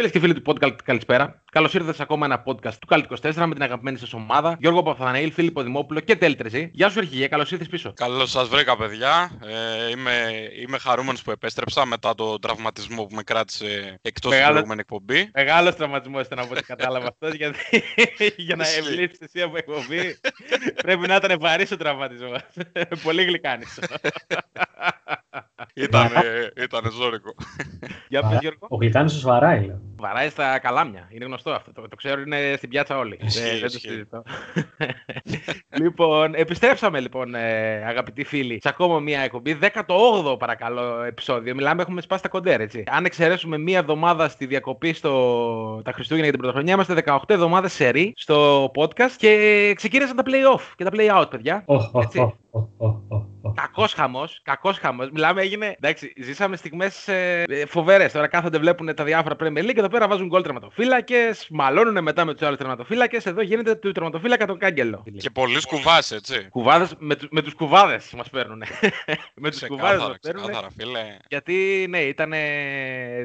Φίλες 0.00 0.14
και 0.14 0.20
φίλοι 0.20 0.40
του 0.40 0.42
podcast, 0.46 0.76
καλησπέρα. 0.84 1.42
Καλώς 1.52 1.74
ήρθατε 1.74 1.92
σε 1.94 2.02
ακόμα 2.02 2.26
ένα 2.26 2.42
podcast 2.46 2.72
του 2.74 2.86
Cult 2.90 3.02
24 3.32 3.34
με 3.46 3.54
την 3.54 3.62
αγαπημένη 3.62 3.98
σας 3.98 4.12
ομάδα 4.12 4.56
Γιώργο 4.60 4.82
Παπαθαναήλ, 4.82 5.32
Φίλιππο 5.32 5.62
Δημόπουλο 5.62 6.00
και 6.00 6.16
Τέλη 6.16 6.34
Τρεζή. 6.36 6.70
Γεια 6.72 6.88
σου, 6.90 6.98
Αρχηγέ, 6.98 7.26
καλώς 7.26 7.50
ήρθες 7.52 7.68
πίσω. 7.68 7.92
Καλώς 7.92 8.30
σας 8.30 8.48
βρήκα, 8.48 8.76
παιδιά. 8.76 9.30
Ε, 9.44 9.90
είμαι 9.90 10.12
είμαι 10.62 10.78
χαρούμενος 10.78 11.22
που 11.22 11.30
επέστρεψα 11.30 11.86
μετά 11.86 12.14
τον 12.14 12.40
τραυματισμό 12.40 13.04
που 13.04 13.14
με 13.14 13.22
κράτησε 13.22 13.98
εκτός 14.02 14.30
Μεγάλο- 14.30 14.44
την 14.46 14.66
προηγούμενη 14.66 14.80
εκπομπή. 14.80 15.30
Μεγάλος 15.34 15.74
τραυματισμός 15.76 16.26
ήταν 16.26 16.38
από 16.38 16.52
ό,τι 16.52 16.62
κατάλαβα 16.62 17.06
αυτό, 17.08 17.28
γιατί 17.40 17.84
για 18.36 18.56
να 18.56 18.62
Ισχύει. 18.62 18.78
ευλήψει 18.78 19.18
εσύ 19.20 19.42
από 19.42 19.56
εκπομπή 19.56 20.18
πρέπει 20.82 21.06
να 21.08 21.14
ήταν 21.14 21.38
βαρύς 21.40 21.70
ο 21.70 21.76
τραυματισμός. 21.76 22.40
Πολύ 23.04 23.24
γλυκάνισο. 23.24 23.80
ήταν, 25.74 26.08
ήταν 26.64 26.90
ζώρικο. 26.92 27.34
Για 28.08 28.22
πες, 28.28 28.38
Γιώργο. 28.40 28.66
Ο 28.68 28.76
Γλυκάνης 28.76 29.20
βαράει, 29.20 29.64
λέω. 29.64 29.80
Βαράει 29.96 30.28
στα 30.28 30.58
καλάμια. 30.58 31.08
Είναι 31.10 31.24
γνωστό 31.24 31.50
αυτό. 31.50 31.72
Το, 31.72 31.88
το 31.88 31.96
ξέρω, 31.96 32.20
είναι 32.20 32.54
στην 32.56 32.68
πιάτσα 32.68 32.98
όλοι. 32.98 33.18
Ισχύει, 33.22 33.40
δεν, 33.40 33.50
δεν 33.50 33.60
το 33.60 33.66
ισχύει. 33.66 33.88
συζητώ. 33.88 34.22
λοιπόν, 35.82 36.34
επιστρέψαμε 36.34 37.00
λοιπόν, 37.00 37.34
ε, 37.34 37.84
αγαπητοί 37.86 38.24
φίλοι, 38.24 38.58
σε 38.62 38.68
ακόμα 38.68 39.00
μία 39.00 39.20
εκπομπή. 39.20 39.58
18ο 39.60 40.38
παρακαλώ 40.38 41.02
επεισόδιο. 41.02 41.54
Μιλάμε, 41.54 41.82
έχουμε 41.82 42.00
σπάσει 42.00 42.22
τα 42.22 42.28
κοντέρ, 42.28 42.60
έτσι. 42.60 42.84
Αν 42.86 43.04
εξαιρέσουμε 43.04 43.58
μία 43.58 43.78
εβδομάδα 43.78 44.28
στη 44.28 44.46
διακοπή 44.46 44.92
στο... 44.92 45.80
τα 45.84 45.92
Χριστούγεννα 45.92 46.28
για 46.28 46.32
την 46.32 46.40
Πρωτοχρονιά, 46.40 46.74
είμαστε 46.74 47.02
18 47.06 47.18
εβδομάδες 47.26 47.72
σε 47.72 47.88
ρί 47.88 48.12
στο 48.16 48.70
podcast 48.74 49.12
και 49.16 49.72
ξεκίνησαν 49.76 50.16
τα 50.16 50.22
play-off 50.26 50.62
και 50.76 50.84
τα 50.84 50.90
play-out, 50.92 51.30
παιδιά. 51.30 51.62
Οχ, 51.66 51.94
οχ, 51.94 52.04
Έτσι. 52.04 52.18
οχ, 52.20 52.32
οχ, 52.50 52.64
οχ, 52.76 52.96
οχ, 53.08 53.22
οχ. 53.42 53.54
Κακός 53.54 53.92
χαμός, 53.92 54.40
κακός 54.42 54.78
χαμός. 54.78 55.10
Μιλάμε, 55.10 55.42
έγινε. 55.50 55.76
Εντάξει, 55.80 56.12
ζήσαμε 56.22 56.56
στιγμές 56.56 57.08
ε, 57.08 57.44
φοβερές. 57.68 58.12
Τώρα 58.12 58.26
κάθονται, 58.26 58.58
βλέπουν 58.58 58.94
τα 58.94 59.04
διάφορα 59.04 59.36
Premier 59.40 59.58
League 59.62 59.72
και 59.72 59.78
εδώ 59.80 59.88
πέρα 59.88 60.08
βάζουν 60.08 60.26
γκολ 60.26 60.42
τερματοφύλακες. 60.42 61.46
Μαλώνουν 61.50 62.02
μετά 62.02 62.24
με 62.24 62.32
τους 62.34 62.42
άλλους 62.46 62.58
τερματοφύλακες. 62.58 63.26
Εδώ 63.26 63.40
γίνεται 63.42 63.74
του 63.74 63.92
τερματοφύλακα 63.92 64.46
τον 64.46 64.58
κάγκελο. 64.58 65.04
Και 65.16 65.30
πολλοί 65.30 65.66
κουβάς, 65.66 66.10
έτσι. 66.10 66.46
Κουβάδες 66.50 66.94
με, 66.98 67.14
του- 67.16 67.28
με 67.30 67.42
τους 67.42 67.54
κουβάδες 67.54 68.12
μας 68.16 68.30
παίρνουν. 68.30 68.62
με 69.34 69.50
τους 69.50 69.66
κουβάδες 69.66 69.98
μας 70.00 70.16
Ξεκάθαρα, 70.18 70.18
παίρνουν. 70.22 70.42
ξεκάθαρα, 70.42 70.68
φίλε. 70.78 71.16
Γιατί 71.28 71.86
ναι, 71.88 71.98
ήταν 71.98 72.32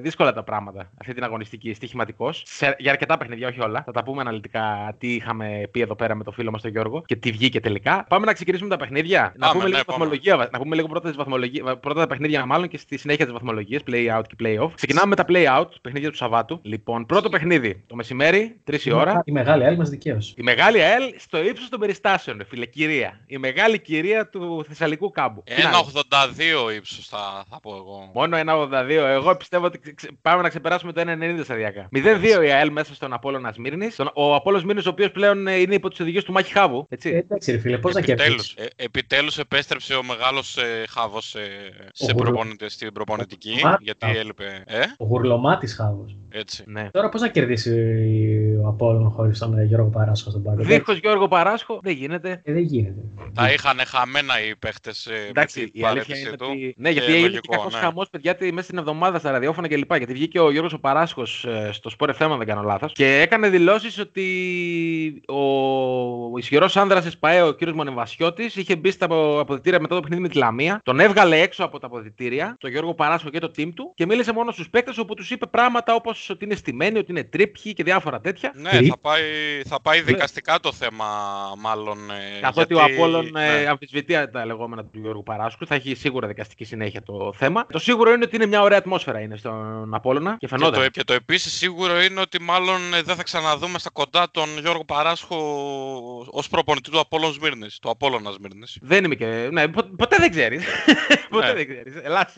δύσκολα 0.02 0.34
τα 0.34 0.44
πράγματα 0.44 0.92
αυτή 1.02 1.14
την 1.14 1.23
αγωνιστική 1.23 1.73
στοιχηματικός. 1.73 2.46
Για 2.78 2.92
αρκετά 2.92 3.18
παιχνίδια, 3.18 3.48
όχι 3.48 3.62
όλα. 3.62 3.84
Θα 3.86 3.92
τα 3.92 4.03
πούμε 4.03 4.22
αναλυτικά 4.22 4.96
τι 4.98 5.14
είχαμε 5.14 5.68
πει 5.72 5.80
εδώ 5.81 5.96
πέρα 5.96 6.16
με 6.16 6.23
το 6.23 6.31
φίλο 6.31 6.52
μας 6.52 6.62
τον 6.62 6.72
Γιώργο 6.72 7.02
και 7.06 7.16
τι 7.16 7.31
βγήκε 7.31 7.59
τελικά. 7.59 8.06
Πάμε 8.09 8.26
να 8.26 8.34
ξεκινήσουμε 8.34 8.70
τα 8.70 8.78
παιχνίδια. 8.78 9.22
να 9.36 9.48
Πάμε, 9.48 9.52
πούμε 9.52 9.64
ναι, 9.64 9.70
λίγο 9.70 9.84
πάμε. 9.84 9.98
βαθμολογία. 10.00 10.38
βα- 10.38 10.50
Να 10.52 10.59
πούμε 10.59 10.76
λίγο 10.76 10.88
πρώτα, 10.88 11.08
τις 11.08 11.18
βαθμολογίες- 11.18 11.78
πρώτα 11.80 12.00
τα 12.02 12.08
παιχνίδια, 12.16 12.46
μάλλον 12.46 12.68
και 12.68 12.78
στη 12.78 12.98
συνέχεια 12.98 13.26
τι 13.26 13.32
βαθμολογίε, 13.32 13.80
play 13.92 14.18
out 14.18 14.22
και 14.28 14.36
play 14.44 14.64
off. 14.64 14.72
Ξεκινάμε 14.76 15.08
με 15.08 15.16
τα 15.16 15.26
play 15.28 15.60
out, 15.60 15.68
παιχνίδια 15.82 16.10
του 16.10 16.16
Σαββάτου. 16.16 16.60
Λοιπόν, 16.64 17.06
πρώτο 17.06 17.30
παιχνίδι 17.30 17.84
το 17.88 17.96
μεσημέρι, 17.96 18.60
3 18.72 18.86
η 18.86 18.92
ώρα. 18.92 19.22
Η 19.26 19.32
μεγάλη 19.32 19.66
άλλη 19.66 19.78
μας 19.78 19.90
δικαίωσε. 19.90 20.34
Η 20.38 20.44
μεγάλη 20.44 20.82
ΑΕΛ 20.82 21.14
στο 21.18 21.44
ύψος 21.44 21.70
των 21.70 21.80
περιστάσεων, 21.80 22.38
ρε 22.38 22.44
φίλε, 22.44 22.66
κυρία. 22.66 23.20
Η 23.26 23.38
μεγάλη 23.38 23.80
κυρία 23.80 24.30
του 24.30 24.66
Θεσσαλικού 24.68 25.12
κάμπου. 25.12 25.44
Τι 25.44 25.54
να 25.62 25.70
είναι; 25.70 25.78
1,82 26.70 26.75
ύψος 26.75 27.08
θα, 27.08 27.46
θα 27.50 27.59
πω 27.59 27.75
εγώ. 27.75 28.12
Μόνο 28.14 28.38
1,82. 28.38 28.90
Εγώ 28.90 29.36
πιστεύω 29.36 29.66
ότι 29.66 29.94
ξε- 29.96 30.12
πάμε 30.22 30.42
να 30.42 30.50
ξεπεράσουμε 30.50 30.92
το 30.92 31.02
1,90 31.02 31.44
σταδιακά. 31.44 31.90
0-2 31.96 32.44
η 32.46 32.52
ΑΕΛ 32.52 32.72
μέσα 32.72 32.94
στον 32.94 33.14
Απόλλωνα 33.14 33.52
Σμύρνη. 33.52 33.88
Ο 34.14 34.36
Απόλλων 34.36 34.59
Σμύρνη, 34.59 34.81
ο 34.86 34.90
οποίος 34.90 35.12
πλέον 35.12 35.48
ε, 35.48 35.56
είναι 35.56 35.74
υπό 35.75 35.90
τις 35.90 36.00
οδηγίες 36.00 36.24
του 36.24 36.31
Μάκη 36.31 36.52
Χάβου. 36.52 36.86
Έτσι. 36.90 37.09
Ε, 37.09 37.18
Εντάξει, 37.18 37.52
ρε 37.52 37.58
φίλε, 37.58 37.78
πώς 37.78 37.94
να 37.94 38.00
Επιτέλους, 38.00 38.25
κερδίσεις; 38.54 38.54
ε, 38.78 38.84
επιτέλους 38.84 39.38
επέστρεψε 39.38 39.96
ο 39.96 40.04
μεγάλος 40.04 40.58
ε, 40.58 40.84
Χάβος 40.90 41.36
ε, 41.36 41.40
σε 42.06 42.12
Γουρλο- 42.12 42.32
προπονητη- 42.34 42.70
στην 42.70 42.94
προπονητική, 42.94 43.60
Μα- 43.64 43.78
γιατί 43.82 44.06
Α. 44.06 44.10
έλειπε. 44.10 44.64
Ε, 44.66 44.80
Ο 44.98 45.06
γουρλωμάτης 45.06 45.76
χάβος. 45.76 46.18
έτσι. 46.30 46.64
Ναι. 46.68 46.90
Τώρα 46.92 47.10
πώς 47.10 47.22
να 47.22 47.28
κερδίσει 47.28 47.72
ο 48.64 48.68
Απόλλων 48.68 49.10
χωρίς 49.10 49.40
τον 49.40 49.58
ε, 49.58 49.64
Γιώργο 49.64 49.90
Παράσχο 49.90 50.30
στον 50.30 50.44
πάγκο; 50.44 50.64
Δίχως 50.64 50.98
Γιώργο 50.98 51.28
Παράσχο 51.28 51.80
δεν 51.84 51.94
γίνεται. 51.94 52.42
Ε, 52.44 52.54
δεν 52.54 52.62
γίνεται. 52.64 53.00
Τα 53.34 53.52
είχαν 53.54 53.78
χαμένα 53.86 54.34
οι 54.50 54.56
παίχτες 54.56 55.06
ε, 55.06 55.28
Εντάξει, 55.30 55.60
με 55.60 55.66
την 55.66 55.82
η 55.82 55.86
αλήθεια 55.86 56.04
παρέτηση 56.16 56.28
είναι 56.28 56.38
του. 56.38 56.46
ότι. 56.50 56.74
Ναι, 56.78 56.90
γιατί 56.90 57.12
Ε, 57.12 57.16
έγινε 57.16 57.28
λογικό, 57.28 57.42
και 57.52 57.58
κακό 57.58 57.70
ναι. 57.70 57.78
χαμός, 57.78 58.10
παιδιά, 58.10 58.32
ότι 58.32 58.52
μέσα 58.52 58.66
στην 58.66 58.78
εβδομάδα 58.78 59.20
στα 59.20 59.32
ραδιόφωνα 59.32 59.68
κλπ. 59.68 59.96
Γιατί 59.96 60.14
βγήκε 60.14 60.40
ο 60.40 60.52
Γιώργος 60.52 60.74
ο 60.74 60.80
Παράσχος 60.80 61.46
στο 61.72 61.92
Sport 62.00 62.10
FM, 62.10 62.30
αν 62.32 62.38
δεν 62.38 62.48
κάνω 62.48 62.62
λάθος, 62.62 62.92
και 62.92 63.20
έκανε 63.22 63.50
δηλώσεις 63.50 64.00
ότι 64.00 64.24
ο 65.28 66.38
ισχυρός 66.38 66.78
άνδρας 66.78 67.06
ΕΣΠΑΕ, 67.06 67.42
ο 67.42 67.54
κ. 67.54 67.70
Μονεβασιώτης, 67.70 68.56
είχε 68.56 68.76
μπει 68.76 68.92
στα 68.92 69.06
απο- 69.06 69.40
αποδητήρια 69.40 69.80
μετά 69.80 69.96
το 69.96 70.02
παιχνίδι 70.02 70.22
με 70.22 70.28
τη 70.28 70.38
Λαμία, 70.38 70.80
τον 70.84 71.00
έβγαλε 71.00 71.40
έξω 71.40 71.64
από 71.64 71.80
τα 71.80 71.90
αποδητήρια, 71.95 72.56
τον 72.59 72.69
Γιώργο 72.69 72.94
Παράσχο 72.94 73.29
και 73.29 73.39
το 73.39 73.51
team 73.57 73.69
του, 73.75 73.91
και 73.95 74.06
μίλησε 74.06 74.31
μόνο 74.33 74.51
στους 74.51 74.69
παίκτες 74.69 74.97
όπου 74.97 75.13
τους 75.13 75.29
είπε 75.31 75.45
πράγματα 75.45 75.94
όπως 75.95 76.29
ότι 76.29 76.45
είναι 76.45 76.56
στημένοι, 76.56 76.97
ότι 76.97 77.11
είναι 77.11 77.23
τρίπχοι 77.23 77.73
και 77.73 77.83
διάφορα 77.83 78.19
τέτοια. 78.22 78.51
Ναι, 78.56 78.69
Τι; 78.69 78.88
θα 78.88 78.97
πάει, 78.97 79.22
θα 79.67 79.81
πάει 79.81 80.01
δικαστικά 80.01 80.59
το 80.59 80.72
θέμα, 80.73 81.06
μάλλον. 81.57 81.97
ε, 82.11 82.39
Καθότι 82.41 82.73
γιατί- 82.73 82.91
ο 82.91 82.95
Απόλλων 82.95 83.29
ναι. 83.31 83.61
ε, 83.61 83.67
αμφισβητεί 83.67 84.29
τα 84.31 84.45
λεγόμενα 84.45 84.83
του 84.85 85.00
Γιώργου 85.00 85.23
Παράσκου, 85.23 85.67
θα 85.67 85.75
έχει 85.75 85.95
σίγουρα 85.95 86.28
δικαστική 86.28 86.63
συνέχεια 86.63 87.01
το 87.03 87.33
θέμα. 87.38 87.66
Το 87.72 87.79
σίγουρο 87.79 88.12
είναι 88.13 88.23
ότι 88.23 88.35
είναι 88.35 88.45
μια 88.45 88.62
ωραία 88.62 88.77
ατμόσφαιρα 88.77 89.19
είναι 89.19 89.38
στον 89.38 89.94
Απόλλωνα 89.94 90.31
και 90.31 90.38
Και 90.39 90.47
φαινόταν. 90.47 90.83
το, 90.83 90.89
και 90.89 91.03
το 91.03 91.13
επίσης 91.13 91.53
σίγουρο 91.57 92.01
είναι 92.01 92.19
ότι 92.19 92.41
μάλλον 92.41 92.94
ε, 92.94 93.01
δεν 93.01 93.16
θα 93.16 93.23
ξαναδούμε 93.23 93.79
στα 93.79 93.89
κοντά 93.94 94.27
τον 94.31 94.50
Γιώργο 94.62 94.85
Παράσχο 94.85 95.35
ως 96.31 96.47
προπονητή 96.47 96.91
του 96.91 97.00
Απόλλων 97.00 97.31
Σμύρνης, 97.33 97.79
του 97.79 97.89
Απόλλωνας 97.89 98.33
Σμύρνης. 98.33 98.77
Δεν 98.81 99.03
είμαι 99.03 99.16
και. 99.16 99.50
Ναι, 99.51 99.67
πο- 99.67 99.89
ποτέ 99.97 100.16
δεν 100.19 100.29
ξέρεις. 100.31 100.63
ποτέ 101.35 101.47
Ναι. 101.47 101.53
δεν 101.53 101.68
ξέρεις. 101.68 101.94
Ελάτε. 102.03 102.31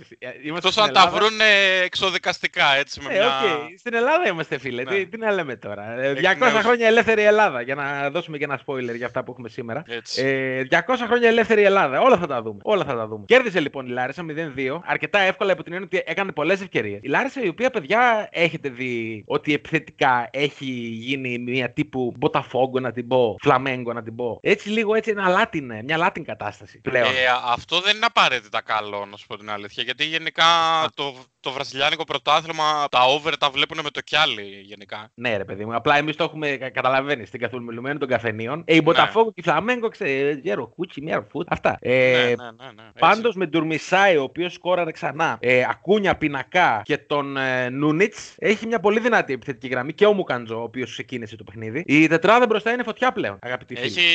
Είμαστε 0.44 0.68
Εκτός 0.68 0.72
στην 0.72 0.84
αν 0.84 0.94
τα 0.94 1.00
Ελλάδα. 1.00 1.18
βρουν 1.18 1.38
εξοδικαστικά, 1.84 2.76
έτσι, 2.76 3.00
με 3.02 3.14
Ε, 3.14 3.18
μια... 3.18 3.28
οκ. 3.28 3.78
Στην 3.80 3.94
Ελλάδα 3.94 4.28
είμαστε, 4.28 4.58
φίλε. 4.58 4.84
Ναι. 4.84 4.92
Τι, 4.96 5.06
τι 5.08 5.18
να 5.18 5.32
λέμε 5.32 5.56
τώρα. 5.56 6.00
Ε, 6.00 6.10
Εκ 6.10 6.18
200 6.18 6.38
νέους. 6.40 6.54
χρόνια 6.64 6.88
ελεύθερη 6.88 7.24
Ελλάδα. 7.24 7.62
Για 7.62 7.76
να 7.76 8.10
δώσουμε 8.10 8.38
και 8.38 8.44
ένα 8.44 8.60
spoiler 8.66 8.96
για 8.96 9.06
αυτά 9.06 9.24
που 9.24 9.32
έχουμε 9.32 9.50
σήμερα. 9.50 9.84
Έτσι. 9.88 10.22
Ε, 10.26 10.64
200 10.72 10.80
χρόνια 11.08 11.28
ελεύθερη 11.28 11.64
Ελλάδα. 11.64 12.02
Όλα 12.02 12.18
θα 12.18 12.28
τα 12.28 12.42
δούμε. 12.42 12.60
Όλα 12.64 12.84
θα 12.86 12.96
τα 12.96 13.08
δούμε. 13.08 13.24
Κέρδισε 13.28 13.60
λοιπόν 13.60 13.86
η 13.88 13.90
Λάρισα 13.90 14.26
0-2. 14.56 14.80
Αρκετά 14.86 15.20
εύκολα 15.20 15.52
υπό 15.52 15.64
την 15.64 15.74
έννοια 15.74 15.88
ότι 15.94 16.04
έκανε 16.12 16.32
πολλές 16.32 16.62
ευκαιρίες. 16.62 17.00
Η 17.04 17.08
Λάρισα, 17.08 17.42
η 17.44 17.48
οποία 17.48 17.70
παιδιά 17.70 18.28
έχετε 18.32 18.70
δει 18.70 19.24
ότι 19.28 19.54
επιθετικά 19.54 20.28
έχει 20.32 20.66
γίνει 20.92 21.38
μια 21.40 21.70
τύπου 21.72 22.14
Μποταφόγκο 22.18 22.80
να 22.80 22.92
την 22.92 23.08
πω, 23.08 23.36
Φλαμέγκο 23.42 23.94
να 23.94 24.04
την 24.04 24.16
πω. 24.16 24.40
Έτσι 24.44 24.70
λίγο 24.70 24.96
έτσι 24.96 25.10
ένα 25.10 25.28
Latin, 25.28 25.72
μια 25.84 25.98
Latin 25.98 26.24
κατάσταση 26.24 26.80
πλέον. 26.82 27.06
Ε, 27.06 27.10
αυτό 27.54 27.80
δεν 27.80 27.96
είναι 27.96 28.06
απαραίτητα 28.06 28.62
καλό, 28.90 29.06
να 29.06 29.18
σου 29.18 29.28
πω 29.28 29.38
την 29.38 29.50
αλήθεια. 29.50 29.84
Γιατί 29.84 30.06
γενικά 30.06 30.46
το, 30.94 31.16
το 31.48 31.54
βραζιλιάνικο 31.54 32.04
πρωτάθλημα, 32.04 32.88
τα 32.92 33.04
over 33.04 33.38
τα 33.38 33.50
βλέπουν 33.50 33.80
με 33.84 33.90
το 33.90 34.02
κιάλι 34.02 34.62
γενικά. 34.66 35.12
Ναι, 35.14 35.38
ρε 35.38 35.46
παιδί 35.46 35.66
μου. 35.66 35.76
Απλά 35.76 35.98
εμείς 35.98 36.16
το 36.16 36.24
έχουμε 36.24 36.48
καταλαβαίνει 36.74 37.26
στην 37.26 37.40
καθολμηλουμένη 37.40 38.00
των 38.00 38.08
καφενείων. 38.08 38.64
Ε, 38.66 38.76
η 38.76 38.82
Μποταφόγκο 38.84 39.28
και 39.34 39.40
η 39.40 39.44
Φλαμέγκο, 39.44 39.88
ξέρει, 39.90 40.40
γέρο 40.44 40.68
κούτσι, 40.68 41.02
μία 41.02 41.28
φουτ. 41.32 41.48
Αυτά. 41.52 41.78
Ε, 41.82 41.92
ναι, 41.92 42.24
ναι, 42.26 42.34
ναι, 42.34 42.72
ναι. 42.76 42.82
έτσι. 42.82 43.00
Πάντως 43.00 43.36
με 43.36 43.46
Ντουρμισάη, 43.46 44.18
ο 44.18 44.24
οποίος 44.24 44.54
σκόραρε 44.54 44.92
ξανά, 44.92 45.38
ε, 45.40 45.64
Ακούνια 45.70 46.16
Πινακά 46.18 46.82
και 46.86 46.98
τον 46.98 47.38
ε, 47.38 47.70
Νούνιτς, 47.70 48.34
έχει 48.38 48.66
μια 48.68 48.80
πολύ 48.80 49.00
δυνατή 49.00 49.34
επιθετική 49.34 49.68
γραμμή 49.68 49.94
και 49.94 50.06
ο 50.06 50.14
Μουκαντζό, 50.14 50.60
ο 50.60 50.64
οποίος 50.64 50.92
ξεκίνησε 50.92 51.36
το 51.36 51.44
παιχνίδι. 51.44 51.84
Η 51.86 52.08
τετράδα 52.08 52.46
μπροστά 52.46 52.72
είναι 52.72 52.84
φωτιά 52.84 53.12
πλέον, 53.12 53.38
αγαπητοί 53.42 53.76
φίλοι. 53.76 53.86
Έχει, 53.88 54.06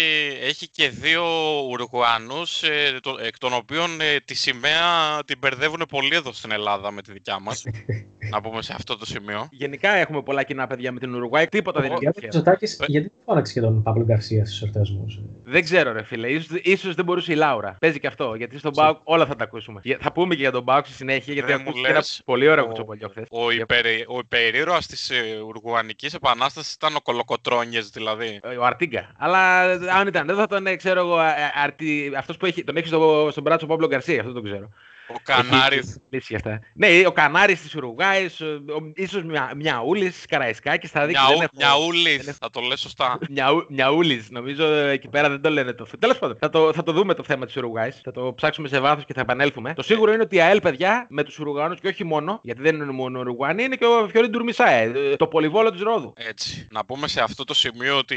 έχει 0.42 0.68
και 0.68 0.88
δύο 0.88 1.24
Ουρουγουανούς, 1.70 2.62
ε, 2.62 2.98
το- 3.02 3.18
εκ 3.22 3.38
των 3.38 3.52
οποίων 3.52 4.00
ε, 4.00 4.16
τη 4.24 4.34
σημαία 4.34 5.18
την 5.26 5.38
μπερδεύουν 5.38 5.82
πολύ 5.88 6.14
εδώ 6.14 6.32
στην 6.32 6.52
Ελλάδα 6.52 6.90
με 6.90 7.02
τη 7.02 7.12
δικιά 7.22 7.40
μας. 7.40 7.64
να 8.30 8.40
πούμε 8.40 8.62
σε 8.62 8.72
αυτό 8.76 8.96
το 8.98 9.06
σημείο. 9.06 9.48
Γενικά 9.50 9.90
έχουμε 9.90 10.22
πολλά 10.22 10.42
κοινά 10.42 10.66
παιδιά 10.66 10.92
με 10.92 10.98
την 10.98 11.14
Ουρουγουάη. 11.14 11.46
Τίποτα 11.46 11.80
δεν 11.80 11.90
είναι 11.90 11.98
Γιατί 12.00 12.20
τυχαίο. 12.20 12.30
Μητσοτάκης, 12.34 12.80
γιατί 12.86 13.06
δεν 13.08 13.16
φώναξε 13.24 13.52
και 13.52 13.60
τον 13.60 13.82
Παύλο 13.82 14.04
Γκαρσία 14.04 14.46
στους 14.46 14.62
εορτασμούς; 14.62 15.20
Δεν 15.44 15.62
ξέρω, 15.64 15.92
ρε 15.92 16.02
φίλε. 16.02 16.28
Ίσως, 16.30 16.58
ίσως 16.62 16.94
δεν 16.94 17.04
μπορούσε 17.04 17.32
η 17.32 17.34
Λάουρα. 17.36 17.76
Παίζει 17.80 18.00
και 18.00 18.06
αυτό. 18.06 18.34
Γιατί 18.34 18.58
στον 18.58 18.72
Μπάουκ 18.74 18.98
όλα 19.04 19.26
θα 19.26 19.36
τα 19.36 19.44
ακούσουμε. 19.44 19.80
Για- 19.84 19.98
Θα 20.00 20.12
πούμε 20.12 20.34
και 20.34 20.40
για 20.40 20.50
τον 20.50 20.62
Μπάουκ 20.62 20.84
στη 20.86 20.94
συνέχεια, 20.94 21.32
γιατί 21.34 21.48
Δεν 21.50 21.60
μου 21.60 21.68
ακούστηκε 21.68 21.88
ένα 21.88 21.96
λες, 21.98 22.22
πολύ 22.24 22.48
ωραίο 22.48 22.64
ο- 22.64 22.66
κουτσοπολιό 22.66 23.08
χθες. 23.08 23.26
Ο, 23.30 23.50
υπερη, 23.50 24.04
ο 24.08 24.18
υπερήρωας 24.18 24.86
της 24.86 25.10
ε, 25.10 25.14
Ουρουγουανικής 25.46 26.14
Επανάστασης 26.14 26.72
ήταν 26.74 26.96
ο 26.96 27.00
Κολοκοτρόνιες 27.00 27.88
δηλαδή. 27.88 28.40
Ο 28.60 28.64
Αρτίγκα. 28.64 29.10
Αλλά 29.18 29.60
αν 29.70 30.06
ήταν, 30.06 30.26
δεν 30.26 30.36
θα 30.36 30.46
τον 30.46 30.66
ε, 30.66 30.76
ξέρω 30.76 31.00
εγώ. 31.00 31.16
Αυτός 32.18 32.36
που 32.36 32.46
έχει, 32.46 32.64
τον 32.64 32.76
έχει 32.76 32.86
στο, 32.86 33.28
στον 33.30 33.42
μπράτσο 33.42 33.66
Παύλο 33.66 33.86
Γκαρσία, 33.86 34.20
αυτό 34.20 34.32
το 34.32 34.40
ξέρω. 34.42 34.68
Ο 35.14 35.20
Κανάρης. 35.22 35.98
Λύση 36.10 36.26
για 36.28 36.36
αυτά. 36.36 36.60
Ναι, 36.74 37.06
ο 37.06 37.12
Κανάρης 37.12 37.60
της 37.62 37.74
Ουρουγάης, 37.74 38.40
ίσως 38.94 39.22
μια, 39.22 39.52
μια 39.56 39.82
Ούλη, 39.86 40.12
Καραϊσκάκης, 40.28 40.90
θα 40.90 41.06
δείξει. 41.06 41.22
δεν 41.28 41.40
έχω- 41.40 41.50
Μιαούλης, 41.56 42.16
δεν 42.16 42.28
έχω- 42.28 42.36
θα 42.40 42.50
το 42.50 42.60
λες 42.60 42.80
σωστά. 42.80 43.18
Μιαού- 43.30 43.66
Μιαούλης, 43.70 44.30
νομίζω 44.30 44.64
ε, 44.64 44.90
εκεί 44.90 45.08
πέρα 45.08 45.28
δεν 45.28 45.40
το 45.40 45.50
λένε 45.50 45.72
το 45.72 45.86
Τέλος 45.98 46.18
πάντων, 46.18 46.36
θα 46.40 46.50
το, 46.50 46.72
θα 46.72 46.82
το 46.82 46.92
δούμε 46.92 47.14
το 47.14 47.22
θέμα 47.22 47.46
της 47.46 47.56
Ουρουγάης. 47.56 48.00
Θα 48.04 48.10
το 48.12 48.32
ψάξουμε 48.36 48.68
σε 48.68 48.80
βάθος 48.80 49.04
και 49.04 49.12
θα 49.12 49.20
επανέλθουμε. 49.20 49.74
Το 49.74 49.82
σίγουρο 49.82 50.12
είναι 50.12 50.22
ότι 50.22 50.36
η 50.36 50.40
ΑΕΛ, 50.40 50.60
παιδιά, 50.60 51.06
με 51.10 51.22
τους 51.24 51.38
Ουρουγανού 51.38 51.74
και 51.74 51.88
όχι 51.88 52.04
μόνο, 52.04 52.40
γιατί 52.42 52.62
δεν 52.62 52.74
είναι 52.74 52.84
μόνο 52.92 53.18
Ουρουγουάνοι, 53.20 53.62
είναι 53.62 53.76
και 53.76 53.84
ο 53.84 54.08
Φιωρή 54.12 54.28
Ντουρμισάε, 54.28 54.92
ε, 54.94 55.16
το 55.16 55.26
πολυβόλο 55.26 55.70
της 55.70 55.80
Ρόδου. 55.80 56.12
Έτσι. 56.16 56.66
Να 56.70 56.84
πούμε 56.84 57.08
σε 57.08 57.20
αυτό 57.22 57.44
το 57.44 57.54
σημείο 57.54 57.98
ότι 57.98 58.16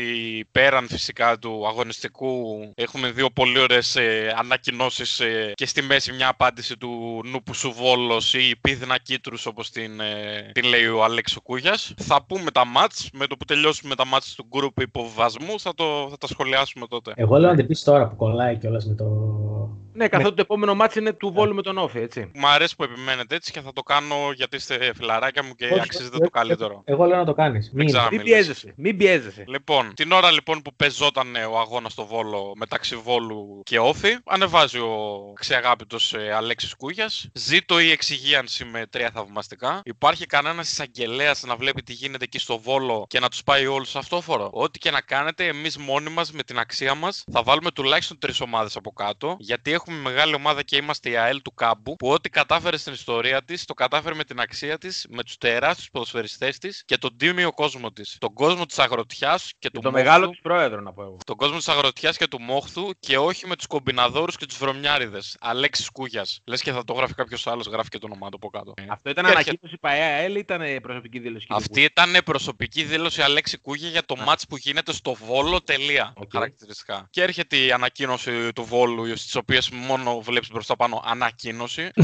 πέραν 0.51 0.87
φυσικά 0.87 1.37
του 1.39 1.67
αγωνιστικού 1.67 2.59
έχουμε 2.75 3.11
δύο 3.11 3.29
πολύ 3.29 3.59
ωραίες 3.59 3.97
ανακοινώσεις 4.37 5.21
και 5.53 5.65
στη 5.65 5.81
μέση 5.81 6.11
μια 6.13 6.27
απάντηση 6.27 6.77
του 6.77 6.84
Νούπου 7.23 7.53
Σουβόλο 7.53 8.21
ή 8.31 8.55
Πίδνα 8.55 8.97
Κίτρους 8.97 9.45
όπως 9.45 9.69
την, 9.69 9.99
ε, 9.99 10.51
την 10.53 10.63
λέει 10.63 10.87
ο 10.87 11.03
Αλέξο 11.03 11.41
Κούγιας. 11.41 11.93
Θα 11.97 12.25
πούμε 12.25 12.51
τα 12.51 12.65
μάτς 12.65 13.09
με 13.13 13.27
το 13.27 13.37
που 13.37 13.45
τελειώσουμε 13.45 13.95
τα 13.95 14.05
μάτς 14.05 14.35
του 14.35 14.47
γκρουπ 14.49 14.79
υποβασμού 14.79 15.59
θα, 15.59 15.73
το, 15.73 16.07
θα 16.09 16.17
τα 16.17 16.27
σχολιάσουμε 16.27 16.87
τότε. 16.87 17.13
Εγώ 17.15 17.37
λέω 17.37 17.49
να 17.49 17.55
την 17.55 17.67
πεις 17.67 17.83
τώρα 17.83 18.07
που 18.07 18.15
κολλάει 18.15 18.57
κιόλας 18.57 18.85
με 18.85 18.95
το. 18.95 19.05
Ναι, 19.95 20.07
καθότι 20.07 20.35
το 20.35 20.41
επόμενο 20.41 20.75
μάτσο 20.75 20.99
είναι 20.99 21.13
του 21.13 21.31
Βόλου 21.31 21.55
με 21.55 21.61
τον 21.61 21.77
Όφη, 21.77 21.99
έτσι. 21.99 22.31
Μου 22.33 22.47
αρέσει 22.47 22.75
που 22.75 22.83
επιμένετε 22.83 23.35
έτσι 23.35 23.51
και 23.51 23.61
θα 23.61 23.73
το 23.73 23.81
κάνω 23.81 24.15
γιατί 24.35 24.55
είστε 24.55 24.91
φιλαράκια 24.95 25.43
μου 25.43 25.53
και 25.55 25.65
Όχι, 25.65 25.79
αξίζετε 25.79 26.15
ε, 26.15 26.19
το 26.19 26.25
ε, 26.25 26.29
καλύτερο. 26.39 26.81
Εγώ 26.85 27.05
λέω 27.05 27.17
να 27.17 27.25
το 27.25 27.33
κάνεις. 27.33 27.71
Δεν 27.73 27.85
ξέρω. 27.85 28.07
Μην 28.11 28.21
μιλάς. 28.21 28.25
πιέζεσαι, 28.25 28.73
μην 28.77 28.97
πιέζεσαι. 28.97 29.43
Λοιπόν, 29.47 29.93
την 29.93 30.11
ώρα 30.11 30.31
λοιπόν 30.31 30.61
που 30.61 30.75
πεζόταν 30.75 31.27
ο 31.51 31.59
αγώνας 31.59 31.91
στο 31.91 32.05
Βόλο 32.05 32.53
μεταξύ 32.55 32.95
Βόλου 32.95 33.61
και 33.63 33.79
Όφη, 33.79 34.17
ανεβάζει 34.25 34.77
ο 34.77 35.31
ξεαγάπητος 35.35 36.13
ε, 36.13 36.31
Αλέξη 36.65 36.75
Κούγιας. 36.77 37.27
Ζήτω 37.33 37.79
η 37.79 37.91
εξυγίανση 37.91 38.65
με 38.65 38.85
τρία 38.87 39.11
θαυμαστικά. 39.11 39.81
Υπάρχει 39.83 40.25
κανένας 40.25 40.71
εισαγγελέας 40.71 41.43
να 41.43 41.55
βλέπει 41.55 41.81
τι 41.83 41.93
γίνεται 41.93 42.23
εκεί 42.23 42.39
στο 42.39 42.59
Βόλο 42.59 43.05
και 43.09 43.19
να 43.19 43.29
τους 43.29 43.43
πάει 43.43 43.65
όλους 43.65 43.89
σε 43.89 43.97
αυτόφορο; 43.97 44.49
Ό,τι 44.53 44.79
και 44.79 44.91
να 44.91 45.01
κάνετε, 45.01 45.47
εμείς 45.47 45.77
μόνοι 45.77 46.09
μας 46.09 46.31
με 46.31 46.43
την 46.43 46.59
αξία 46.59 46.95
μας 46.95 47.23
θα 47.31 47.43
βάλουμε 47.43 47.71
τουλάχιστον 47.71 48.19
τρεις 48.19 48.41
ομάδες 48.41 48.75
από 48.75 48.91
κάτω. 48.91 49.35
Γιατί 49.39 49.71
έχουμε 49.71 49.97
μεγάλη 49.97 50.33
ομάδα 50.35 50.63
και 50.63 50.75
είμαστε 50.75 51.09
η 51.09 51.17
ΑΕΛ 51.17 51.41
του 51.41 51.53
Κάμπου 51.53 51.95
που 51.95 52.07
ό,τι 52.09 52.29
κατάφερε 52.29 52.77
στην 52.77 52.93
ιστορία 52.93 53.43
της, 53.43 53.65
το 53.65 53.73
κατάφερε 53.73 54.15
με 54.15 54.23
την 54.23 54.39
αξία 54.39 54.77
της, 54.77 55.05
με 55.09 55.23
τους 55.23 55.37
τεράστιους 55.37 55.89
ποδοσφαιριστές 55.91 56.57
της 56.57 56.83
και 56.85 56.97
τον 56.97 57.17
τίμιο 57.17 57.51
κόσμο 57.53 57.91
της. 57.91 58.17
Τον 58.19 58.33
κόσμο 58.33 58.65
της 58.65 58.79
αγροτιάς 58.79 59.43
και 59.59 59.69
Και 59.69 59.69
του 59.69 59.81
το 59.81 59.91
μόχθου. 59.91 60.03
μεγάλο 60.03 60.29
του 60.29 60.39
πρόεδρο, 60.41 60.81
να 60.81 60.93
πω 60.93 61.01
εγώ. 61.03 61.17
Τον 61.25 61.35
κόσμο 61.35 61.57
της 61.57 61.67
αγροτιάς 61.67 62.17
και 62.17 62.27
του 62.27 62.41
μόχθου 62.41 62.89
και 62.99 63.17
όχι 63.17 63.47
με 63.47 63.55
τους 63.55 63.67
κομπιναδόρους 63.67 64.37
και 64.37 64.45
τους 64.45 64.57
βρωμιάριδες. 64.57 65.37
Αλέξης 65.39 65.89
Κούγιας. 65.89 66.39
Λες 66.55 66.63
και 66.63 66.71
θα 66.71 66.83
το 66.83 66.93
γράφει 66.93 67.13
κάποιος 67.13 67.47
άλλος, 67.47 67.67
γράφει 67.67 67.89
και 67.89 67.97
το 67.97 68.05
όνομά 68.11 68.29
του 68.29 68.35
από 68.41 68.49
κάτω. 68.49 68.73
Αυτό 68.89 69.09
ήταν 69.09 69.25
Και 69.25 69.31
έρχεται- 69.31 69.49
ανακοίνωση 69.49 69.77
ΠΑΕ 69.79 70.07
ΑΕΛ 70.07 70.35
ή 70.35 70.39
ήταν 70.39 70.61
ε, 70.61 70.79
προσωπική 70.79 71.19
δήλωση. 71.19 71.45
κύριε 71.45 71.61
Αυτή 71.61 71.81
ήταν 71.81 72.17
προσωπική 72.25 72.83
δήλωση 72.83 73.21
Αλέξη 73.21 73.57
Κούγια 73.57 73.89
για 73.89 74.05
το 74.05 74.15
Α. 74.19 74.23
ματς 74.23 74.45
που 74.47 74.57
γίνεται 74.57 74.93
στο 74.93 75.13
Βόλο. 75.13 75.61
Τελεία. 75.61 76.13
Οκ. 76.17 76.29
Χαρακτηριστικά. 76.31 77.07
Και 77.09 77.21
έρχεται 77.21 77.57
η 77.57 77.71
ανακοίνωση 77.71 78.53
του 78.53 78.63
Βόλου, 78.63 79.17
στις 79.17 79.35
οποίες 79.35 79.69
μόνο 79.69 80.21
βλέπεις 80.21 80.49
μπροστά 80.49 80.75
πάνω 80.75 81.01
ανακοίνωση. 81.05 81.89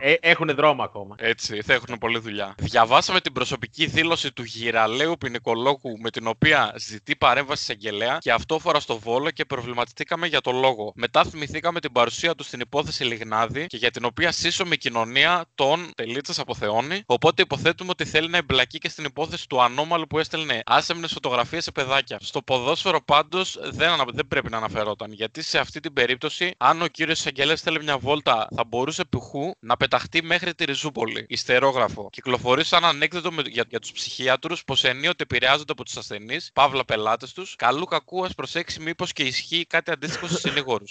Ε, 0.00 0.14
έχουν 0.20 0.54
δρόμο 0.54 0.82
ακόμα. 0.82 1.14
Έτσι, 1.18 1.62
θα 1.62 1.72
έχουν 1.72 1.98
πολλή 1.98 2.18
δουλειά. 2.18 2.54
Διαβάσαμε 2.58 3.20
την 3.20 3.32
προσωπική 3.32 3.86
δήλωση 3.86 4.32
του 4.32 4.42
γηραλέου 4.42 5.16
ποινικολόγου 5.18 5.98
με 6.02 6.10
την 6.10 6.26
οποία 6.26 6.74
ζητεί 6.76 7.16
παρέμβαση 7.16 7.64
σε 7.64 7.72
εισαγγελέα 7.72 8.18
και 8.20 8.32
αυτό 8.32 8.58
φορά 8.58 8.80
στο 8.80 8.98
Βόλο 8.98 9.30
και 9.30 9.44
προβληματιστήκαμε 9.44 10.26
για 10.26 10.40
το 10.40 10.50
λόγο. 10.52 10.92
Μετά 10.94 11.24
θυμηθήκαμε 11.24 11.80
την 11.80 11.92
παρουσία 11.92 12.34
του 12.34 12.44
στην 12.44 12.60
υπόθεση 12.60 13.04
Λιγνάδη 13.38 13.66
και 13.66 13.76
για 13.76 13.90
την 13.90 14.04
οποία 14.04 14.32
σύσσωμη 14.32 14.76
κοινωνία 14.76 15.44
τον 15.54 15.90
τελίτσα 15.96 16.42
αποθεώνει. 16.42 17.02
Οπότε 17.06 17.42
υποθέτουμε 17.42 17.90
ότι 17.90 18.04
θέλει 18.04 18.28
να 18.28 18.36
εμπλακεί 18.36 18.78
και 18.78 18.88
στην 18.88 19.04
υπόθεση 19.04 19.48
του 19.48 19.62
ανώμαλου 19.62 20.06
που 20.06 20.18
έστελνε 20.18 20.60
άσεμνες 20.66 21.12
φωτογραφίες 21.12 21.64
σε 21.64 21.72
παιδάκια. 21.72 22.18
Στο 22.20 22.42
ποδόσφαιρο 22.42 23.02
πάντως 23.04 23.58
δεν, 23.62 23.88
ανα- 23.88 24.04
δεν 24.12 24.26
πρέπει 24.26 24.50
να 24.50 24.56
αναφερόταν 24.56 25.12
γιατί 25.12 25.42
σε 25.42 25.58
αυτή 25.58 25.80
την 25.80 25.92
περίπτωση, 25.92 26.54
αν 26.58 26.82
ο 26.82 26.86
κύριος 26.86 27.26
Αγγελέας 27.26 27.60
θέλει 27.60 27.82
μια 27.82 27.98
βόλτα, 27.98 28.48
θα 28.56 28.64
μπορούσε 28.64 29.04
π.χ. 29.04 29.32
να 29.60 29.76
πεταχτεί 29.76 30.22
μέχρι 30.22 30.54
τη 30.54 30.64
Ριζούπολη. 30.64 31.24
Ιστερόγραφο. 31.28 32.08
Κυκλοφορεί 32.12 32.64
σαν 32.64 32.84
ανέκδοτο 32.84 33.32
με- 33.32 33.42
για, 33.46 33.64
για 33.68 33.78
τους 33.78 33.92
ψυχίατρους 33.92 34.64
πως 34.64 34.84
ενίοτε 34.84 35.22
επηρεάζονται 35.22 35.72
από 35.72 35.84
τους 35.84 35.96
ασθενείς, 35.96 36.50
παύλα 36.54 36.84
πελάτες 36.84 37.32
τους. 37.32 37.54
Καλού 37.56 37.84
κακού 37.84 38.24
ας 38.24 38.34
προσέξει 38.34 38.80
μήπως 38.80 39.12
και 39.12 39.22
ισχύει 39.22 39.66
κάτι 39.68 39.90
αντίστοιχο 39.90 40.26
στους 40.26 40.40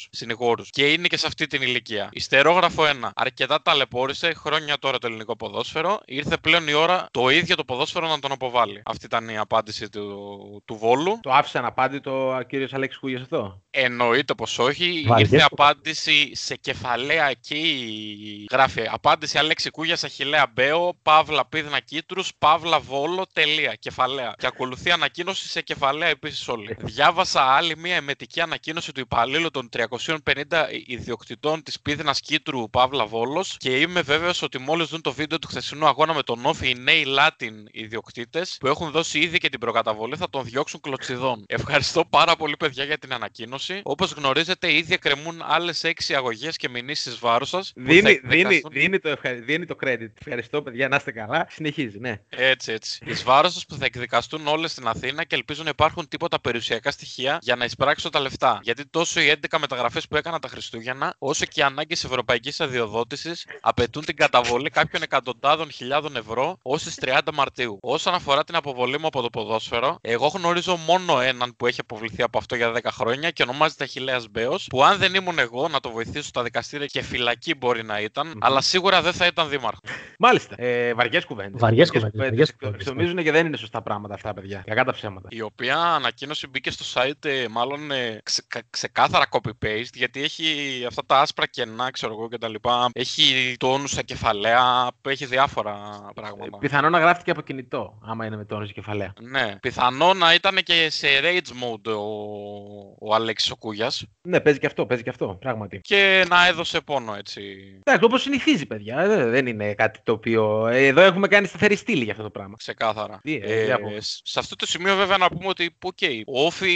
συνηγόρους. 0.09 0.69
Και 0.69 0.91
είναι 0.91 1.07
και 1.07 1.17
σε 1.17 1.27
αυτή 1.27 1.47
την 1.47 1.61
ηλικία. 1.61 2.09
Ιστερόγραφο 2.11 2.36
1. 2.41 3.09
Αρκετά 3.15 3.61
ταλαιπώρησε 3.61 4.33
χρόνια 4.33 4.77
τώρα 4.79 4.97
το 4.97 5.07
ελληνικό 5.07 5.35
ποδόσφαιρο. 5.35 5.99
Ήρθε 6.05 6.37
πλέον 6.37 6.67
η 6.67 6.73
ώρα 6.73 7.07
το 7.11 7.29
ίδιο 7.29 7.55
το 7.55 7.63
ποδόσφαιρο 7.63 8.07
να 8.07 8.19
τον 8.19 8.31
αποβάλει. 8.31 8.81
Αυτή 8.85 9.05
ήταν 9.05 9.29
η 9.29 9.37
απάντηση 9.37 9.89
του, 9.89 10.63
του 10.65 10.75
Βόλου. 10.75 11.19
Το 11.21 11.31
άφησε 11.31 11.57
αναπάντητο 11.57 12.35
ο 12.35 12.41
κύριος 12.41 12.73
Αλέξης 12.73 12.99
Κούγια 12.99 13.21
αυτό; 13.21 13.61
Εννοείται 13.69 14.33
πως 14.33 14.59
όχι. 14.59 15.03
Βαριές 15.07 15.31
Ήρθε 15.31 15.45
που- 15.49 15.63
απάντηση 15.63 16.35
σε 16.35 16.55
κεφαλαία 16.55 17.29
εκεί. 17.29 18.45
Γράφει 18.51 18.81
απάντηση 18.91 19.37
Αλέξη 19.37 19.69
Κούγια 19.69 19.97
Αχιλέα 20.03 20.47
Μπέο, 20.53 20.97
Παύλα 21.03 21.45
Πίδνα 21.47 21.79
Κίτρους, 21.79 22.31
Παύλα 22.37 22.79
Βόλο, 22.79 23.25
τελεία. 23.33 23.75
Κεφαλαία. 23.79 24.33
Και 24.37 24.47
ακολουθεί 24.47 24.91
ανακοίνωση 24.91 25.47
σε 25.47 25.61
κεφαλαία 25.61 26.07
επίσης 26.09 26.47
όλοι. 26.47 26.75
Διάβασα 26.79 27.41
άλλη 27.41 27.77
μια 27.77 27.95
εμετική 27.95 28.41
ανακοίνωση 28.41 28.91
του 28.91 28.99
υπαλλήλου 28.99 29.49
των 29.51 29.69
350 29.69 30.67
ιδιοκτητών 30.85 31.63
της 31.63 31.79
Πίδνας 31.79 32.19
Κίτρου 32.27 32.69
Παύλα 32.69 33.05
Βόλος 33.05 33.55
και 33.57 33.79
είμαι 33.79 34.01
βέβαιος 34.01 34.41
ότι 34.41 34.59
μόλις 34.59 34.87
δουν 34.87 35.01
το 35.01 35.13
βίντεο 35.13 35.39
του 35.39 35.47
χθεσινού 35.47 35.87
αγώνα 35.87 36.13
με 36.13 36.23
τον 36.23 36.45
Όφη 36.45 36.69
οι 36.69 36.75
νέοι 36.75 37.03
Λάτιν 37.03 37.53
ιδιοκτήτες 37.71 38.57
που 38.59 38.67
έχουν 38.67 38.91
δώσει 38.91 39.19
ήδη 39.19 39.37
και 39.37 39.49
την 39.49 39.59
προκαταβολή 39.59 40.15
θα 40.15 40.29
τον 40.29 40.43
διώξουν 40.43 40.79
κλωτσιδών. 40.81 41.43
Ευχαριστώ 41.47 42.05
πάρα 42.05 42.35
πολύ, 42.35 42.57
παιδιά, 42.57 42.83
για 42.83 42.97
την 42.97 43.13
ανακοίνωση. 43.13 43.81
Όπως 43.83 44.11
γνωρίζετε, 44.11 44.73
ήδη 44.73 44.93
εκκρεμούν 44.93 45.41
άλλες 45.41 45.83
6 45.83 46.13
αγωγές 46.15 46.55
και 46.57 46.69
μηνύσεις 46.69 47.19
βάρου 47.19 47.45
σας. 47.45 47.71
Δίνει, 47.75 48.19
δίνει, 48.23 48.61
δίνει, 48.71 48.99
το 48.99 49.09
ευχα... 49.09 49.33
δίνει 49.33 49.65
το 49.65 49.75
credit. 49.83 50.11
Ευχαριστώ, 50.19 50.61
παιδιά, 50.61 50.87
να 50.87 50.95
είστε 50.95 51.11
καλά. 51.11 51.47
Συνεχίζει, 51.49 51.99
ναι. 51.99 52.21
Έτσι, 52.29 52.71
έτσι. 52.71 52.99
Εις 53.05 53.23
βάρος 53.23 53.53
του 53.53 53.65
που 53.65 53.75
θα 53.75 53.85
εκδικαστούν 53.85 54.47
όλες 54.47 54.71
στην 54.71 54.87
Αθήνα 54.87 55.23
και 55.23 55.35
ελπίζω 55.35 55.63
να 55.63 55.69
υπάρχουν 55.69 56.07
τίποτα 56.07 56.39
περιουσιακά 56.39 56.91
στοιχεία 56.91 57.37
για 57.41 57.55
να 57.55 57.65
εισπράξω 57.65 58.09
τα 58.09 58.19
λεφτά. 58.19 58.59
Γιατί 58.63 58.85
τόσο 58.85 59.21
οι 59.21 59.33
11 59.49 59.57
μεταγραφές 59.59 60.07
που 60.07 60.15
έκανα 60.15 60.39
τα 60.39 60.47
Χριστούγεννα, 60.47 61.15
όσο 61.17 61.45
και 61.45 61.59
οι 61.59 61.63
ανάγκε 61.63 61.95
ευρωπαϊκής 62.17 62.61
αδειοδότησης 62.61 63.45
απαιτούν 63.61 64.05
την 64.05 64.15
καταβολή 64.15 64.69
κάποιων 64.69 65.01
εκατοντάδων 65.01 65.71
χιλιάδων 65.71 66.15
ευρώ 66.15 66.57
ω 66.61 66.75
τι 66.77 66.91
30 67.01 67.19
Μαρτίου. 67.33 67.77
Όσον 67.81 68.13
αφορά 68.13 68.43
την 68.43 68.55
αποβολή 68.55 68.99
μου 68.99 69.07
από 69.07 69.21
το 69.21 69.29
ποδόσφαιρο, 69.29 69.97
εγώ 70.01 70.27
γνωρίζω 70.27 70.75
μόνο 70.75 71.19
έναν 71.19 71.55
που 71.57 71.67
έχει 71.67 71.79
αποβληθεί 71.79 72.21
από 72.21 72.37
αυτό 72.37 72.55
για 72.55 72.71
10 72.73 72.79
χρόνια 72.91 73.31
και 73.31 73.43
ονομάζεται 73.43 73.83
Αχηλέα 73.83 74.21
Μπέος, 74.31 74.67
που 74.69 74.83
αν 74.83 74.97
δεν 74.97 75.13
ήμουν 75.15 75.39
εγώ 75.39 75.67
να 75.67 75.79
το 75.79 75.89
βοηθήσω 75.91 76.27
στα 76.27 76.43
δικαστήρια 76.43 76.85
και 76.85 77.01
φυλακή 77.01 77.55
μπορεί 77.55 77.83
να 77.83 77.99
ήταν, 77.99 78.27
Μμμ. 78.27 78.33
αλλά 78.39 78.61
σίγουρα 78.61 79.01
δεν 79.01 79.13
θα 79.13 79.25
ήταν 79.25 79.49
δήμαρχος. 79.49 79.89
Μάλιστα. 80.19 80.55
Ε, 80.57 80.93
Βαριές 80.93 81.25
κουβέντες. 81.25 81.59
Βαριές 81.61 81.91
κουβέντες, 81.91 82.21
βαριές 82.21 82.53
κουβέντες. 82.55 82.83
Ψωμίζουν 82.83 83.17
και 83.23 83.31
δεν 83.31 83.45
είναι 83.45 83.57
σωστά 83.57 83.81
πράγματα 83.81 84.13
αυτά, 84.13 84.33
παιδιά. 84.33 84.63
Κακά 84.65 84.83
τα 84.83 84.91
ψέματα. 84.93 85.27
Η 85.31 85.41
οποία 85.41 85.77
ανακοίνωση 85.81 86.47
μπήκε 86.47 86.71
στο 86.71 86.85
site 86.93 87.25
ε, 87.25 87.47
μάλλον 87.49 87.91
ε, 87.91 88.19
ξε, 88.23 88.43
κα- 88.47 88.61
ξεκάθαρα 88.69 89.25
copy-paste 89.31 89.93
γιατί 89.93 90.23
έχει 90.23 90.45
αυτά 90.87 91.05
τα 91.05 91.19
άσπρα 91.19 91.47
κενά, 91.47 91.91
ξέρω 92.07 92.19
εγώ 92.19 92.29
και 92.29 92.37
τα 92.37 92.47
λοιπά. 92.49 92.89
Έχει 92.93 93.55
τόνους 93.59 93.91
στα 93.91 94.01
κεφαλαία, 94.01 94.87
έχει 95.07 95.25
διάφορα 95.25 95.73
πράγματα. 96.15 96.57
Πιθανό 96.57 96.89
να 96.89 96.99
γράφτηκε 96.99 97.31
από 97.31 97.41
κινητό, 97.41 97.99
άμα 98.05 98.25
είναι 98.25 98.37
με 98.37 98.45
τόνωση 98.45 98.73
κεφαλαία. 98.73 99.13
Ναι, 99.21 99.55
πιθανό 99.61 100.13
να 100.13 100.33
ήταν 100.33 100.55
και 100.63 100.87
σε 100.89 101.07
rage 101.21 101.63
mode 101.63 101.91
ο, 101.95 103.07
ο 103.07 103.13
Αλέξης 103.15 103.51
ο 103.51 103.55
Κούγιας 103.55 104.05
Ναι, 104.21 104.39
παίζει 104.39 104.59
και 104.59 104.65
αυτό, 104.65 104.85
παίζει 104.85 105.03
και 105.03 105.09
αυτό, 105.09 105.37
πράγματι. 105.39 105.79
και 105.81 106.25
να 106.29 106.47
έδωσε 106.47 106.81
πόνο 106.81 107.15
έτσι. 107.15 107.41
Εντάξει, 107.83 108.05
όπως 108.05 108.21
συνηθίζει, 108.21 108.65
παιδιά. 108.65 108.99
ε, 108.99 109.25
Δεν 109.25 109.47
είναι 109.47 109.73
κάτι 109.73 109.99
το 110.03 110.11
οποίο. 110.11 110.67
ε, 110.67 110.85
Εδώ 110.87 111.01
έχουμε 111.01 111.27
κάνει 111.27 111.47
σταθερή 111.47 111.75
στήλη 111.75 112.03
για 112.03 112.11
αυτό 112.11 112.23
το 112.23 112.29
πράγμα. 112.29 112.55
Ξεκάθαρα. 112.57 113.19
Τι, 113.23 113.39
ε, 113.43 113.65
για 113.65 113.79
πω. 113.79 113.89
σ- 113.99 114.19
σε 114.27 114.39
αυτό 114.39 114.55
το 114.55 114.65
σημείο 114.65 114.95
βέβαια 114.95 115.17
να 115.17 115.27
πούμε 115.27 115.47
ότι 115.47 115.75
οκ, 115.83 115.97
ο 116.25 116.45
ΟΦΗ 116.45 116.73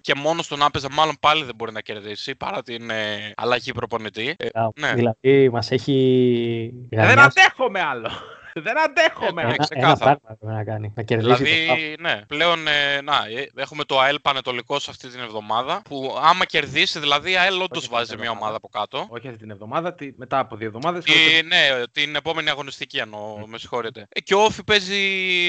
και 0.00 0.14
μόνος 0.14 0.46
του 0.46 0.56
να 0.56 0.70
παίζει 0.70 0.88
μάλλον 0.90 1.14
πάλι 1.20 1.44
δεν 1.44 1.54
μπορεί 1.54 1.72
να 1.72 1.80
κερδίσει 1.80 2.34
παρά 2.34 2.62
την 2.62 2.90
ε, 2.90 3.32
αλλαγή 3.36 3.72
προπονητή. 3.72 4.34
Ε, 4.42 4.68
ναι. 4.80 4.94
Δηλαδή 4.94 5.48
μας 5.50 5.70
έχει. 5.70 6.74
Ε, 6.90 6.96
δεν 6.96 7.06
γαμιάσει- 7.06 7.40
αντέχομαι 7.40 7.80
άλλο. 7.80 8.08
Δεν 8.54 8.80
αντέχομαι. 8.80 9.42
Ε, 9.42 9.44
Ένα, 9.44 9.56
ξεκάθαρα. 9.56 10.10
ένα 10.10 10.18
πράγμα 10.20 10.36
πρέπει 10.40 10.54
να 10.56 10.64
κάνει. 10.64 10.92
Να 10.96 11.02
κερδίσει 11.02 11.30
το 11.30 11.44
Δηλαδή, 11.44 11.96
ναι, 12.00 12.20
πλέον 12.26 12.66
ε, 12.66 13.00
να, 13.00 13.14
ε, 13.36 13.50
έχουμε 13.56 13.84
το 13.84 14.00
ΑΕΛ 14.00 14.20
Πανετολικό 14.22 14.74
αυτή 14.74 15.08
την 15.08 15.20
εβδομάδα. 15.20 15.82
Που 15.88 16.18
άμα 16.22 16.44
κερδίσει, 16.44 16.98
δηλαδή 16.98 17.30
η 17.30 17.36
ΑΕΛ 17.36 17.52
όντως 17.54 17.68
αυτή 17.70 17.80
την 17.80 17.90
βάζει 17.90 18.14
μια 18.14 18.22
εβδομάδα. 18.24 18.40
ομάδα 18.44 18.56
από 18.56 18.68
κάτω. 18.68 19.06
Όχι 19.10 19.26
αυτή 19.26 19.38
την 19.38 19.50
εβδομάδα, 19.50 19.94
τη- 19.94 20.12
μετά 20.16 20.38
από 20.38 20.56
δύο 20.56 20.66
εβδομάδες. 20.66 21.04
Τη, 21.04 21.12
ναι, 21.46 21.82
την 21.92 22.14
επόμενη 22.16 22.50
αγωνιστική 22.50 22.98
εννοώ, 22.98 23.46
με 23.46 23.58
συγχωρείτε. 23.58 24.06
Ε, 24.08 24.20
και 24.20 24.34
ο 24.34 24.42
Όφη 24.44 24.64
παίζει 24.64 25.00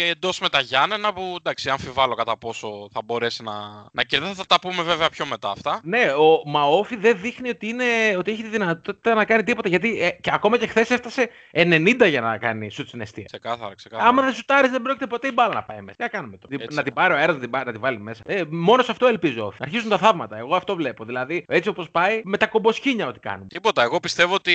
εντός 0.10 0.40
με 0.40 0.50
τα 0.50 0.60
Γιάννενα 0.60 1.14
που 1.14 1.36
εντάξει, 1.38 1.70
αμφιβάλλω 1.70 2.16
κατά 2.16 2.38
πόσο 2.38 2.88
θα 2.92 3.02
μπορέσει 3.06 3.44
να, 3.44 3.52
να 3.92 4.04
κερδίσει. 4.04 4.34
Θα 4.34 4.46
τα 4.46 4.60
πούμε 4.60 4.84
βέβαια 4.84 5.10
πιο 5.10 5.26
μετά 5.26 5.50
αυτά. 5.50 5.80
Ναι, 5.84 6.02
ο 6.18 6.50
Μαόφι 6.50 6.96
δεν 6.96 7.18
δείχνει 7.22 7.50
ότι, 7.50 7.68
είναι, 7.68 7.84
ότι 8.18 8.32
έχει 8.32 8.42
τη 8.44 8.50
δυνατότητα 8.50 9.14
να 9.14 9.26
κάνει 9.26 9.44
τίποτα. 9.44 9.70
Γιατί 9.70 10.02
ε, 10.02 10.10
και 10.10 10.30
ακόμα 10.34 10.58
και 10.58 10.68
χθες 10.68 10.90
έφτασε 10.90 11.30
90 11.54 12.10
για 12.10 12.22
να 12.22 12.38
κάνει 12.38 12.70
σουτ 12.70 12.90
στην 12.94 13.06
αιστεία. 13.06 13.24
Ξεκάθαρα, 13.26 13.76
ξεκάθαρα. 13.76 14.10
Άμα 14.10 14.22
δεν 14.24 14.34
σουτάρει, 14.34 14.68
δεν 14.68 14.82
πρόκειται 14.82 15.08
ποτέ 15.08 15.28
η 15.28 15.32
μπάλα 15.34 15.54
να 15.54 15.64
πάει 15.64 15.82
μέσα. 15.82 15.96
Τι 15.98 16.04
να 16.04 16.08
κάνουμε 16.10 16.38
τώρα; 16.38 16.64
Έτσι. 16.64 16.76
Να 16.76 16.84
την 16.84 16.94
πάρει 16.94 17.14
ο 17.14 17.18
αέρα, 17.18 17.34
να 17.34 17.40
την, 17.40 17.50
πάρει- 17.50 17.66
να 17.66 17.72
την 17.72 17.82
βάλει 17.82 18.00
μέσα. 18.00 18.22
Ε, 18.26 18.44
μόνος 18.50 18.86
σε 18.86 18.92
αυτό 18.92 19.08
ελπίζω. 19.08 19.52
Θα 19.52 19.64
αρχίσουν 19.64 19.90
τα 19.90 19.98
θαύματα. 19.98 20.38
Εγώ 20.38 20.56
αυτό 20.56 20.76
βλέπω. 20.76 21.06
Δηλαδή, 21.06 21.46
έτσι 21.48 21.70
όπως 21.70 21.90
πάει, 21.90 22.22
με 22.24 22.38
τα 22.38 22.48
κομποσκίνια 22.48 23.08
ό,τι 23.08 23.20
κάνουμε. 23.20 23.48
Τίποτα. 23.48 23.84
Εγώ 23.84 24.00
πιστεύω 24.00 24.34
ότι 24.34 24.54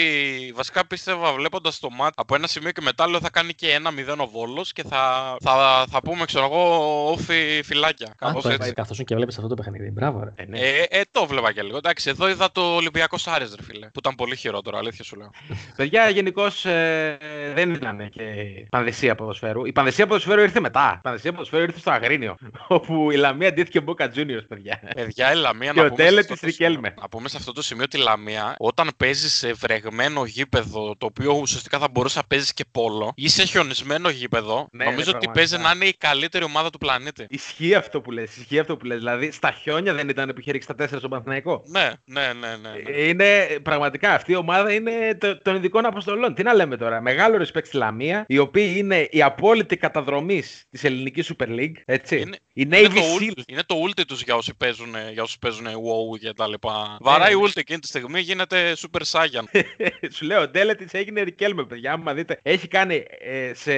βασικά 0.54 0.87
πίστευα 0.87 1.33
βλέποντας 1.33 1.78
το 1.78 1.90
μάτ 1.90 2.12
από 2.16 2.35
ένα 2.35 2.47
σημείο 2.47 2.71
και 2.71 2.80
μετά 2.80 3.09
λέω 3.09 3.21
θα 3.21 3.30
κάνει 3.30 3.52
και 3.54 3.71
ένα 3.73 3.90
0 3.90 4.18
ο 4.18 4.26
Βόλος 4.26 4.73
και 4.73 4.83
θα, 4.83 5.37
θα, 5.40 5.85
θα 5.90 6.00
πούμε, 6.02 6.25
ξέρω 6.25 6.45
εγώ, 6.45 6.62
όφι 7.11 7.61
φυλάκια. 7.64 8.07
Α, 8.07 8.14
Κάπως 8.16 8.42
το 8.42 8.49
έτσι. 8.49 8.61
έτσι. 8.61 8.75
Καθώς 8.75 9.00
και 9.04 9.14
βλέπεις 9.14 9.37
αυτό 9.37 9.49
το 9.49 9.54
παιχνίδι. 9.54 9.90
Μπράβο, 9.90 10.25
ρε. 10.25 10.33
Ε, 10.37 10.45
ναι. 10.47 10.59
Ε, 10.59 10.83
ε, 10.90 11.00
το 11.11 11.26
βλέπα 11.26 11.52
και 11.52 11.62
λίγο. 11.62 11.76
Εντάξει, 11.76 12.11
εδώ 12.11 12.28
είδα 12.28 12.52
το 12.52 12.75
Ολυμπιακό 12.75 13.16
Άρε, 13.25 13.45
ρε 13.45 13.62
φίλε. 13.62 13.87
Που 13.87 13.99
ήταν 13.99 14.14
πολύ 14.14 14.37
χειρότερο, 14.37 14.78
αλήθεια 14.78 15.04
σου 15.04 15.16
λέω. 15.16 15.30
Παιδιά, 15.76 16.09
γενικώς 16.09 16.64
ε, 16.64 17.18
δεν 17.54 17.71
ήταν 17.75 18.09
και 18.11 18.23
πανδεσία 18.70 19.14
ποδοσφαίρου. 19.14 19.66
Η 19.66 19.73
πανδεσία 19.73 20.06
ποδοσφαίρου 20.06 20.40
ήρθε 20.40 20.61
μετά. 20.61 20.94
Η 20.97 21.00
πανδεσία 21.02 21.32
ποδοσφαίρου 21.32 21.62
ήρθε 21.62 21.78
στο 21.78 21.90
Αγρίνιο. 21.90 22.37
Όπου 22.68 23.11
η 23.11 23.16
Λαμία 23.16 23.49
αντίθηκε 23.49 23.80
Μπόκα 23.80 24.11
Juniors, 24.14 24.44
παιδιά. 24.49 24.80
Παιδιά, 24.94 25.32
η 25.32 25.37
Λαμία 25.37 25.73
Και 25.73 25.80
να 25.80 25.87
ο 25.87 25.88
πούμε, 25.88 26.02
σε 26.02 26.08
Τέλε 26.08 26.20
αυτό 26.20 26.32
της 26.32 26.40
το 26.42 26.49
σημείο- 26.49 26.68
Ρικέλμε. 26.68 26.94
να 27.00 27.08
πούμε 27.08 27.28
σε 27.28 27.37
αυτό 27.37 27.52
το 27.52 27.62
σημείο 27.62 27.88
τη 27.88 27.99
Λαμία, 27.99 28.54
όταν 28.58 28.90
παίζει 28.97 29.28
σε 29.30 29.52
βρεγμένο 29.52 30.25
γήπεδο, 30.25 30.94
το 30.99 31.06
οποίο 31.06 31.32
ουσιαστικά 31.40 31.78
θα 31.78 31.88
μπορούσε 31.92 32.18
να 32.18 32.25
παίζει 32.28 32.52
και 32.52 32.64
πόλο, 32.73 33.12
ή 33.14 33.28
σε 33.28 33.44
χιονισμένο 33.44 34.08
γήπεδο, 34.08 34.68
Ναι, 34.73 34.85
νομίζω 34.85 35.11
ναι, 35.11 35.16
ότι 35.16 35.26
πραγματικά. 35.26 35.32
παίζει 35.32 35.58
να 35.58 35.70
είναι 35.75 35.85
η 35.85 35.94
καλύτερη 35.99 36.44
ομάδα 36.44 36.70
του 36.70 36.78
πλανήτη. 36.78 37.26
Ισχύει 37.28 37.75
αυτό 37.75 38.00
που 38.00 38.11
λες, 38.11 38.37
ισχύει 38.37 38.58
αυτό 38.58 38.76
που 38.76 38.85
λες. 38.87 38.99
Δηλαδή, 38.99 39.30
στα 39.30 39.50
χιόνια 39.50 39.94
δεν 39.94 40.08
ήταν 40.08 40.28
που 40.28 40.40
είχε 40.40 40.52
ρίξει 40.52 40.68
τα 40.68 40.75
τέσσερα 40.75 40.99
στον 40.99 41.11
Παναθηναϊκό. 41.11 41.62
Ναι, 41.66 41.90
ναι, 42.04 42.20
ναι, 42.20 42.49
ναι. 42.49 42.68
ναι. 42.70 42.90
Ε, 42.92 43.08
Είναι 43.08 43.47
πραγματικά 43.62 44.14
αυτή 44.14 44.32
η 44.32 44.37
ομάδα 44.37 44.73
είναι 44.73 44.90
το- 45.18 45.42
των 45.42 45.56
ειδικών 45.56 45.87
αποστολών. 45.87 46.35
Τι 46.35 46.42
να 46.42 46.54
λέμε 46.54 46.76
τώρα. 46.76 47.00
Μεγάλο 47.00 47.37
respect 47.47 47.64
στη 47.64 47.76
Λαμία, 47.76 48.18
οι 48.27 48.39
οποίοι 48.39 48.75
είναι 48.77 49.09
η 49.11 49.23
απόλυτη 49.23 49.77
καταδρομή 49.77 50.43
της 50.71 50.85
ελληνικής 50.85 51.33
Super 51.37 51.49
League. 51.49 51.73
Έτσι. 51.85 52.17
Είναι- 52.21 52.37
η 52.53 52.63
Είναι 52.67 52.81
Navy 52.81 52.93
το, 52.95 53.01
Seals. 53.01 53.29
ult, 53.31 53.43
είναι 53.47 53.63
το 53.67 53.75
ulti 53.89 54.03
τους 54.07 54.23
για 54.23 54.35
όσοι 54.35 54.55
παίζουν, 54.57 54.95
για 55.13 55.23
όσοι 55.23 55.39
παίζουν 55.39 55.67
WoW 55.67 56.19
και 56.21 56.33
τα 56.33 56.49
λοιπά. 56.49 56.97
Βαράει 57.01 57.35
ναι. 57.35 57.41
ulti 57.45 57.57
εκείνη 57.57 57.79
τη 57.79 57.87
στιγμή, 57.87 58.21
γίνεται 58.21 58.73
Super 58.77 59.01
Saiyan. 59.11 59.61
Σου 60.15 60.25
λέω, 60.25 60.41
ο 60.43 60.49
Ντέλετη 60.49 60.87
έγινε 60.91 61.23
Ρικέλμε, 61.23 61.65
παιδιά. 61.65 61.93
Άμα 61.93 62.15
δείτε, 62.15 62.39
έχει 62.43 62.69
κάνει 62.69 63.05
ε, 63.19 63.55
σε. 63.55 63.73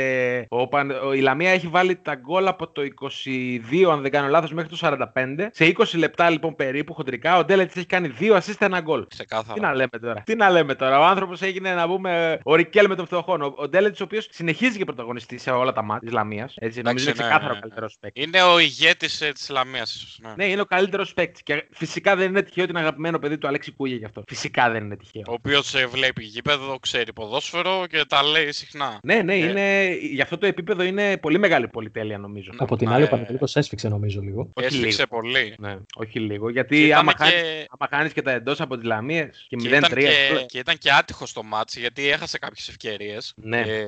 Ο, 0.49 0.69
Παν- 0.69 1.03
ο- 1.05 1.13
η 1.13 1.21
Λαμία 1.21 1.51
έχει 1.51 1.67
βάλει 1.67 1.97
τα 1.97 2.15
γκολ 2.15 2.47
από 2.47 2.73
το 2.73 2.83
22, 2.83 3.91
αν 3.93 4.01
δεν 4.03 4.11
κάνω 4.11 4.29
λάθος, 4.29 4.53
μέχρι 4.53 4.71
το 4.71 4.77
45. 4.81 5.49
Σε 5.53 5.65
20 5.79 5.85
λεπτά 5.99 6.31
λοιπόν 6.31 6.55
περίπου 6.55 6.95
χοντρικά, 6.95 7.37
ο 7.39 7.45
Ντέλετη 7.45 7.73
έχει 7.77 7.87
κάνει 7.87 8.09
δύο 8.09 8.37
assist 8.37 8.55
ένα 8.59 8.81
γκολ. 8.81 9.01
Τι 9.01 9.07
Ξεκάθαρα. 9.09 9.61
να 9.61 9.75
λέμε 9.75 9.99
τώρα. 10.01 10.23
Τι 10.27 10.35
να 10.35 10.51
λέμε 10.51 10.75
τώρα. 10.75 10.99
Ο 10.99 11.05
άνθρωπος 11.05 11.43
έγινε 11.43 11.75
να 11.75 11.87
πούμε 11.89 12.41
ο 12.45 12.55
Ρικέλ 12.55 12.97
των 12.97 13.07
φτωχών. 13.07 13.43
Ο, 13.43 13.55
ο 13.57 13.69
Ντέλετ, 13.69 14.01
ο 14.01 14.05
οποίος 14.05 14.29
συνεχίζει 14.31 14.79
και 14.79 14.85
πρωταγωνιστή 14.85 15.39
σε 15.39 15.51
όλα 15.51 15.73
τα 15.73 15.83
μάτια 15.83 16.01
της 16.09 16.13
Λαμίας. 16.13 16.55
Έτσι, 16.59 16.83
νομίζω 16.83 17.05
είναι 17.05 17.15
ναι, 17.17 17.23
ξεκάθαρο 17.23 17.53
ναι. 17.53 17.59
ο 17.59 17.61
καλύτερος 17.61 17.97
παίκτης. 18.01 18.25
Είναι 18.25 18.43
ο 18.43 18.59
ηγέτης 18.59 19.21
ε, 19.21 19.33
της 19.33 19.49
Λαμίας, 19.49 19.95
ίσως. 19.95 20.19
Ναι. 20.23 20.33
Ναι, 20.37 20.45
είναι 20.51 20.61
ο 20.61 20.65
καλύτερος 20.65 21.13
παίκτης. 21.15 21.43
Και 21.43 21.67
φυσικά 21.71 22.17
δεν 22.17 22.29
είναι 22.29 22.43
τυχαίο 22.43 22.63
ότι 22.65 22.73
είναι 22.73 22.81
αγαπημένο 22.83 23.19
παιδί 23.19 23.39
του 23.39 23.47
Αλέξη 23.47 23.73
Κούγια 23.73 23.97
γι' 23.97 24.05
αυτό. 24.05 24.25
Φυσικά 24.29 24.71
δεν 24.71 24.85
είναι 24.85 24.97
τυχαίο. 24.97 25.23
Ο 25.29 25.33
οποίος 25.33 25.75
ε, 25.75 25.87
βλέπει 25.87 26.25
γήπεδο, 26.25 26.79
ξέρει 26.81 27.13
ποδόσφαιρο 27.13 27.87
και 27.89 28.05
τα 28.09 28.23
λέει 28.23 28.53
συχνά. 28.53 28.99
Ναι, 29.03 29.23
ναι, 29.23 29.35
Ε. 29.35 29.37
είναι, 29.37 29.95
γι' 30.13 30.21
αυτό 30.23 30.39
το 30.39 30.47
επίπεδο 30.47 30.83
είναι 30.83 31.17
πολύ 31.17 31.39
μεγάλη 31.39 31.69
πολυτέλεια 31.69 32.19
νομίζω. 32.19 32.51
Από 32.57 32.77
την 32.77 32.89
Ναι. 32.89 32.95
άλλη, 32.95 33.05
ο 33.05 33.09
Παναγιώτος 33.09 33.57
έσφιξε 33.57 33.89
νομίζω 33.89 34.21
λίγο. 34.21 34.51
Όχι 34.55 34.67
Έσφιξε 34.67 35.05
λίγο. 35.11 35.21
πολύ. 35.21 35.55
Ναι, 35.59 35.77
όχι 35.95 36.19
λίγο. 36.21 36.47
Και 36.47 36.53
Γιατί 36.53 36.87
ήταν 36.87 36.99
άμα, 36.99 37.13
και- 37.13 37.23
χάνεις, 37.25 37.65
άμα 37.79 37.89
χάνεις 37.91 38.13
και 38.13 38.23
τα 38.23 38.31
εντός 38.31 38.61
από 38.61 38.77
τις 38.77 38.85
Λαμίες 38.85 39.47
και 39.49 39.57
0-3. 39.57 39.61
Και 39.61 39.77
ήταν 39.77 39.91
και, 39.99 40.29
όλα- 40.31 40.43
και 40.47 40.59
ήταν 40.59 40.79
και 40.79 40.91
άτυχο 40.93 41.25
το 41.33 41.43
μάτς 41.43 41.77
γιατί 41.77 42.09
έχασε 42.11 42.39
κάποιες 42.39 42.69
ευκαιρίες. 42.69 43.33
Ναι. 43.37 43.61
Ε, 43.61 43.87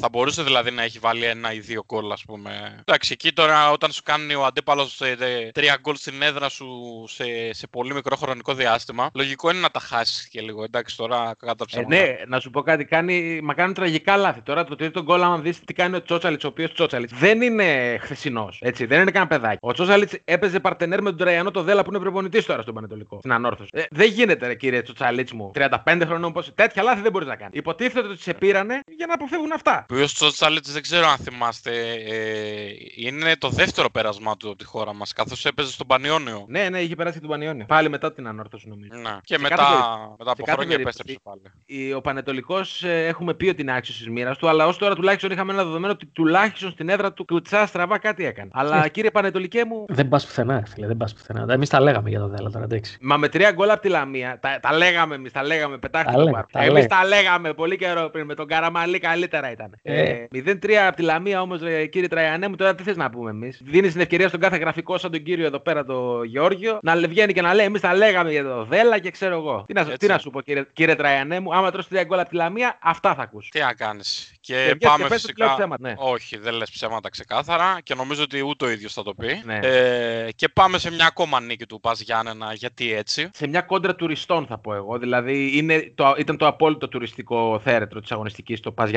θα 0.00 0.08
μπορούσε 0.08 0.42
δηλαδή 0.42 0.70
να 0.70 0.82
έχει 0.82 0.98
βάλει 0.98 1.24
ένα 1.24 1.52
ή 1.52 1.58
δύο 1.58 1.84
γκολ, 1.86 2.12
ας 2.12 2.24
πούμε. 2.24 2.74
Εντάξει, 2.84 3.12
εκεί 3.12 3.32
τώρα 3.32 3.70
όταν 3.70 3.90
σου 3.92 4.02
κάνει 4.02 4.34
ο 4.34 4.44
αντίπαλος 4.44 5.00
ε, 5.00 5.16
ε, 5.20 5.50
τρία 5.50 5.78
γκολ 5.80 5.96
στην 5.96 6.22
έδρα 6.22 6.48
σου 6.48 6.66
σε, 7.08 7.24
σε 7.52 7.66
πολύ 7.66 7.94
μικρό 7.94 8.16
χρονικό 8.16 8.54
διάστημα, 8.54 9.10
λογικό 9.14 9.50
είναι 9.50 9.60
να 9.60 9.70
τα 9.70 9.80
χάσεις 9.80 10.28
και 10.28 10.40
λίγο. 10.40 10.62
Εντάξει, 10.64 10.96
τώρα 10.96 11.34
κατά 11.38 11.64
Ε, 11.64 11.64
ψέματα. 11.66 11.96
ναι, 11.96 12.16
να 12.26 12.40
σου 12.40 12.50
πω 12.50 12.62
κάτι, 12.62 12.84
κάνει, 12.84 13.40
μα 13.42 13.54
κάνουν 13.54 13.74
τραγικά 13.74 14.16
λάθη. 14.16 14.40
Τώρα 14.40 14.64
το 14.64 14.76
τρίτο 14.76 15.02
γκολ, 15.02 15.22
άμα 15.22 15.38
δεις 15.38 15.60
τι 15.64 15.72
κάνει 15.74 15.96
ο 15.96 16.02
Τσότσαλιτς, 16.02 16.44
ο 16.44 16.48
οποίος 16.48 16.72
Τσότσαλιτς 16.72 17.12
δεν 17.14 17.42
είναι 17.42 17.98
χθεσινός. 18.00 18.58
Έτσι, 18.62 18.86
δεν 18.86 19.00
είναι 19.00 19.10
κανένα 19.10 19.30
παιδάκι. 19.30 19.58
Ο 19.60 19.72
Τσότσαλιτς 19.72 20.14
έπαιζε 20.24 20.60
παρτενέρ 20.60 21.02
με 21.02 21.08
τον 21.08 21.18
Τραϊανό 21.18 21.50
το 21.50 21.62
Δέλα 21.62 21.82
που 21.82 21.90
είναι 21.90 21.98
προπονητής 21.98 22.46
τώρα 22.46 22.62
στον 22.62 22.74
Πανετολικό. 22.74 23.18
Στην 23.18 23.32
ανόρθωση. 23.32 23.70
Ε, 23.72 23.82
δεν 23.90 24.08
γίνεται, 24.10 24.46
ρε, 24.46 24.54
κύριε 24.54 24.82
Τσότσαλιτς 24.82 25.32
μου. 25.32 25.50
35 25.54 26.02
χρονών 26.06 26.32
πώς. 26.32 26.54
Τέτοια 26.54 26.82
λάθη 26.82 27.00
δεν 27.00 27.12
μπορείς 27.12 27.28
να 27.28 27.36
κάνεις. 27.36 27.58
Υποτίθεται 27.58 28.08
ότι 28.08 28.22
σε 28.22 28.34
πήρανε 28.34 28.80
για 28.96 29.06
να 29.06 29.14
αποφεύγουν 29.14 29.52
αυτά. 29.52 29.69
Ο 29.78 29.84
οποίος 29.92 30.14
Τσότσαλιτς 30.14 30.72
δεν 30.72 30.82
ξέρω 30.82 31.06
αν 31.08 31.16
θυμάστε, 31.16 31.70
ε, 32.06 32.70
είναι 32.96 33.36
το 33.36 33.48
δεύτερο 33.48 33.90
πέρασμά 33.90 34.36
του 34.36 34.48
από 34.48 34.56
τη 34.58 34.64
χώρα 34.64 34.94
μας, 34.94 35.12
καθώς 35.12 35.44
έπαιζε 35.44 35.70
στον 35.72 35.86
Πανιόνιο. 35.86 36.44
Ναι, 36.48 36.68
ναι, 36.68 36.80
είχε 36.80 36.94
περάσει 36.94 37.14
και 37.14 37.20
τον 37.20 37.30
Πανιόνιο. 37.30 37.64
Πάλι 37.66 37.88
μετά 37.88 38.12
την 38.12 38.26
ανόρθωση 38.26 38.68
νομίζω. 38.68 38.90
Ναι. 38.94 39.16
Και 39.24 39.34
Σε 39.34 39.40
μετά, 39.40 39.54
κάθε 39.54 39.70
περίπτωση- 39.70 40.14
μετά 40.18 40.30
από 40.30 40.36
σε 40.36 40.42
κάθε 40.42 40.52
χρόνια 40.52 40.76
περίπτωση- 40.76 41.00
επέστρεψε 41.00 41.20
πάλι. 41.66 41.86
Η- 41.88 41.92
Ο 41.94 42.00
Πανετολικός 42.00 42.82
έχουμε 42.84 43.34
πει 43.34 43.48
ότι 43.48 43.62
είναι 43.62 43.76
άξιος 43.76 43.96
της 43.98 44.08
μοίρας 44.08 44.36
του, 44.38 44.48
αλλά 44.48 44.66
ως 44.66 44.76
τώρα 44.78 44.94
τουλάχιστον 44.94 45.30
είχαμε 45.30 45.52
ένα 45.52 45.64
δεδομένο 45.64 45.92
ότι 45.92 46.06
τουλάχιστον 46.06 46.70
στην 46.70 46.88
έδρα 46.88 47.12
του 47.12 47.24
κουτσά 47.24 47.66
στραβά 47.66 47.98
κάτι 47.98 48.24
έκανε. 48.24 48.50
Αλλά 48.52 48.88
κύριε 48.88 49.10
Πανετολικέ 49.10 49.64
μου, 49.64 49.84
Δεν 49.88 50.08
πας 50.08 50.26
πουθενά, 50.26 50.54
ρε 50.60 50.66
φίλε, 50.66 50.86
δεν 50.86 50.96
πας 50.96 51.14
πουθενά. 51.14 51.52
Εμείς 51.52 51.68
τα 51.68 51.80
λέγαμε 51.80 52.08
για 52.08 52.18
το 52.20 52.28
Δέλα 52.28 52.50
τώρα, 52.50 52.64
εντάξει. 52.64 52.98
Μα 53.00 53.16
με 53.16 53.28
τρία 53.28 53.50
γκολ 53.52 53.70
από 53.70 53.80
τη 53.80 53.88
Λαμία, 53.88 54.38
τα, 54.40 54.58
τα 54.60 54.72
λέγαμε 54.76 55.14
εμείς, 55.14 55.32
τα 55.32 55.42
λέγαμε, 55.44 55.78
πετάχτε 55.78 56.10
Τα 56.10 56.16
το 56.16 56.22
λέγαμε, 56.24 56.42
πάρ. 56.42 56.50
τα 56.52 56.58
Εμείς 56.60 56.72
λέγαμε. 56.72 56.88
τα 57.02 57.08
λέγαμε 57.08 57.52
πολύ 57.54 57.76
καιρό 57.76 58.08
πριν, 58.10 58.24
με 58.26 58.34
τον 58.34 58.46
Καραμαλή 58.46 58.98
καλύτερα 58.98 59.49
ήταν. 59.50 59.74
Ε. 59.82 60.00
Ε, 60.02 60.28
0-3 60.32 60.72
από 60.86 60.96
τη 60.96 61.02
Λαμία 61.02 61.40
όμως, 61.40 61.60
κύριε 61.90 62.08
Τραϊανέ 62.08 62.48
μου, 62.48 62.56
τώρα 62.56 62.74
τι 62.74 62.82
θες 62.82 62.96
να 62.96 63.10
πούμε 63.10 63.30
εμείς; 63.30 63.60
Δίνεις 63.64 63.92
την 63.92 64.00
ευκαιρία 64.00 64.28
στον 64.28 64.40
κάθε 64.40 64.56
γραφικό 64.56 64.98
σαν 64.98 65.10
τον 65.10 65.22
κύριο 65.22 65.46
εδώ 65.46 65.58
πέρα, 65.60 65.84
το 65.84 66.22
Γεώργιο, 66.22 66.78
να 66.82 66.94
λε- 66.94 67.08
βγαίνει 67.10 67.32
και 67.32 67.42
να 67.42 67.54
λέει: 67.54 67.66
Εμείς 67.66 67.80
τα 67.80 67.94
λέγαμε 67.94 68.30
για 68.30 68.42
το 68.44 68.64
Δέλα 68.64 68.98
και 68.98 69.10
ξέρω 69.10 69.34
εγώ. 69.34 69.64
Τι 69.66 69.72
να, 69.72 69.80
σου- 69.82 69.90
Έτσι. 69.92 70.06
τι 70.06 70.12
να 70.12 70.18
σου 70.18 70.30
πω, 70.30 70.40
κύριε, 70.40 70.66
κύριε 70.72 70.94
Τραϊανέ 70.94 71.40
μου, 71.40 71.54
άμα 71.54 71.70
τρώσει 71.70 71.88
τρία 71.88 72.04
γκολ 72.04 72.18
από 72.18 72.28
τη 72.28 72.36
Λαμία, 72.36 72.78
αυτά 72.82 73.14
θα 73.14 73.22
ακούσει. 73.22 73.50
Τι 73.50 73.60
να 73.60 73.72
κάνεις. 73.74 74.34
Και, 74.40 74.54
Και 74.54 74.74
βγες 74.74 74.76
πάμε 74.90 75.02
και 75.02 75.08
πες 75.08 75.24
ότι 75.24 75.32
φυσικά... 75.32 75.44
λέω 75.44 75.54
ψέματα, 75.54 75.88
ναι. 75.88 75.94
Όχι, 75.96 76.38
δεν 76.38 76.54
λες 76.54 76.70
ψέματα 76.70 77.08
ξεκάθαρα 77.08 77.78
και 77.82 77.94
νομίζω 77.94 78.22
ότι 78.22 78.42
ούτε 78.46 78.64
ο 78.64 78.70
ίδιος 78.70 78.92
θα 78.92 79.02
το 79.02 79.14
πει. 79.14 79.40
Ναι. 79.44 79.58
Ε, 79.62 80.28
και 80.36 80.48
πάμε 80.48 80.78
σε 80.78 80.90
μια 80.92 81.06
ακόμα 81.06 81.40
νίκη 81.40 81.66
του 81.66 81.80
Πας 81.80 82.00
Γιάννενα, 82.00 82.52
γιατί 82.52 82.92
έτσι; 82.94 83.28
σε 83.32 83.46
μια 83.48 83.60
κόντρα 83.60 83.94
τουριστών 83.94 84.46
θα 84.46 84.58
πω 84.58 84.74
εγώ. 84.74 84.98
Δηλαδή 84.98 85.58
είναι 85.58 85.92
το, 85.94 86.14
ήταν 86.18 86.36
το 86.36 86.46
απόλυτο 86.46 86.88
τουριστικό 86.88 87.60
θέρετρο 87.64 88.00
της 88.00 88.12
αγωνιστικής 88.12 88.60
το 88.60 88.72
Πας 88.72 88.90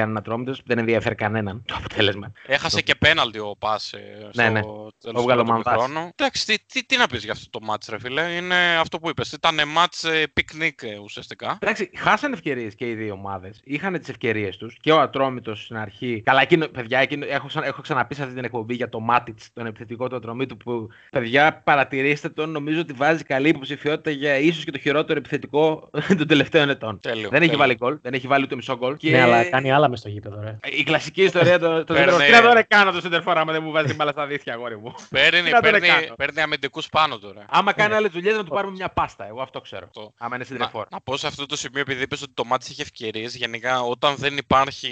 Γιάννενα 0.44 0.52
Ατρόμητο. 0.52 0.64
Δεν 0.66 0.78
ενδιαφέρει 0.78 1.16
κανέναν 1.16 1.64
το 1.66 1.76
αποτέλεσμα. 1.78 2.32
Έχασε 2.46 2.82
και 2.82 2.96
πέναλτι 2.96 3.40
ο 3.40 3.56
ΠΑΣ 3.60 3.94
ε, 3.94 4.00
στο 4.32 4.42
Ναι, 4.42 4.50
ναι. 4.50 4.60
τέλος 4.62 4.94
Ο 5.04 5.12
του 5.12 5.28
Γαλλομανδάς. 5.28 5.74
πρώτου 5.76 5.92
χρόνου. 5.92 6.10
Εντάξει, 6.16 6.46
τι, 6.46 6.56
τι, 6.66 6.86
τι 6.86 6.98
να 6.98 7.08
πεις 7.08 7.24
για 7.24 7.32
αυτό 7.32 7.50
το 7.60 7.66
ματς 7.66 7.88
ρε 7.88 8.00
φίλε. 8.00 8.22
Είναι 8.22 8.56
αυτό 8.80 9.00
που 9.00 9.10
είπες. 9.10 9.32
Ήταν 9.32 9.68
ματς 9.68 10.04
ε, 10.04 10.28
πικνίκ 10.34 10.82
ε, 10.84 10.98
ουσιαστικά. 11.04 11.58
Εντάξει, 11.62 11.90
χάσαν 11.96 12.34
ευκαιρίες 12.34 12.76
και 12.76 12.90
οι 12.90 12.94
δύο 12.96 13.14
ομάδες. 13.14 13.60
Είχαν 13.64 14.00
τις 14.00 14.10
ευκαιρίες 14.10 14.58
τους 14.58 14.78
και 14.82 14.92
ο 14.92 15.00
Ατρόμητος 15.00 15.64
στην 15.64 15.78
αρχή. 15.78 16.22
Καλά, 16.26 16.42
εκείνο, 16.42 16.68
παιδιά, 16.68 17.00
εκείνο, 17.00 17.26
έχω, 17.30 17.48
ξανα- 17.48 17.66
έχω 17.66 17.82
ξαναπεί 17.82 18.16
σε 18.16 18.22
αυτή 18.22 18.36
την 18.36 18.44
εκπομπή 18.44 18.76
για 18.76 18.90
το 18.90 19.00
Μάτιτ, 19.00 19.40
τον 19.54 19.66
επιθετικό 19.66 20.08
του 20.10 20.16
Ατρομήτου. 20.16 20.58
Που 20.58 20.88
παιδιά, 21.12 21.62
παρατηρήστε 21.64 22.30
τον. 22.30 22.50
Νομίζω 22.52 22.80
ότι 22.80 22.94
βάζει 22.94 23.24
καλή 23.24 23.50
υποψηφιότητα 23.50 24.10
για 24.12 24.38
ίσως 24.38 24.64
και 24.64 24.72
το 24.72 24.78
χειρότερο 24.80 25.20
επιθετικό 25.20 25.90
των 26.18 26.28
τελευταίων 26.28 26.70
ετών. 26.70 27.00
Τέλειο. 27.00 27.30
Δεν 27.30 27.42
έχει 27.42 27.52
τέλειο. 27.52 27.58
βάλει 27.58 27.76
γκολ, 27.76 27.98
δεν 28.02 28.14
έχει 28.14 28.28
βάλει 28.28 28.44
ούτε 28.44 28.56
μισό 28.56 28.78
γκολ. 28.78 28.96
Και... 28.98 29.10
Ναι, 29.12 29.22
αλλά 29.22 29.44
κάνει 29.50 29.72
άλλα 29.72 29.90
μες 29.90 30.00
στο 30.00 30.10
γήπεδο, 30.10 30.33
ρε. 30.42 30.58
Η 30.64 30.84
κλασική 30.84 31.24
ιστορία 31.24 31.60
των 31.60 31.86
το 31.86 31.94
Παίρνει- 31.94 32.22
Τι 32.26 32.32
να 32.32 32.42
δω 32.42 32.54
ρε 32.54 32.62
κάνω 32.64 32.92
το 32.92 33.02
σεντερφόρ 33.02 33.38
άμα 33.38 33.52
δεν 33.54 33.64
μου 33.64 33.72
βάζει 33.72 33.86
την 33.88 33.96
μπάλα 33.96 34.12
στα 34.12 34.26
στήθια, 34.26 34.54
αγόρι 34.54 34.78
μου. 34.78 34.94
Παίρνει, 35.10 35.42
Τι 35.42 35.52
να 35.52 35.62
τον 35.62 35.72
παίρνει, 35.72 35.88
κάνω. 35.88 36.16
παίρνει 36.16 36.42
αμυντικούς 36.42 36.90
πάνω 36.90 37.18
τώρα. 37.20 37.46
Άμα 37.50 37.74
κάνει 37.74 37.94
άλλες 37.94 38.12
δουλειές 38.12 38.36
να 38.36 38.44
του 38.44 38.50
πάρουμε 38.52 38.74
μια 38.74 38.90
πάστα. 38.90 39.28
Εγώ 39.28 39.42
αυτό 39.42 39.62
ξέρω. 39.62 39.86
Αυτό. 39.86 40.14
Άμα 40.18 40.36
είναι 40.36 40.46
Να, 40.50 40.50
σεντερφόρ. 40.56 40.86
να 40.92 41.02
πω 41.02 41.18
σε 41.18 41.28
αυτό 41.28 41.46
το 41.46 41.56
σημείο, 41.56 41.82
επειδή 41.82 42.02
είπες 42.04 42.22
ότι 42.22 42.32
το 42.34 42.46
ματς 42.46 42.72
είχε 42.72 42.82
ευκαιρίες, 42.82 43.36
γενικά 43.36 43.82
όταν 43.82 44.16
δεν 44.16 44.38
υπάρχει 44.38 44.92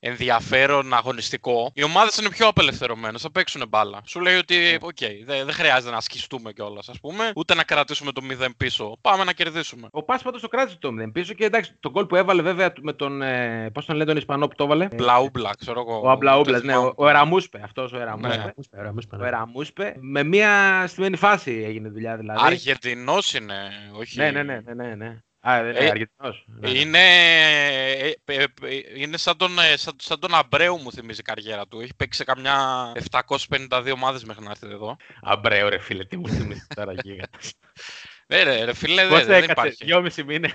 ενδιαφέρον 0.00 0.94
αγωνιστικό, 0.94 1.70
οι 1.74 1.82
ομάδες 1.82 2.16
είναι 2.16 2.28
πιο 2.28 2.46
απελευθερωμένες, 2.46 3.22
θα 3.22 3.30
παίξουν 3.30 3.62
μπάλα. 3.68 4.00
Σου 4.06 4.20
λέει 4.20 4.36
ότι, 4.36 4.56
Ναι. 4.56 4.76
οκ, 4.80 4.96
δεν, 5.24 5.44
δεν 5.44 5.52
χρειάζεται 5.54 5.90
να 5.90 5.96
σκιστούμε 5.96 6.52
κιόλας, 6.52 6.88
ας 6.88 7.00
πούμε, 7.00 7.32
ούτε 7.36 7.54
να 7.54 7.62
κρατήσουμε 7.64 8.12
το 8.12 8.20
0 8.22 8.54
πίσω. 8.56 8.96
Πάμε 9.00 9.24
να 9.24 9.32
κερδίσουμε. 9.32 9.88
Ο 9.90 10.02
ΠΑΣ 10.02 10.22
πάντως 10.22 10.40
το 10.40 10.48
κράτησε 10.48 10.76
το 10.80 10.90
0 10.92 11.12
πίσω 11.12 11.32
και 11.34 11.44
εντάξει, 11.44 11.72
το 11.80 11.92
γκολ 11.92 12.06
που 12.06 12.16
έβαλε 12.16 12.42
βέβαια 12.42 12.72
με 12.80 12.92
τον. 12.92 13.22
Ε, 13.22 13.70
Πώς 13.72 13.84
τον 13.84 13.94
λένε 13.96 14.08
τον 14.08 14.16
Ισπανό 14.16 14.48
που 14.48 14.54
το 14.54 14.66
έβαλε. 14.72 14.88
Μπλαούμπλα, 14.94 15.50
ξέρω 15.58 15.80
εγώ. 15.80 16.00
Ο 16.04 16.10
Αμπλαούμπλας, 16.10 16.60
Το 16.60 16.66
ναι. 16.66 16.72
θυμάμαι. 16.72 16.88
Ο, 16.88 17.04
ο 17.04 17.08
Εραμούσπε, 17.08 17.60
αυτός 17.64 17.92
ο 17.92 17.96
Ναι. 17.96 18.02
Εραμούσπε. 18.02 18.36
Ραμούσπε, 18.36 18.80
Ραμούσπε, 18.82 19.16
Ο 19.16 19.18
ναι. 19.18 19.26
Εραμούσπε. 19.26 19.94
Με 20.00 20.22
μία 20.22 20.84
στημένη 20.86 21.16
φάση 21.16 21.62
έγινε 21.66 21.88
δουλειά 21.88 22.16
δηλαδή. 22.16 22.40
Αργεντινός 22.44 23.34
είναι, 23.34 23.54
όχι; 23.92 24.18
Ναι, 24.18 24.30
ναι, 24.30 24.42
ναι, 24.42 24.60
ναι, 24.64 24.74
ναι, 24.74 24.94
ναι. 24.94 25.18
Α, 25.48 25.62
δεν 25.62 25.76
Ε, 25.76 25.78
είναι 25.80 25.90
Αργεντινός. 25.90 26.44
Ναι, 26.46 26.70
ναι. 26.70 26.78
Είναι, 26.78 26.98
ε, 27.98 28.12
ε, 28.24 28.42
ε, 28.42 28.46
είναι 28.96 29.16
σαν, 29.16 29.36
τον, 29.36 29.58
ε, 29.58 29.76
σαν, 29.76 29.94
σαν 29.98 30.20
τον 30.20 30.34
Αμπρέου 30.34 30.76
μου 30.76 30.92
θυμίζει 30.92 31.20
η 31.20 31.22
καριέρα 31.22 31.66
του. 31.66 31.80
Έχει 31.80 31.94
παίξει 31.96 32.18
σε 32.18 32.24
καμιά 32.24 32.56
752 33.10 33.92
ομάδες 33.94 34.24
μέχρι 34.24 34.44
να 34.44 34.50
έρθει 34.50 34.66
εδώ. 34.66 34.96
Αμπρέο, 35.22 35.68
ρε 35.68 35.78
φίλε, 35.78 36.04
τι 36.04 36.16
μου 36.16 36.28
θυμίζει 36.28 36.66
τώρα 36.74 36.92
γίγα. 36.92 37.24
Ναι 38.32 38.42
ρε, 38.42 38.64
ρε 38.64 38.74
φίλε, 38.74 39.02
Πώς 39.02 39.16
δεν, 39.18 39.26
δεν 39.26 39.34
έκατσε, 39.36 39.52
υπάρχει. 39.52 39.84
δυόμιση 39.84 40.24
μήνες. 40.24 40.52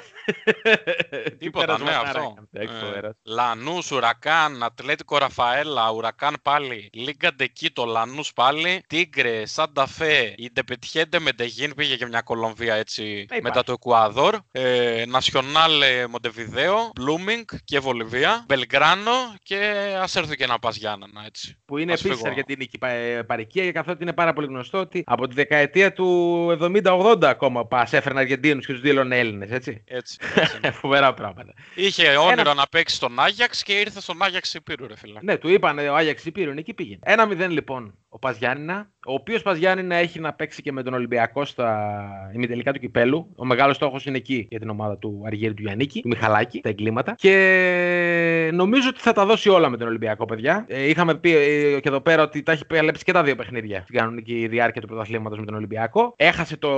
Τι 1.24 1.32
Τίποτα, 1.46 1.78
ναι, 1.78 1.84
περασματάρα 1.86 2.08
αυτό. 2.10 2.20
έκανε. 2.32 2.48
Εντάξει, 2.54 2.76
Ε, 2.82 2.86
φοβερός. 2.86 3.14
Λανούς, 3.26 3.92
Ουρακάν, 3.92 4.64
Ατλέτικο 4.64 5.18
Ραφαέλα, 5.18 5.92
Ουρακάν 5.92 6.36
πάλι, 6.42 6.90
Λίγκα 6.94 7.34
Ντε 7.34 7.53
Κίτο, 7.53 7.86
Λανούς 7.86 8.34
πάλι, 8.34 8.84
Τίγκρε, 8.88 9.46
Σάντα 9.46 9.86
Φέ, 9.88 10.34
Ιντεπεντιέντε 10.38 11.20
Μεντεγίν 11.20 11.74
πήγε 11.76 11.96
και 11.96 12.06
μια 12.06 12.22
Κολομβία 12.22 12.76
έτσι 12.76 13.04
υπάρχει. 13.04 13.44
μετά 13.44 13.64
το 13.64 13.72
Εκουάδορ, 13.72 14.36
ε, 14.52 15.04
Νασιονάλ 15.08 15.82
ε, 15.82 16.08
Μοντεβιδέο, 16.08 16.92
Μπλούμινγκ 16.96 17.46
και 17.66 17.80
Βολιβία, 17.80 18.44
Μπελγκράνο 18.48 19.12
και 19.44 19.74
ας 20.02 20.16
έρθω 20.16 20.36
και 20.36 20.44
ένα 20.44 20.60
Πας 20.60 20.76
Γιάννενα 20.76 21.24
έτσι. 21.26 21.58
Που 21.66 21.78
είναι 21.78 21.94
Ας 21.94 22.00
επίσης 22.00 22.18
φύγω. 22.18 22.30
αργεντινική 22.30 22.78
πα- 22.78 22.90
ε, 22.90 23.24
παροικία, 23.24 23.72
καθότι 23.72 24.04
είναι 24.04 24.14
πάρα 24.14 24.34
πολύ 24.34 24.48
γνωστό 24.48 24.80
ότι 24.80 25.04
από 25.06 25.28
τη 25.28 25.34
δεκαετία 25.36 25.94
του 25.94 26.58
70-80 26.84 27.18
ακόμα 27.24 27.66
πας 27.68 27.94
έφεραν 27.94 28.18
Αργεντίνους 28.18 28.66
και 28.66 28.72
τους 28.74 28.82
δήλωνε 28.82 29.20
Έλληνες, 29.20 29.52
έτσι. 29.52 29.84
έτσι, 29.86 30.18
έτσι. 30.36 30.60
ναι. 30.62 30.72
Φοβερά 30.72 31.14
πράγματα. 31.14 31.54
Είχε 31.76 32.16
όνειρο 32.16 32.54
να 32.54 32.68
παίξει 32.68 32.96
στον 32.96 33.20
Άγιαξ 33.20 33.64
και 33.64 33.74
ήρθε 33.74 34.02
στον 34.02 34.24
Άγιαξ 34.24 34.54
Υπήρου 34.54 34.88
ρε 34.88 34.96
φίλε. 34.98 35.20
Ναι, 35.22 35.38
του 35.38 35.50
είπαν 35.50 35.78
ο 35.78 35.96
Άγιαξ 35.96 36.26
Υπήρων, 36.26 36.58
εκεί 36.58 36.74
πήγαινε. 36.74 37.00
Ένα 37.04 37.26
μηδέν 37.26 37.52
λοιπόν 37.52 37.98
ο 38.18 38.20
Πα 38.20 38.32
Γιάννηνα, 38.32 38.90
ο 39.08 39.14
οποίος 39.14 39.42
Πα 39.42 39.54
Γιάννηνα 39.54 39.96
έχει 39.96 40.20
να 40.20 40.34
παίξει 40.34 40.62
και 40.62 40.72
με 40.72 40.84
τον 40.84 40.94
Ολυμπιακό 40.94 41.46
στα 41.46 42.00
ημιτελικά 42.34 42.74
του 42.74 42.80
κυπέλου. 42.80 43.34
Ο 43.36 43.46
μεγάλος 43.46 43.76
στόχος 43.76 44.06
είναι 44.06 44.18
εκεί 44.18 44.48
για 44.50 44.60
την 44.60 44.70
ομάδα 44.70 44.98
του 44.98 45.24
Αργύρι 45.26 45.54
του 45.54 45.62
Γιάννικη, 45.62 46.02
του 46.02 46.08
Μιχαλάκη, 46.08 46.60
τα 46.62 46.70
εγκλήματα. 46.70 47.16
Και 47.18 48.50
νομίζω 48.54 48.90
ότι 48.90 49.00
θα 49.00 49.14
τα 49.14 49.26
δώσει 49.26 49.50
όλα 49.50 49.70
με 49.70 49.78
τον 49.78 49.88
Ολυμπιακό, 49.88 50.26
παιδιά. 50.26 50.66
Ε, 50.68 50.90
είχαμε 50.90 51.16
πει 51.16 51.36
ε, 51.36 51.80
και 51.80 51.90
εδώ 51.90 52.02
πέρα 52.02 52.24
ότι 52.24 52.44
τα 52.44 52.52
έχει 52.52 52.66
παλέψει 52.66 53.04
και 53.04 53.12
τα 53.12 53.24
δύο 53.24 53.36
παιχνίδια 53.36 53.82
στην 53.82 53.96
κανονική 53.96 54.48
διάρκεια 54.48 54.82
του 54.82 54.88
πρωταθλήματος 54.88 55.40
με 55.40 55.46
τον 55.46 55.56
Ολυμπιακό. 55.56 56.14
Έχασε 56.18 56.58
το 56.58 56.70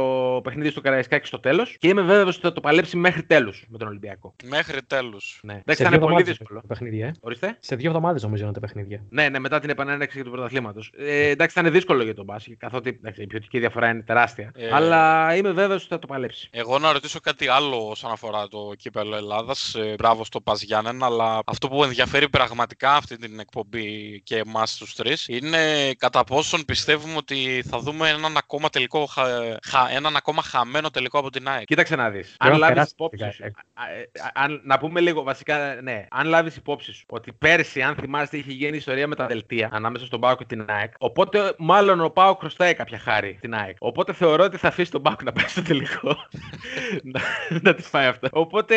παιχνίδι 0.43 0.69
στο 0.69 0.81
Καραϊσκάκι 0.81 1.27
στο 1.27 1.39
τέλος 1.39 1.77
και 1.79 1.87
είμαι 1.87 2.01
βέβαιος 2.01 2.35
ότι 2.35 2.45
θα 2.45 2.53
το 2.53 2.61
παλέψει 2.61 2.97
μέχρι 2.97 3.23
τέλους 3.23 3.65
με 3.69 3.77
τον 3.77 3.87
Ολυμπιακό. 3.87 4.35
Μέχρι 4.49 4.81
τέλους. 4.87 5.39
Ναι. 5.43 5.53
Σε 5.53 5.59
Εντάξει, 5.59 5.83
δύο 5.83 5.89
θα 5.89 5.95
είναι 5.95 6.03
πολύ 6.05 6.13
εβδομάδες 6.13 6.37
δύσκολο. 6.37 6.59
το 6.61 6.67
παιχνίδι, 6.67 7.01
ε. 7.01 7.11
Ορίστε. 7.19 7.57
Σε 7.59 7.75
δύο 7.75 7.87
εβδομάδες 7.87 8.23
νομίζω 8.23 8.43
είναι 8.43 8.53
τα 8.53 8.59
παιχνίδια. 8.59 9.03
Ναι, 9.09 9.29
ναι, 9.29 9.39
μετά 9.39 9.59
την 9.59 9.69
επανέναρξη 9.69 10.23
του 10.23 10.31
πρωταθλήματος. 10.31 10.91
Ε, 10.97 11.28
εντάξει, 11.29 11.55
θα 11.55 11.61
είναι 11.61 11.69
δύσκολο 11.69 12.03
για 12.03 12.15
τον 12.15 12.25
μπάσκετ, 12.25 12.57
καθότι 12.59 12.89
εντάξει, 12.89 13.21
η 13.21 13.27
ποιοτική 13.27 13.59
διαφορά 13.59 13.89
είναι 13.89 14.01
τεράστια. 14.01 14.51
Ε, 14.55 14.69
Αλλά 14.73 15.35
είμαι 15.35 15.51
βέβαιος 15.51 15.81
ότι 15.81 15.93
θα 15.93 15.99
το 15.99 16.07
παλέψει. 16.07 16.49
Εγώ 16.51 16.79
να 16.79 16.91
ρωτήσω 16.91 17.19
κάτι 17.19 17.47
άλλο 17.47 17.87
όσον 17.89 18.11
αφορά 18.11 18.47
το 18.47 18.73
κύπελο 18.77 19.15
Ελλάδας. 19.15 19.75
Μπράβο 19.97 20.23
στο 20.25 20.41
Πας 20.41 20.61
Γιάννενα, 20.61 21.05
αλλά 21.05 21.39
αυτό 21.45 21.67
που 21.67 21.83
ενδιαφέρει 21.83 22.29
πραγματικά 22.29 22.95
αυτή 22.95 23.17
την 23.17 23.39
εκπομπή 23.39 24.21
και 24.23 24.37
εμάς 24.37 24.77
τους 24.77 24.95
τρεις 24.95 25.27
είναι 25.27 25.93
κατά 25.97 26.23
πόσον 26.23 26.65
πιστεύουμε 26.65 27.15
ότι 27.15 27.63
θα 27.69 27.79
δούμε 27.79 28.09
έναν 28.09 28.37
ακόμα, 28.37 28.69
τελικό, 28.69 29.05
χα- 29.05 29.57
χα- 29.67 29.89
έναν 29.95 30.15
ακόμα 30.15 30.41
χαμένο 30.41 30.89
τελικό 30.89 31.19
από 31.19 31.29
την 31.29 31.47
ΑΕΚ. 31.49 31.65
Κοίταξε 31.65 31.95
να 31.95 32.09
δεις. 32.09 32.35
Πρέπει 32.37 32.53
Αν 32.53 32.59
να 32.59 32.67
λάβεις 32.67 32.73
περάσει 32.73 32.91
υπόψη 32.93 33.17
την 33.23 33.31
σου. 33.31 33.43
ΑΕΚ. 33.43 33.53
α, 33.73 33.93
ε, 33.93 34.01
α, 34.23 34.31
αν- 34.33 34.61
Να 34.63 34.77
πούμε 34.77 34.99
λίγο 34.99 35.23
βασικά, 35.23 35.79
ναι. 35.81 36.05
Αν 36.09 36.27
λάβεις 36.27 36.55
υπόψη 36.55 36.93
σου 36.93 37.05
ότι 37.09 37.31
πέρσι, 37.31 37.81
αν 37.81 37.95
θυμάστε, 37.95 38.37
είχε 38.37 38.51
γίνει 38.51 38.77
ιστορία 38.77 39.07
με 39.07 39.15
τα 39.15 39.25
δελτία 39.25 39.69
ανάμεσα 39.71 40.05
στον 40.05 40.19
Πάο 40.19 40.35
και 40.35 40.45
την 40.45 40.65
ΑΕΚ. 40.69 40.93
Οπότε, 41.09 41.53
μάλλον 41.57 42.01
ο 42.01 42.09
Πάο 42.09 42.35
χρωστάει 42.35 42.73
κάποια 42.73 42.99
χάρη 42.99 43.35
στην 43.37 43.53
ΑΕΚ. 43.55 43.75
Οπότε 43.79 44.13
θεωρώ 44.13 44.43
ότι 44.43 44.57
θα 44.57 44.67
αφήσει 44.67 44.91
τον 44.91 45.01
Πάο 45.01 45.15
να 45.23 45.31
πάει 45.31 45.47
στο 45.47 45.61
τελικό. 45.61 46.17
να, 47.13 47.21
να 47.61 47.73
της 47.75 47.87
φάει 47.87 48.05
αυτό. 48.07 48.27
Οπότε, 48.31 48.75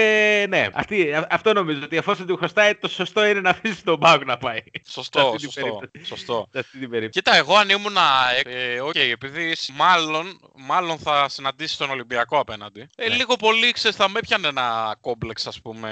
ναι. 0.49 0.67
Αυτή, 0.73 1.13
α- 1.13 1.27
αυτό 1.31 1.53
νομίζω 1.53 1.81
ότι 1.85 1.97
εφόσον 1.97 2.27
του 2.27 2.37
χρωστάει, 2.37 2.75
το 2.75 2.89
σωστό 2.89 3.27
είναι 3.27 3.41
να 3.41 3.51
αφήσει 3.51 3.85
τον 3.85 3.99
Πάο 3.99 4.17
να 4.17 4.37
πάει. 4.37 4.59
Σε 4.83 4.93
Σωστό, 4.93 5.21
αυτή 5.21 5.37
την 5.37 5.51
σωστό, 5.51 5.61
περίπτωση. 5.77 6.05
σωστό. 6.05 6.47
Σε 6.53 6.59
αυτή 6.59 6.79
την 6.79 6.91
περίπτωση. 6.91 7.23
Κοίτα, 7.25 7.37
εγώ 7.37 7.57
αν 7.57 7.69
ήμουν. 7.69 7.97
Ε, 8.45 8.81
οκ, 8.81 8.95
επειδή 8.95 9.55
σ- 9.55 9.71
μάλλον, 9.77 10.41
μάλλον 10.55 10.99
θα 10.99 11.29
συναντήσει 11.29 11.79
τον 11.79 11.91
Ολυμπιακό 11.91 12.39
απέναντι. 12.39 12.87
Ε, 12.97 13.09
Ναι. 13.09 13.15
Λίγο 13.15 13.37
πολύ 13.37 13.73
ξέρεις, 13.73 13.97
θα 13.97 14.09
με 14.09 14.19
έπιανε 14.19 14.49
ένα 14.49 14.97
κόμπλεξ, 15.01 15.47
ας 15.47 15.61
πούμε. 15.61 15.91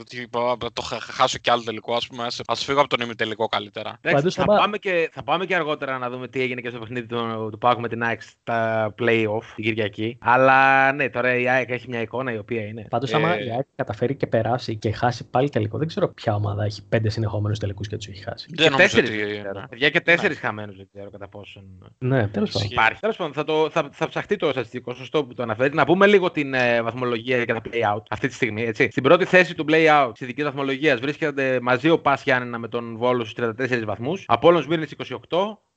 Ότι 0.00 0.28
πα- 0.30 0.56
πα- 0.56 0.72
το 0.72 0.82
χα- 0.82 1.00
χάσω 1.00 1.38
κι 1.38 1.50
άλλο 1.50 1.62
τελικό, 1.62 1.94
ας 1.94 2.06
πούμε. 2.06 2.26
Α 2.46 2.54
φύγω 2.54 2.80
από 2.80 2.88
τον 2.88 3.00
ημιτελικό 3.00 3.46
καλύτερα. 3.46 3.88
Εντάξει, 4.00 4.14
Πάντως 4.16 4.34
θα, 4.34 4.40
θα 4.42 4.46
πά- 4.48 4.58
πάμε 4.58 4.78
και, 4.78 5.10
θα 5.12 5.22
πάμε 5.22 5.46
και 5.46 5.54
αργότερα 5.54 5.75
να 5.84 6.10
δούμε 6.10 6.28
τι 6.28 6.40
έγινε 6.40 6.60
και 6.60 6.68
στο 6.68 6.78
παιχνίδι 6.78 7.06
του, 7.06 7.48
του 7.50 7.58
ΠΑΟΚ 7.58 7.78
με 7.78 7.88
την 7.88 8.02
ΑΕΚ 8.02 8.22
στα 8.22 8.94
play-off 8.98 9.42
την 9.54 9.64
Κυριακή. 9.64 10.18
Αλλά 10.20 10.92
ναι, 10.92 11.08
τώρα 11.10 11.38
η 11.38 11.48
ΑΕΚ 11.48 11.70
έχει 11.70 11.88
μια 11.88 12.00
εικόνα 12.00 12.32
η 12.32 12.38
οποία 12.38 12.66
είναι. 12.66 12.86
Πάντως, 12.90 13.12
Ε, 13.12 13.16
άμα 13.16 13.40
η 13.40 13.50
ΑΕΚ 13.50 13.66
καταφέρει 13.76 14.14
και 14.14 14.26
περάσει 14.26 14.76
και 14.76 14.92
χάσει 14.92 15.30
πάλι 15.30 15.48
τελικό, 15.48 15.78
δεν 15.78 15.86
ξέρω 15.86 16.08
ποια 16.08 16.34
ομάδα 16.34 16.64
έχει 16.64 16.82
πέντε 16.88 17.08
συνεχόμενους 17.08 17.58
τελικούς 17.58 17.88
και 17.88 17.96
τους 17.96 18.06
έχει 18.06 18.22
χάσει. 18.22 18.48
Δεν 18.54 18.70
νομίζω 18.70 18.88
τέσσερις, 18.88 19.10
ότι. 19.10 19.32
δεν 19.32 19.42
ξέρω. 19.42 19.66
Παιδιά 19.70 19.90
και 19.90 20.00
τέσσερις 20.00 20.38
χαμένους 20.38 20.76
δεν 20.76 20.88
ξέρω 20.92 21.10
κατά 21.10 21.28
πόσον. 21.28 21.62
Ναι, 21.98 22.28
τέλος 22.28 22.50
πάντων. 22.50 22.62
Ισχύει. 22.62 22.72
Υπάρχει. 22.72 23.00
Τέλος 23.00 23.16
πάντων, 23.16 23.32
θα, 23.32 23.44
το, 23.44 23.70
θα, 23.70 23.88
θα 23.92 24.08
ψαχτεί 24.08 24.36
το 24.36 24.50
στατιστικό, 24.50 24.94
σωστό 24.94 25.24
που 25.24 25.34
το 25.34 25.42
αναφέρει. 25.42 25.74
Να 25.74 25.84
πούμε 25.84 26.06
λίγο 26.06 26.30
την 26.30 26.54
ε, 26.54 26.82
βαθμολογία 26.82 27.36
για 27.42 27.54
τα 27.54 27.60
play-out 27.64 28.02
αυτή 28.10 28.28
τη 28.28 28.34
στιγμή. 28.34 28.62
Έτσι. 28.62 28.88
Στην 28.90 29.02
πρώτη 29.02 29.24
θέση 29.24 29.54
του 29.54 29.64
play-out 29.68 30.10
τη 30.18 30.24
ειδική 30.24 30.42
βαθμολογία 30.42 30.96
βρίσκεται 30.96 31.58
μαζί 31.62 31.90
ο 31.90 31.98
Πας 32.00 32.22
Γιάννενα 32.22 32.58
με 32.58 32.68
τον 32.68 32.96
Βόλος 32.96 33.30
στους 33.30 33.44
34 33.58 33.82
βαθμούς. 33.84 34.24
Απόλυτο 34.26 34.66
Μύρνη 34.68 34.86
28. 35.06 35.16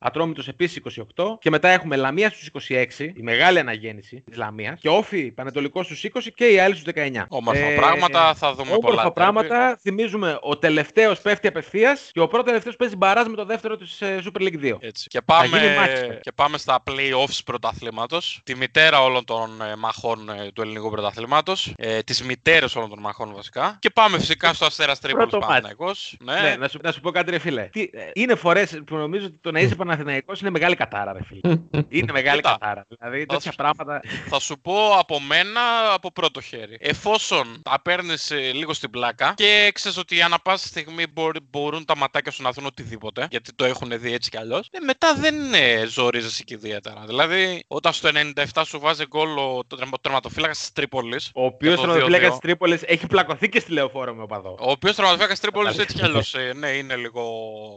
Ατρόμητος 0.02 0.48
επίσης 0.48 0.82
28. 1.16 1.38
Και 1.40 1.50
μετά 1.50 1.68
έχουμε 1.70 1.96
Λαμίας 1.96 2.32
στους 2.34 2.48
26, 2.70 2.86
η 3.16 3.22
μεγάλη 3.22 3.60
αναγέννηση 3.60 4.24
της 4.26 4.38
Λαμίας. 4.38 4.80
Και 4.80 4.90
Όφη 4.90 5.32
Πανετολικός 5.32 5.86
στους 5.86 6.04
20 6.04 6.32
και 6.36 6.46
οι 6.48 6.60
άλλοι 6.60 6.76
στους 6.76 6.94
19. 6.94 7.26
Όμορφα 7.30 7.66
Ε, 7.66 7.76
πράγματα, 7.76 8.34
θα 8.34 8.54
δούμε 8.54 8.70
πολλά. 8.70 8.78
Όμορφα 8.78 9.02
τέρμπι. 9.02 9.14
πράγματα. 9.14 9.78
Θυμίζουμε, 9.82 10.38
ο 10.42 10.58
τελευταίος 10.58 11.20
πέφτει 11.22 11.48
απευθείας 11.48 12.10
και 12.14 12.20
ο 12.20 12.28
πρώτος 12.28 12.46
τελευταίος 12.48 12.76
παίζει 12.76 12.96
μπαράζ 12.96 13.28
με 13.28 13.36
το 13.36 13.46
δεύτερο 13.46 13.78
της 13.78 13.98
Super 14.02 14.42
League 14.42 14.60
2. 14.62 14.78
Έτσι. 14.80 15.08
Και 15.08 15.22
πάμε, 15.22 15.48
γίνει 15.60 15.76
μάχη. 15.76 16.20
και 16.22 16.32
πάμε 16.32 16.58
στα 16.58 16.84
play-offs 16.90 17.40
πρωταθλήματος. 17.46 18.42
Τη 18.44 18.56
μητέρα 18.56 19.02
όλων 19.04 19.26
των 19.26 19.62
ε, 19.62 19.76
μαχών 19.76 20.30
ε, 20.30 20.52
του 20.54 20.62
ελληνικού 20.62 20.90
πρωταθλήματος. 20.90 21.74
Ε, 21.78 22.00
τις 22.02 22.24
μητέρες 22.24 22.76
όλων 22.76 22.90
των 22.90 23.00
μαχών 23.00 23.32
βασικά. 23.36 23.78
Και 23.80 23.90
πάμε 23.90 24.20
φυσικά 24.20 24.54
στο 24.54 24.66
Αστέρας 24.66 25.00
Τρίπολης 25.00 25.30
Πρώτο 25.30 25.46
μάτς. 25.46 25.62
Παναθηναϊκός. 25.62 26.16
Ναι, 26.24 26.42
Ναι, 26.42 26.56
να 26.56 26.68
σου, 26.68 26.80
να 26.84 26.92
σου 26.92 27.00
πω 27.00 27.12
κάτι, 27.12 27.32
ρε 27.32 27.40
φίλε. 27.40 27.64
Τι, 27.64 27.82
ε, 27.82 27.88
είναι 28.14 28.36
φορές 28.36 28.80
που 28.86 28.96
νομίζω 28.96 29.26
ότι 29.26 29.38
το 29.42 29.52
να 29.52 29.60
είσαι 29.60 29.76
Παναθηναϊκός 29.90 30.42
είναι 30.42 30.50
μεγάλη 30.50 30.76
κατάρα, 30.76 31.14
ρε 31.14 31.20
φίλε. 31.24 31.58
είναι 32.00 32.12
μεγάλη 32.12 32.36
Κοίτα, 32.42 32.58
κατάρα. 32.60 32.86
Δηλαδή 33.00 33.20
θα 33.20 33.26
τέτοια 33.26 33.52
σου- 33.52 33.58
πράγματα. 33.58 34.02
θα 34.30 34.40
σου 34.40 34.60
πω 34.62 34.94
από 34.98 35.20
μένα 35.20 35.62
από 35.94 36.12
πρώτο 36.12 36.42
χέρι. 36.42 36.78
Εφόσον 36.80 37.62
τα 37.64 37.82
παίρνεις 37.84 38.32
λίγο 38.54 38.74
στην 38.74 38.90
πλάκα 38.90 39.34
και 39.38 39.70
ξέρεις 39.74 39.98
ότι 39.98 40.22
ανά 40.22 40.40
πάσα 40.40 40.68
στιγμή 40.68 41.08
μπορεί- 41.14 41.44
μπορούν 41.50 41.86
τα 41.86 41.98
ματάκια 41.98 42.32
σου 42.32 42.42
να 42.44 42.52
δουν 42.52 42.66
οτιδήποτε, 42.66 43.28
γιατί 43.32 43.54
το 43.54 43.66
έχουν 43.66 44.00
δει 44.00 44.14
έτσι 44.14 44.30
κι 44.30 44.38
αλλιώς, 44.38 44.68
ε, 44.72 44.80
μετά 44.86 45.14
δεν 45.16 45.54
ε, 45.54 45.86
ζορίζεσαι 45.86 46.44
και 46.44 46.54
ιδιαίτερα. 46.54 47.04
Δηλαδή, 47.08 47.64
όταν 47.68 47.94
στο 47.94 48.10
97 48.54 48.62
σου 48.66 48.80
βάζει 48.80 49.06
γκολ 49.08 49.38
ο 49.38 49.64
τερματοφύλακας 50.02 50.58
της 50.60 50.72
Τρίπολης, 50.72 51.30
Ο 51.34 51.46
οποίος 51.46 51.76
το 51.76 51.82
τερματοφύλακας 51.82 52.28
2-2. 52.28 52.30
της 52.32 52.40
Τρίπολης 52.40 52.82
έχει 52.86 53.08
πλακωθεί 53.08 53.50
και 53.50 53.60
στη 53.60 53.72
λεωφόρο 53.72 54.14
με 54.14 54.22
οπαδό. 54.24 54.50
ο 54.60 54.72
οποίος 54.72 54.96
τερματοφύλακας 54.96 55.40
της 55.40 55.50
Τρίπολης 55.50 55.78
έτσι 55.78 55.96
κι 55.96 56.04
αλλιώς 56.04 56.36
ναι, 56.56 56.68
είναι 56.70 56.96
λίγο 56.96 57.24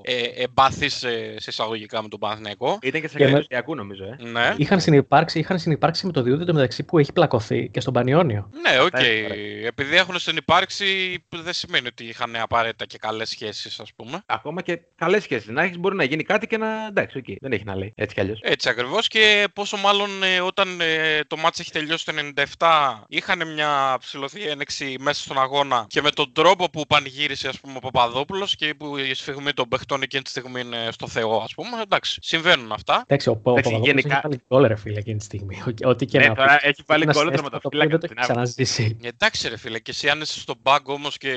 ε, 0.05 0.23
εμπάθης 0.43 1.03
ε, 1.03 1.35
σε 1.39 1.51
εισαγωγικά 1.51 2.02
με 2.03 2.09
τον 2.09 2.19
Παναθηναϊκό. 2.19 2.79
Ήταν 2.83 3.01
και 3.01 3.09
σε 3.09 3.17
Και 3.19 3.25
με- 3.25 3.31
Καλλιτεχνιακού, 3.31 3.75
νομίζω. 3.75 4.05
Ε. 4.05 4.17
Ναι. 4.23 4.55
Είχαν 4.57 4.81
συνυπάρξει, 4.81 5.39
είχαν 5.39 5.59
συνυπάρξει 5.59 6.07
με 6.07 6.13
το 6.13 6.23
Διούδη 6.23 6.47
εντωμεταξύ 6.47 6.83
που 6.83 6.99
έχει 6.99 7.13
πλακωθεί 7.13 7.69
και 7.69 7.81
στον 7.81 7.93
Πανιόνιο. 7.93 8.51
Ναι, 8.63 8.81
οκ. 8.81 8.91
Τέσσερα. 8.91 9.35
Επειδή 9.67 9.97
έχουν 9.97 10.19
συνυπάρξει, 10.19 10.87
δεν 11.29 11.53
σημαίνει 11.53 11.87
ότι 11.87 12.05
είχαν 12.05 12.37
απαραίτητα 12.37 12.85
και 12.85 12.99
καλές 12.99 13.29
σχέσεις, 13.29 13.81
ας 13.81 13.93
πούμε. 13.97 14.23
Ακόμα 14.27 14.63
και 14.63 14.81
καλές 14.97 15.23
σχέσεις. 15.23 15.49
Να 15.49 15.63
έχεις 15.63 15.79
μπορεί 15.79 15.97
να 15.97 16.05
γίνει 16.05 16.23
κάτι 16.23 16.47
και 16.47 16.57
να. 16.59 16.87
Εντάξει, 16.87 17.19
οκ. 17.19 17.25
Δεν 17.41 17.53
έχει 17.53 17.65
να 17.65 17.77
λέει. 17.77 17.93
Έτσι 17.97 18.15
κι 18.15 18.21
αλλιώς. 18.21 18.39
Έτσι 18.43 18.69
ακριβώς 18.69 19.09
και 19.09 19.49
πόσο 19.53 19.77
μάλλον 19.77 20.23
ε, 20.23 20.41
όταν 20.41 20.81
ε, 20.81 21.21
το 21.27 21.37
μάτς 21.37 21.59
έχει 21.61 21.71
τελειώσει 21.71 22.05
το 22.05 22.13
97 22.59 22.95
είχαν 23.09 23.53
μια 23.53 23.97
ψηλωθή 24.01 24.43
ένεξη 24.43 24.97
μέσα 25.01 25.23
στον 25.23 25.41
αγώνα 25.41 25.85
και 25.89 26.03
με 26.03 26.11
τον 26.11 26.33
τρόπο 26.33 26.71
που 26.71 26.87
πανηγύρισε 26.89 27.49
ας 27.49 27.61
πούμε 27.61 27.75
ο 27.77 27.81
Παπαδόπουλος 27.81 28.57
και 28.57 28.75
που 28.75 28.97
η 28.97 29.15
σφιγμή 29.15 29.53
των 29.53 29.69
παιχτών 29.69 30.03
εκείνη 30.03 30.23
τη 30.23 30.31
στιγμή 30.31 30.61
είναι 30.61 30.89
στο 30.91 31.09
Θεό 31.09 31.37
ας 31.45 31.55
πούμε 31.55 31.83
εντάξει, 31.93 32.19
συμβαίνουν 32.23 32.73
αυτά. 32.73 33.03
Εντάξει, 33.07 33.29
ο, 33.29 33.33
ο 33.33 33.51
Εντάξει, 33.51 33.71
Παπαδόπουλος 33.71 33.87
γενικά- 33.87 34.13
έχει 34.17 34.21
βάλει 34.23 34.41
γκολ 34.49 34.67
ρε 34.67 34.77
φίλε 34.77 34.99
εκείνη 34.99 35.19
τη 35.19 35.25
στιγμή. 35.25 35.57
Ο- 35.67 35.89
Ό,τι 35.89 36.07
και 36.07 36.19
Ναι, 36.19 36.27
να 36.27 36.35
τώρα 36.35 36.49
πεις. 36.57 36.69
έχει 36.69 36.83
βάλει 36.87 37.03
Ένας 37.03 37.17
γκολ 37.17 37.29
αίσθημα 37.29 37.49
το 37.51 37.57
οποίο 37.57 37.71
τερματοφύλακα 37.71 37.91
Δεν 37.91 38.01
το 38.01 38.07
στην 38.07 38.19
έχει 38.19 38.27
ξαναζήσει. 38.27 38.97
Ε, 39.03 39.09
Εντάξει 39.09 39.49
ρε 39.49 39.57
φίλε, 39.57 39.79
και 39.79 39.91
εσύ 39.91 40.09
αν 40.09 40.21
είσαι 40.21 40.41
στον 40.41 40.57
πάγκο 40.63 40.93
όμως 40.93 41.17
και 41.19 41.31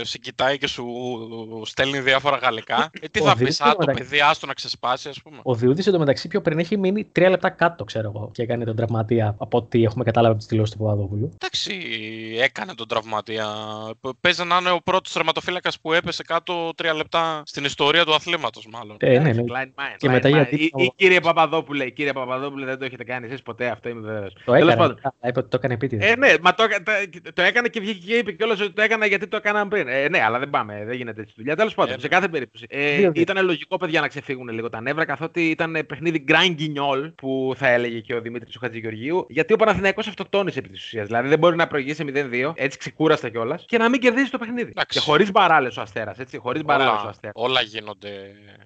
ε, 0.00 0.04
σε 0.04 0.18
κοιτάει 0.18 0.58
και 0.58 0.66
σου 0.66 0.84
στέλνει 1.64 2.00
διάφορα 2.00 2.36
γαλλικά, 2.36 2.90
ε, 3.00 3.08
τι 3.08 3.20
Ο 3.20 3.24
θα 3.24 3.34
Δήμητρος, 3.34 3.56
πεις, 3.56 3.60
α, 3.60 3.70
το 3.72 3.76
μεταξύ- 3.78 4.02
παιδί 4.08 4.20
άστο 4.20 4.46
να 4.46 4.52
ξεσπάσει 4.54 5.08
ας 5.08 5.22
πούμε. 5.22 5.38
Ο 5.42 5.54
Διούδη 5.54 5.82
εντωμεταξύ 5.86 6.28
πιο 6.28 6.40
πριν 6.40 6.58
έχει 6.58 6.76
μείνει 6.76 7.04
τρία 7.04 7.28
λεπτά 7.30 7.50
κάτω, 7.50 7.84
ξέρω 7.84 8.12
εγώ, 8.14 8.30
και 8.32 8.42
έκανε 8.42 8.64
τον 8.64 8.76
τραυματία 8.76 9.34
από 9.38 9.58
ό,τι 9.58 9.84
έχουμε 9.84 10.04
καταλάβει 10.04 10.32
από 10.32 10.38
τις 10.42 10.48
δηλώσεις 10.52 10.74
του 10.76 10.82
Παπαδόπουλου. 10.82 11.32
Εντάξει, 11.40 11.72
έκανε 12.40 12.74
τον 12.74 12.88
τραυματία. 12.88 13.46
Π- 14.00 14.14
Παίζει 14.20 14.44
να 14.44 14.56
είναι 14.56 14.70
ο 14.70 14.80
πρώτος 14.84 15.12
τερματοφύλακας 15.12 15.80
που 15.80 15.92
έπεσε 15.92 16.22
κάτω 16.22 16.70
τρία 16.76 16.94
λεπτά 16.94 17.42
στην 17.46 17.64
ιστορία 17.64 18.04
του 18.04 18.14
αθλήματος 18.14 18.66
μάλλον. 18.72 18.96
Ε, 19.00 19.18
ναι, 19.18 19.32
ναι. 19.32 19.42
Klein 19.78 19.92
mind, 19.92 19.94
Και 19.96 20.08
Klein 20.08 20.12
μετά 20.12 20.28
mind. 20.28 20.32
γιατί- 20.32 20.54
Ή- 20.64 20.70
ή 20.76 20.92
Κύριε 20.96 21.20
Παπαδόπουλε, 21.20 21.88
κύριε 21.90 22.12
Παπαδόπουλε, 22.12 22.64
δεν 22.64 22.78
το 22.78 22.84
έχετε 22.84 23.04
κάνει 23.04 23.26
εσείς 23.26 23.42
ποτέ, 23.42 23.66
αυτό 23.66 23.88
είμαι 23.88 24.00
βέβαιος. 24.00 24.36
Το 24.44 24.54
έκανε. 24.54 24.72
αλλά 24.72 24.98
Είπε 25.28 25.38
ότι 25.38 25.48
το 25.48 25.56
έκανε 25.56 25.74
επίτηδες. 25.74 26.10
Ε, 26.10 26.16
ναι, 26.16 26.32
μα 26.42 26.54
το, 26.54 26.62
έκα- 26.62 26.82
τα- 26.82 27.32
το 27.32 27.42
έκανε 27.42 27.68
και 27.68 27.80
βγήκε 27.80 28.06
και 28.06 28.14
είπε 28.16 28.32
κιόλας 28.32 28.60
ότι 28.60 28.72
το 28.72 28.82
έκανα 28.82 29.06
γιατί 29.06 29.26
το 29.26 29.36
έκαναν 29.36 29.68
πριν. 29.68 29.88
Ε, 29.88 30.08
ναι, 30.08 30.22
αλλά 30.22 30.38
δεν 30.38 30.50
πάμε, 30.50 30.84
δεν 30.86 30.96
γίνεται 30.96 31.20
έτσι 31.20 31.34
δουλειά. 31.36 31.56
Τέλος 31.56 31.74
πάντων, 31.74 31.94
Ε, 31.94 32.00
σε 32.00 32.08
κάθε 32.08 32.28
περίπτωση. 32.28 32.66
Ε, 32.68 32.96
Δύο-δύο. 32.96 33.22
ήταν 33.22 33.44
λογικό, 33.44 33.76
παιδιά, 33.76 34.00
να 34.00 34.08
ξεφύγουν 34.08 34.48
λίγο 34.48 34.68
τα 34.68 34.80
νεύρα, 34.80 35.04
καθότι 35.04 35.48
ήταν 35.50 35.84
παιχνίδι 35.86 36.24
grand 36.28 36.60
guignol, 36.60 37.12
που 37.16 37.52
θα 37.56 37.68
έλεγε 37.68 38.00
και 38.00 38.14
ο 38.14 38.20
Δημήτρης 38.20 38.56
ο 38.56 38.58
Χατζηγεωργίου, 38.60 39.26
γιατί 39.28 39.52
ο 39.52 39.56
Παναθηναϊκός 39.56 40.06
αυτοκτόνησε 40.08 40.58
επί 40.58 40.68
της 40.68 40.84
ουσίας. 40.84 41.06
Δηλαδή 41.06 41.28
δεν 41.28 41.38
μπορεί 41.38 41.56
να 41.56 41.66
προηγήσει 41.66 42.04
0-2, 42.04 42.52
έτσι 42.56 42.78
ξεκούραστα 42.78 43.28
κιόλας, 43.28 43.64
και 43.68 43.78
να 43.78 43.88
μην 43.88 44.00
κερδίσει 44.00 44.30
το 44.30 44.38
παιχνίδι. 44.38 44.70
Εντάξει. 44.70 44.98
Και 44.98 45.04
χωρίς 45.04 45.30
μπαράλες 45.30 45.76
ο 45.76 45.80
Αστέρας, 45.80 46.18
έτσι. 46.18 46.38
Χωρίς 46.38 46.62
μπαράλες 46.64 46.92
ο 46.92 46.98
Όλα, 47.00 47.08
Αστέρας. 47.08 47.34
όλα 47.36 47.60
γίνονται, 47.62 48.08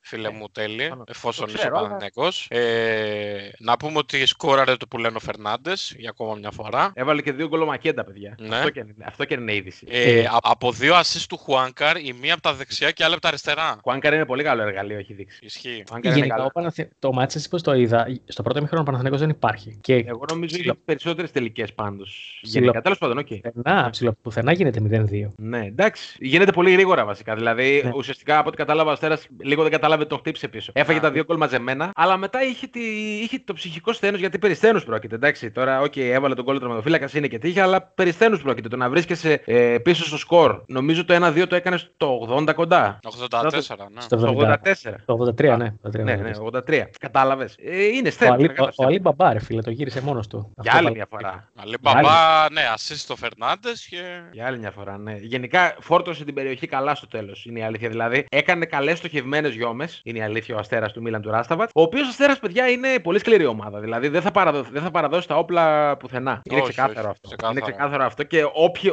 φίλε 0.03 0.29
Ε, 0.29 0.31
μου, 0.31 0.47
τέλειοι, 0.53 0.89
πάνω. 0.89 1.02
Εφόσον 1.09 1.45
Το 1.45 1.51
είσαι 1.51 1.59
ξέρω, 1.61 1.77
αλλά- 1.77 1.87
Παναθηναϊκός. 1.87 2.47
Ε, 2.51 3.51
να 3.59 3.77
πούμε 3.77 3.99
ότι 3.99 4.27
σκόραρε 4.27 4.77
το 4.77 4.87
που 4.87 4.99
λένε 4.99 5.17
ο 5.17 5.21
Φερνάντες 5.21 5.95
για 5.99 6.11
ακόμα 6.11 6.35
μια 6.35 6.51
φορά. 6.51 6.91
Έβαλε 6.95 7.23
και 7.23 7.33
δύο 7.33 7.49
γκολομακέντα, 7.49 8.05
παιδιά. 8.05 8.35
Ναι. 8.41 8.57
Αυτό, 8.57 8.71
και 8.71 8.79
είναι, 8.81 8.95
αυτό 9.05 9.25
και 9.25 9.35
είναι 9.35 9.55
είδηση. 9.55 9.87
Ε, 9.91 10.25
α- 10.25 10.39
από 10.43 10.73
δύο 10.73 10.95
assist 10.99 11.25
του 11.29 11.37
Χουάνκαρ, 11.37 11.97
η 11.97 12.15
μία 12.21 12.33
από 12.33 12.43
τα 12.43 12.55
δεξιά 12.55 12.91
και 12.91 13.03
η 13.03 13.05
άλλη 13.05 13.15
από 13.15 13.23
τα 13.23 13.29
αριστερά. 13.29 13.77
Χουάνκαρ 13.83 14.13
είναι 14.15 14.27
πολύ 14.27 14.43
καλό 14.43 14.63
εργαλείο, 14.63 14.99
έχει 14.99 15.13
δείξει. 15.15 15.39
Ισχύει. 15.43 15.85
Χουάνκαρ 15.89 16.11
είναι 16.11 16.15
Γενικά, 16.21 16.35
καλό. 16.35 16.47
ο 16.47 16.51
Παναθη... 16.53 16.89
το 16.99 17.13
μάτι 17.13 17.35
εσύ 17.37 17.49
πώς 17.49 17.63
το 17.63 17.75
είδα, 17.75 18.07
στο 18.27 18.43
πρώτο 18.43 18.61
μήχρονο 18.61 18.81
ο 18.83 18.85
Παναθηναϊκός 18.85 19.21
δεν 19.21 19.31
υπάρχει. 19.31 19.79
Και 19.81 19.95
Εγώ 19.95 20.25
νομίζω 20.31 20.47
Ψιλο- 20.57 20.75
είχε 20.75 20.83
περισσότερες 20.85 21.31
τελικές 21.31 21.73
πάντως. 21.73 22.39
Ψιλο- 22.43 22.61
Γενικά, 22.63 22.81
τέλος 22.83 22.99
πάντων, 22.99 23.19
οκ. 23.19 23.27
πουθενά, 23.27 23.89
ψιλο- 23.91 24.17
πουθενά 24.23 24.53
γίνεται 24.53 24.81
0-2. 24.81 25.33
Ναι, 25.37 25.65
εντάξει. 25.67 26.17
Γίνεται 26.21 26.53
πολύ 26.53 26.71
γρήγορα 26.73 27.05
βασικά. 27.05 27.35
Δηλαδή, 27.35 27.81
Ναι. 27.85 27.91
ουσιαστικά 27.95 28.39
από 28.39 28.49
ό,τι 28.49 28.57
κατάλαβα, 28.57 28.91
ο 28.91 28.93
Αστέρας 28.93 29.27
λίγο 29.43 29.63
δεν 29.63 29.71
κατάλαβε 29.71 30.05
τον 30.05 30.19
χτύπησε 30.19 30.49
πίσω. 30.49 30.73
Έφαγε 30.83 30.99
Α. 30.99 31.01
τα 31.03 31.11
δύο 31.11 31.25
γκολ 31.25 31.37
μαζεμένα, 31.37 31.91
αλλά 31.95 32.17
μετά 32.17 32.43
είχε, 32.43 32.67
τη... 32.67 32.81
είχε 33.23 33.39
το 33.45 33.53
ψυχικό 33.53 33.93
σθένος 33.93 34.21
γιατί 34.21 34.39
περί 34.39 34.55
σθένους 34.55 34.85
πρόκειται. 34.85 35.15
Εντάξει, 35.15 35.51
τώρα, 35.51 35.81
οκ, 35.81 35.97
έβαλε 35.97 36.35
τον 36.35 36.45
γκολ 36.45 36.55
του 36.55 36.61
τερματοφύλακα, 36.61 37.09
είναι 37.15 37.27
και 37.27 37.39
τύχη, 37.39 37.61
αλλά 37.61 37.83
περί 37.83 38.13
σθένους 38.13 38.43
πρόκειται. 38.43 38.69
Το 38.69 38.77
να 38.77 38.89
βρίσκεσαι 38.91 39.43
ε, 39.45 39.79
πίσω 39.79 40.05
στο 40.05 40.17
σκορ. 40.19 40.63
Νομίζω 40.67 41.05
το 41.05 41.15
1-2 41.39 41.45
το 41.49 41.57
έκανες 41.57 41.81
στο 41.95 42.29
80 42.47 42.55
κοντά. 42.55 42.99
84, 43.31 43.43
ναι. 43.43 44.01
Στο 44.01 44.19
Στο 44.19 44.35
70. 44.39 44.53
84. 44.53 44.95
Το 45.05 45.35
83, 45.41 45.47
Α, 45.47 45.57
ναι. 45.57 45.75
το 45.83 45.89
83, 45.89 46.03
Ναι, 46.05 46.15
ναι. 46.15 46.23
ναι, 46.23 46.31
83. 46.67 46.83
Κατάλαβες. 47.01 47.57
Ε, 47.65 47.85
είναι 47.87 48.09
Ο 48.09 48.11
σθένος. 48.11 48.35
Αλή, 48.35 48.47
ο, 48.59 48.69
ο 48.77 48.85
Αλή 48.87 48.99
Μπαμπά, 49.01 49.33
ρε 49.33 49.39
φίλε, 49.41 49.63
το 49.63 49.71
γύρισε 49.71 50.01
μόνος 50.03 50.27
του. 50.27 50.53
Για 50.61 50.73
Αυτό 50.73 50.77
άλλη 50.77 50.85
πάλι- 50.85 50.97
μια 50.97 51.07
φορά. 51.11 51.49
Αλή 51.57 51.77
Μπαμπά, 51.81 52.51
ναι, 52.53 52.63
assist 52.77 52.95
στο 52.97 53.17
Φερνάντες 53.17 53.87
και... 53.91 53.97
Για 54.33 54.47
άλλη 54.47 54.59
μια 54.59 54.71
φορά, 54.71 54.99
ναι. 54.99 55.17
Γενικά 55.21 55.77
φόρτωσε 55.81 56.25
την 56.25 56.35
περιοχή 56.35 56.67
καλά 56.67 56.95
στο 56.95 57.07
τέλος. 57.07 57.45
Είναι 57.45 57.59
η 57.59 57.63
αλήθεια. 57.63 57.89
Δηλαδή 57.89 58.25
έκανε 58.31 58.65
καλές 58.65 58.99
στοχευμένες 58.99 59.55
γιόμες. 59.55 60.01
Είναι 60.05 60.19
η 60.19 60.23
αλήθεια 60.23 60.55
ο 60.55 60.59
Αστέρας 60.73 60.93
του 60.93 61.03
Μίλαν 61.03 61.23
του 61.23 61.31
Ράσταβατς. 61.31 61.71
Ο 61.75 61.83
οποίος 61.83 62.09
Αστέρας, 62.09 62.39
παιδιά, 62.39 62.69
είναι 62.69 62.89
πολύ 63.03 63.19
σκληρή 63.19 63.47
ομάδα. 63.47 63.81
Δηλαδή 63.81 64.09
δεν 64.09 64.23
θα, 64.23 64.31
παραδο... 64.31 64.63
δεν 64.73 64.83
θα 64.83 64.91
παραδώσει 64.91 65.29
τα 65.29 65.37
όπλα 65.37 65.97
πουθενά. 65.97 66.41
Είναι 66.45 66.61
Όχι, 66.61 66.69
ξεκάθαρο 66.71 66.99
όχι, 67.01 67.09
αυτό. 67.09 67.29
ξεκάθαρο. 67.29 67.53
Είναι 67.59 67.71
ξεκάθαρο 67.71 68.05
αυτό. 68.05 68.23
Και 68.23 68.45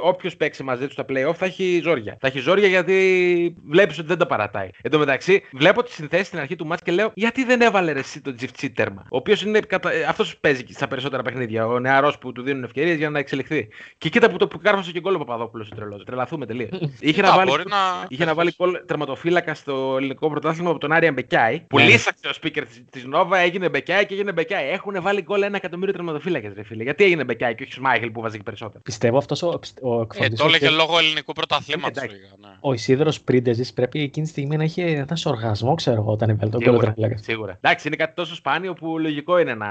όποιος 0.01 0.35
παίξει 0.35 0.63
μαζί 0.63 0.85
του 0.85 0.91
στα 0.91 1.05
playoff 1.09 1.33
θα 1.35 1.45
έχει 1.45 1.79
ζόρια. 1.83 2.17
Θα 2.19 2.27
έχει 2.27 2.39
ζόρια 2.39 2.67
γιατί 2.67 3.55
βλέπεις 3.67 3.97
ότι 3.99 4.07
δεν 4.07 4.17
τα 4.17 4.25
παρατάει. 4.25 4.69
Εν 4.81 4.91
τω 4.91 4.99
μεταξύ, 4.99 5.41
βλέπω 5.51 5.83
τη 5.83 5.91
συνθέση 5.91 6.23
στην 6.23 6.39
αρχή 6.39 6.55
του 6.55 6.65
μάτς 6.65 6.81
και 6.81 6.91
λέω 6.91 7.11
γιατί 7.13 7.43
δεν 7.43 7.61
έβαλε 7.61 7.91
ρε 7.91 7.99
εσύ 7.99 8.21
τον 8.21 8.35
Τζιφτσί 8.35 8.69
τέρμα. 8.71 9.01
Ο 9.09 9.17
οποίος 9.17 9.41
είναι. 9.43 9.59
Κατα... 9.59 9.89
Αυτός 10.07 10.37
παίζει 10.37 10.63
στα 10.69 10.87
περισσότερα 10.87 11.23
παιχνίδια. 11.23 11.67
Ο 11.67 11.79
νεαρός 11.79 12.17
που 12.17 12.31
του 12.31 12.41
δίνουν 12.41 12.63
ευκαιρίες 12.63 12.97
για 12.97 13.09
να 13.09 13.19
εξελιχθεί. 13.19 13.67
Και 13.97 14.09
κοίτα 14.09 14.29
που 14.29 14.37
το 14.37 14.47
που 14.47 14.59
κάρφωσε 14.59 14.91
και 14.91 14.99
γκολ 14.99 15.15
ο 15.15 15.17
Παπαδόπουλος 15.17 15.69
ο 15.71 15.75
τρελός. 15.75 16.03
Τρελαθούμε 16.03 16.45
τελείως. 16.45 16.69
Είχε 16.99 17.21
να 17.21 17.29
Α, 17.29 17.35
βάλει, 17.35 17.49
μπορεί 17.49 17.63
να- 17.67 18.05
είχε 18.07 18.25
να 18.25 18.33
βάλει 18.33 18.53
γκολ 18.57 18.79
τερματοφύλακα 18.85 19.53
στο 19.53 19.93
ελληνικό 19.97 20.29
πρωτάθλημα 20.29 20.69
από 20.69 20.79
τον 20.79 20.91
Άρια 20.91 21.11
Μπεκιάη. 21.11 21.63
Που 21.69 21.77
Ναι. 21.77 21.83
λύσαξε 21.83 22.27
ο 22.27 22.31
speaker 22.43 22.63
τη 22.89 23.07
Νόβα, 23.07 23.37
έγινε 23.37 23.69
Μπεκιάη 23.69 24.05
και 24.05 24.13
έγινε 24.13 24.31
Μπεκιάη. 24.31 24.69
Έχουν 24.69 25.01
βάλει 25.01 25.21
γκολ 25.21 25.41
ένα 25.41 25.55
εκατομμύριο 25.55 25.93
τερματοφύλακες, 25.93 26.53
ρε 26.55 26.63
φίλε. 26.63 26.83
Γιατί 26.83 27.03
έγινε 27.03 27.23
Μπεκιάη 27.23 27.55
και 27.55 27.63
όχι 27.63 27.71
Σμάιχελ 27.73 28.11
που 28.11 28.21
βάζει 28.21 28.37
και 28.37 28.43
περισσότερο; 28.43 28.81
Πιστεύω 28.83 29.17
αυτός 29.17 29.41
ο, 29.41 29.47
ο 29.47 29.99
Ε, 29.99 30.01
εκφωνητής 30.01 30.37
το 30.39 30.43
ο 30.45 30.47
έλεγε 30.47 30.65
οποίος- 30.67 30.81
λόγω 30.87 30.97
ελληνικού 30.99 31.33
πρωταθλήματος. 31.33 31.97
εντάξει. 32.03 32.15
λίγα, 32.15 32.27
ναι. 32.41 32.55
Ο 32.59 32.73
Ισίδωρος 32.73 33.21
Πρίντεζης 33.21 33.73
πρέπει 33.73 34.01
εκείνη 34.01 34.25
τη 34.25 34.31
στιγμή 34.31 34.57
να 34.57 34.63
είχε 34.63 34.83
ένα 34.85 35.17
οργασμό, 35.25 35.75
ξέρω 35.75 36.01
εγώ, 36.01 36.11
όταν 36.11 36.29
έβαλε 36.29 36.51
τον 36.51 36.61
κόλλο 36.61 36.71
Σίγουρα, 36.73 36.93
τερματοφύλακα. 36.93 37.23
σίγουρα. 37.31 37.57
Εντάξει, 37.61 37.87
είναι 37.87 37.95
κάτι 37.95 38.13
τόσο 38.15 38.35
σπάνιο 38.35 38.73
που 38.73 38.97
λογικό 38.99 39.37
είναι 39.39 39.53
να 39.53 39.67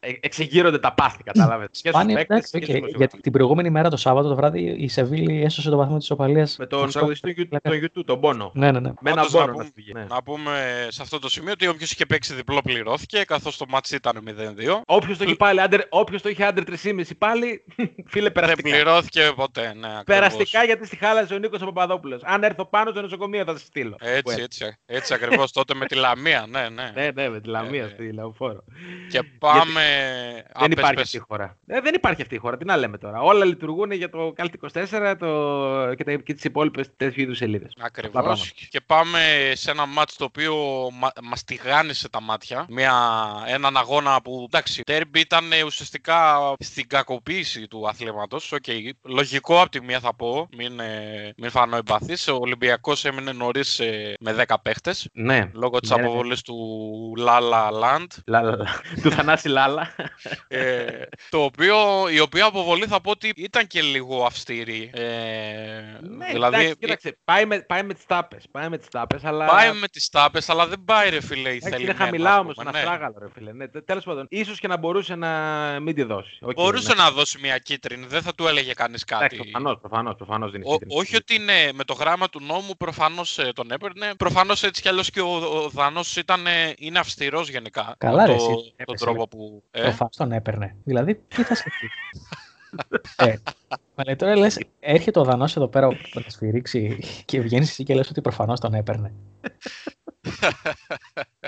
ε- 0.00 0.12
εξεγείρονται 0.20 0.78
τα 0.78 0.92
πάθη, 0.92 1.22
κατάλαβες. 1.22 1.68
Σπάνιο, 1.72 2.18
εντάξει, 2.18 2.56
οκ, 2.56 2.64
γιατί 2.96 3.20
την 3.20 3.32
προηγούμενη 3.32 3.70
μέρα 3.70 3.88
το 3.90 3.96
Σάββατο 3.96 4.28
το 4.28 4.34
βράδυ 4.34 4.74
η 4.78 4.88
Σεβίλη 4.88 5.42
έσωσε 5.44 5.70
το 5.70 5.76
βαθμό 5.76 5.98
της 5.98 6.10
οπαλίας. 6.10 6.56
Με 6.58 6.66
τον 6.66 6.90
τραγουδιστή 6.90 7.34
του 7.34 7.58
τον 7.62 7.72
U2, 7.82 8.02
τον 8.04 8.20
Μπόνο. 8.20 8.50
Ναι, 8.54 8.72
ναι, 8.72 8.80
ναι. 8.80 8.90
Με 9.00 9.10
ένα 9.10 9.20
Όντως, 9.20 9.32
να 9.32 9.38
πόνο 9.40 9.46
να 9.52 9.52
πούμε- 9.58 9.70
φύγει. 9.74 9.92
ναι. 9.92 10.04
Να 10.08 10.22
πούμε 10.22 10.50
σε 10.88 11.02
αυτό 11.02 11.18
το 11.18 11.28
σημείο 11.30 11.52
ότι 11.52 11.66
όποιος 11.66 11.92
είχε 11.92 12.06
παίξει 12.06 12.34
διπλό 12.34 12.60
πληρώθηκε, 12.62 13.24
καθώς 13.24 13.56
το 13.56 13.64
ματς 13.68 13.94
ήταν 13.94 14.22
0-2. 14.58 14.80
Όποιος 14.86 15.18
το, 15.18 15.24
έχει 15.24 15.36
πάλι 15.36 15.60
under- 15.68 15.80
όποιος 15.88 16.22
το 16.22 16.28
είχε 16.28 16.44
under 16.44 16.64
3,5 16.82 17.02
πάλι, 17.18 17.64
φίλε 18.12 18.22
Δεν 18.22 18.32
περαστικά. 18.32 18.70
πληρώθηκε 18.70 19.32
ποτέ. 19.36 19.62
Ναι, 19.62 19.86
ακριβώς. 19.86 20.04
Περαστικά 20.04 20.64
γιατί 20.64 20.86
στη 20.86 20.96
χάλασε 20.96 21.34
ο 21.34 21.38
Νίκος 21.38 21.58
Παπαδόπουλος. 21.60 22.20
Αν 22.24 22.42
έρθω 22.42 22.64
πάνω 22.66 22.90
στο 22.90 23.00
νοσοκομείο 23.00 23.44
θα 23.44 23.56
σε 23.56 23.64
στείλω. 23.64 23.96
Έτσι, 24.00 24.34
Well. 24.38 24.42
έτσι, 24.42 24.76
έτσι 24.86 25.14
ακριβώς 25.14 25.52
τότε 25.52 25.74
με 25.74 25.86
τη 25.86 25.94
Λαμία, 25.94 26.46
ναι, 26.48 26.68
ναι. 26.68 26.90
Ναι, 26.94 27.10
ναι, 27.14 27.28
με 27.28 27.40
τη 27.40 27.48
Λαμία 27.48 27.84
Ε, 27.84 27.88
στη 27.94 28.12
Λεωφόρο. 28.12 28.64
Και 29.08 29.22
πάμε. 29.38 29.82
Α, 30.52 30.60
Δεν 30.60 30.68
πες, 30.68 30.78
υπάρχει 30.78 30.94
πες. 30.94 31.02
αυτή 31.04 31.16
η 31.16 31.20
χώρα. 31.28 31.58
Ε, 31.66 31.80
δεν 31.80 31.94
υπάρχει 31.94 32.22
αυτή 32.22 32.34
η 32.34 32.38
χώρα. 32.38 32.56
Τι 32.56 32.64
να 32.64 32.76
λέμε 32.76 32.98
τώρα. 32.98 33.20
Όλα 33.20 33.44
λειτουργούν 33.44 33.90
για 33.92 34.10
το 34.10 34.32
Cult24 34.34 35.14
το... 35.18 35.94
και, 35.96 36.04
τα... 36.04 36.12
και 36.14 36.34
τις 36.34 36.44
υπόλοιπες 36.44 36.90
τέτοιου 36.96 37.22
είδους 37.22 37.36
σελίδες. 37.36 37.72
Ακριβώς. 37.80 38.12
πράγματα. 38.22 38.44
Και 38.68 38.80
πάμε 38.86 39.18
σε 39.54 39.70
ένα 39.70 39.86
ματς 39.86 40.16
το 40.16 40.24
οποίο 40.24 40.54
μα, 41.22 41.28
μας 41.28 41.44
τηγάνισε 41.44 42.08
τα 42.08 42.20
μάτια. 42.22 42.66
Μια, 42.68 42.94
έναν 43.46 43.76
αγώνα 43.76 44.22
που, 44.22 44.44
εντάξει, 44.48 44.82
ντέρμπι 44.82 45.20
ήταν 45.20 45.52
ε, 45.52 45.62
ουσιαστικά 45.62 46.38
στην 46.58 46.88
κακοποίηση 46.88 47.68
του 47.68 47.88
αθλήματος. 47.88 48.52
Οκ, 48.52 48.64
λογικό 49.02 49.60
από 49.60 49.70
τη 49.70 49.80
μία 49.82 50.00
θα 50.00 50.14
πω, 50.14 50.48
μην, 50.56 50.80
ε, 50.80 51.32
μην 51.36 51.50
φανώ 51.50 51.76
εμπαθής. 51.76 52.28
Ο 52.28 52.34
Ολυμπιακός 52.34 53.04
έμεινε 53.04 53.32
νωρίς 53.32 53.78
ε, 53.80 54.14
με 54.20 54.32
10 54.48 54.54
παίχτες. 54.62 55.08
Ναι. 55.12 55.50
Λόγω 55.54 55.80
της 55.80 55.90
Ναι, 55.90 55.96
ναι. 55.96 56.02
αποβολής 56.02 56.42
του 56.42 56.56
La 57.16 57.70
La 57.70 57.82
Land. 57.82 58.12
Λα, 58.26 58.42
λα, 58.42 58.56
λα. 58.56 58.66
του 59.02 59.10
Θανάση 59.10 59.48
Λάλα. 59.48 59.94
ε, 60.48 61.02
το 61.30 61.42
οποίο, 61.42 62.08
η 62.10 62.20
οποία 62.20 62.44
αποβολή 62.44 62.86
θα 62.86 63.00
πω 63.00 63.10
ότι 63.10 63.32
ήταν 63.36 63.66
και 63.66 63.82
λίγο 63.82 64.24
αυστηρή. 64.24 64.90
Ε, 64.94 65.00
ναι, 66.00 66.26
δηλαδή, 66.32 66.54
εντάξει, 66.56 66.76
κοίταξε, 66.78 67.18
πάει 67.24 67.46
με, 67.46 67.60
πάει 67.60 67.82
με 67.82 67.94
τις 67.94 68.06
τάπες. 68.06 68.44
Πάει 68.50 68.68
με 68.68 68.78
τις 68.78 68.88
τάπες, 68.88 69.24
αλλά. 69.24 69.46
Πάει 69.46 69.72
με 69.72 69.88
τις 69.88 70.08
τάπες, 70.08 70.48
αλλά 70.48 70.66
δεν 70.66 70.82
πάει 70.84 71.09
ρε 71.10 71.20
φίλε 71.20 71.40
η 71.48 71.56
Εντάξει, 71.56 71.68
θελημένα, 71.70 71.94
είναι 71.94 72.04
χαμηλά 72.04 72.32
ας 72.34 72.40
όμως, 72.40 72.54
πούμε, 72.54 72.68
ένα 72.70 72.78
ναι. 72.78 72.84
αστράγαλο, 72.84 73.14
ρε 73.18 73.26
φίλε. 73.34 73.52
Ναι, 73.52 73.68
Τέλος 73.68 74.04
πάντων, 74.04 74.26
ίσως 74.30 74.58
και 74.58 74.68
να 74.68 74.76
μπορούσε 74.76 75.14
να 75.14 75.30
μην 75.82 75.94
τη 75.94 76.02
δώσει. 76.02 76.38
Οκ, 76.40 76.52
Μπορούσε 76.52 76.94
ναι. 76.94 77.02
να 77.02 77.10
δώσει 77.10 77.38
μια 77.42 77.58
κίτρινη, 77.58 78.06
δεν 78.06 78.22
θα 78.22 78.34
του 78.34 78.46
έλεγε 78.46 78.72
κανείς 78.72 79.04
κάτι. 79.04 79.24
Εντάξει, 79.24 79.50
προφανώς, 79.50 79.78
προφανώς, 79.80 80.14
προφανώς 80.16 80.50
δεν 80.50 80.60
Ο- 80.64 80.72
είναι. 80.72 80.86
όχι 80.88 81.16
ότι 81.16 81.34
είναι 81.34 81.52
με 81.74 81.84
το 81.84 81.92
γράμμα 81.94 82.28
του 82.28 82.40
νόμου 82.42 82.76
προφανώς 82.76 83.38
τον 83.54 83.70
έπαιρνε. 83.70 84.14
Προφανώς 84.18 84.62
έτσι 84.62 84.82
κι 84.82 84.88
αλλιώς 84.88 85.10
και 85.10 85.20
ο, 85.20 85.34
ο 85.64 85.68
Δανός 85.68 86.16
είναι 86.78 86.98
αυστηρός 86.98 87.48
γενικά. 87.50 87.94
Καλά, 87.98 88.22
με 88.26 88.32
ρε, 88.32 88.36
το, 88.36 88.44
εσύ. 88.44 88.46
τον 88.54 88.72
Έπεσε, 88.76 89.04
τρόπο 89.04 89.20
ρε. 89.20 89.26
που. 89.26 89.62
Το 89.70 89.80
Ε, 89.82 89.90
φας 89.92 90.16
τον 90.16 90.32
έπαιρνε. 90.32 90.76
Δηλαδή, 90.84 91.14
τι 91.14 91.42
θα 91.42 91.54
σκεφτείς; 91.54 91.90
ε, 93.16 93.34
μα 93.94 94.04
λέει, 94.04 94.16
τώρα 94.16 94.36
λες, 94.36 94.60
έρχεται 94.80 95.18
ο 95.18 95.24
Δανός 95.24 95.56
εδώ 95.56 95.68
πέρα 95.68 95.88
που 95.88 95.96
θα 96.12 96.22
σφυρίξει 96.26 96.98
και 97.24 97.40
βγαίνεις 97.40 97.70
εσύ 97.70 97.82
και 97.82 97.94
λες 97.94 98.08
ότι 98.10 98.20
προφανώς 98.20 98.60
τον 98.60 98.74
έπαιρνε. 98.74 99.12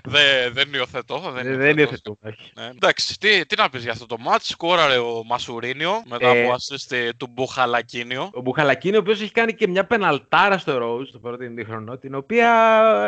δε- 0.09 0.51
δεν 0.51 0.69
υιοθετώ. 0.75 1.19
Δεν, 1.35 1.45
Δεν 1.45 1.55
υιοθετώ. 1.55 1.81
υιοθετούμε. 1.81 2.17
όχι. 2.23 2.53
Ναι. 2.55 2.67
Εντάξει, 2.67 3.19
τι, 3.19 3.47
τι 3.47 3.57
να 3.57 3.71
πεις 3.71 3.83
για 3.83 3.93
αυτό 3.93 4.07
το 4.07 4.17
match. 4.29 4.41
Σκόραρε 4.43 4.97
ο 4.99 5.23
Μασουρίνιο 5.27 6.03
μετά 6.09 6.29
Ε, 6.29 6.43
από 6.45 6.55
assist 6.55 6.97
ε, 6.97 7.09
του 7.17 7.27
Μπουχαλακίνιο. 7.31 8.31
Ο 8.35 8.41
Μπουχαλακίνη, 8.41 8.97
ο 8.97 8.99
οποίος 8.99 9.21
έχει 9.21 9.31
κάνει 9.33 9.55
και 9.55 9.69
μια 9.69 9.85
πεναλτάρα 9.85 10.59
στο 10.59 10.77
Rose, 10.83 11.07
το 11.13 11.19
πρώτο 11.19 11.45
ημίχρονο, 11.45 11.99
την 11.99 12.15
οποία 12.15 12.51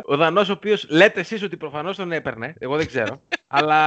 ο 0.04 0.16
Δανός, 0.16 0.48
ο 0.48 0.52
οποίος 0.52 0.86
λέτε 0.88 1.20
εσείς 1.20 1.42
ότι 1.42 1.56
προφανώς 1.56 1.96
τον 1.96 2.12
έπαιρνε, 2.12 2.54
εγώ 2.58 2.76
δεν 2.76 2.86
ξέρω. 2.86 3.22
Αλλά 3.56 3.80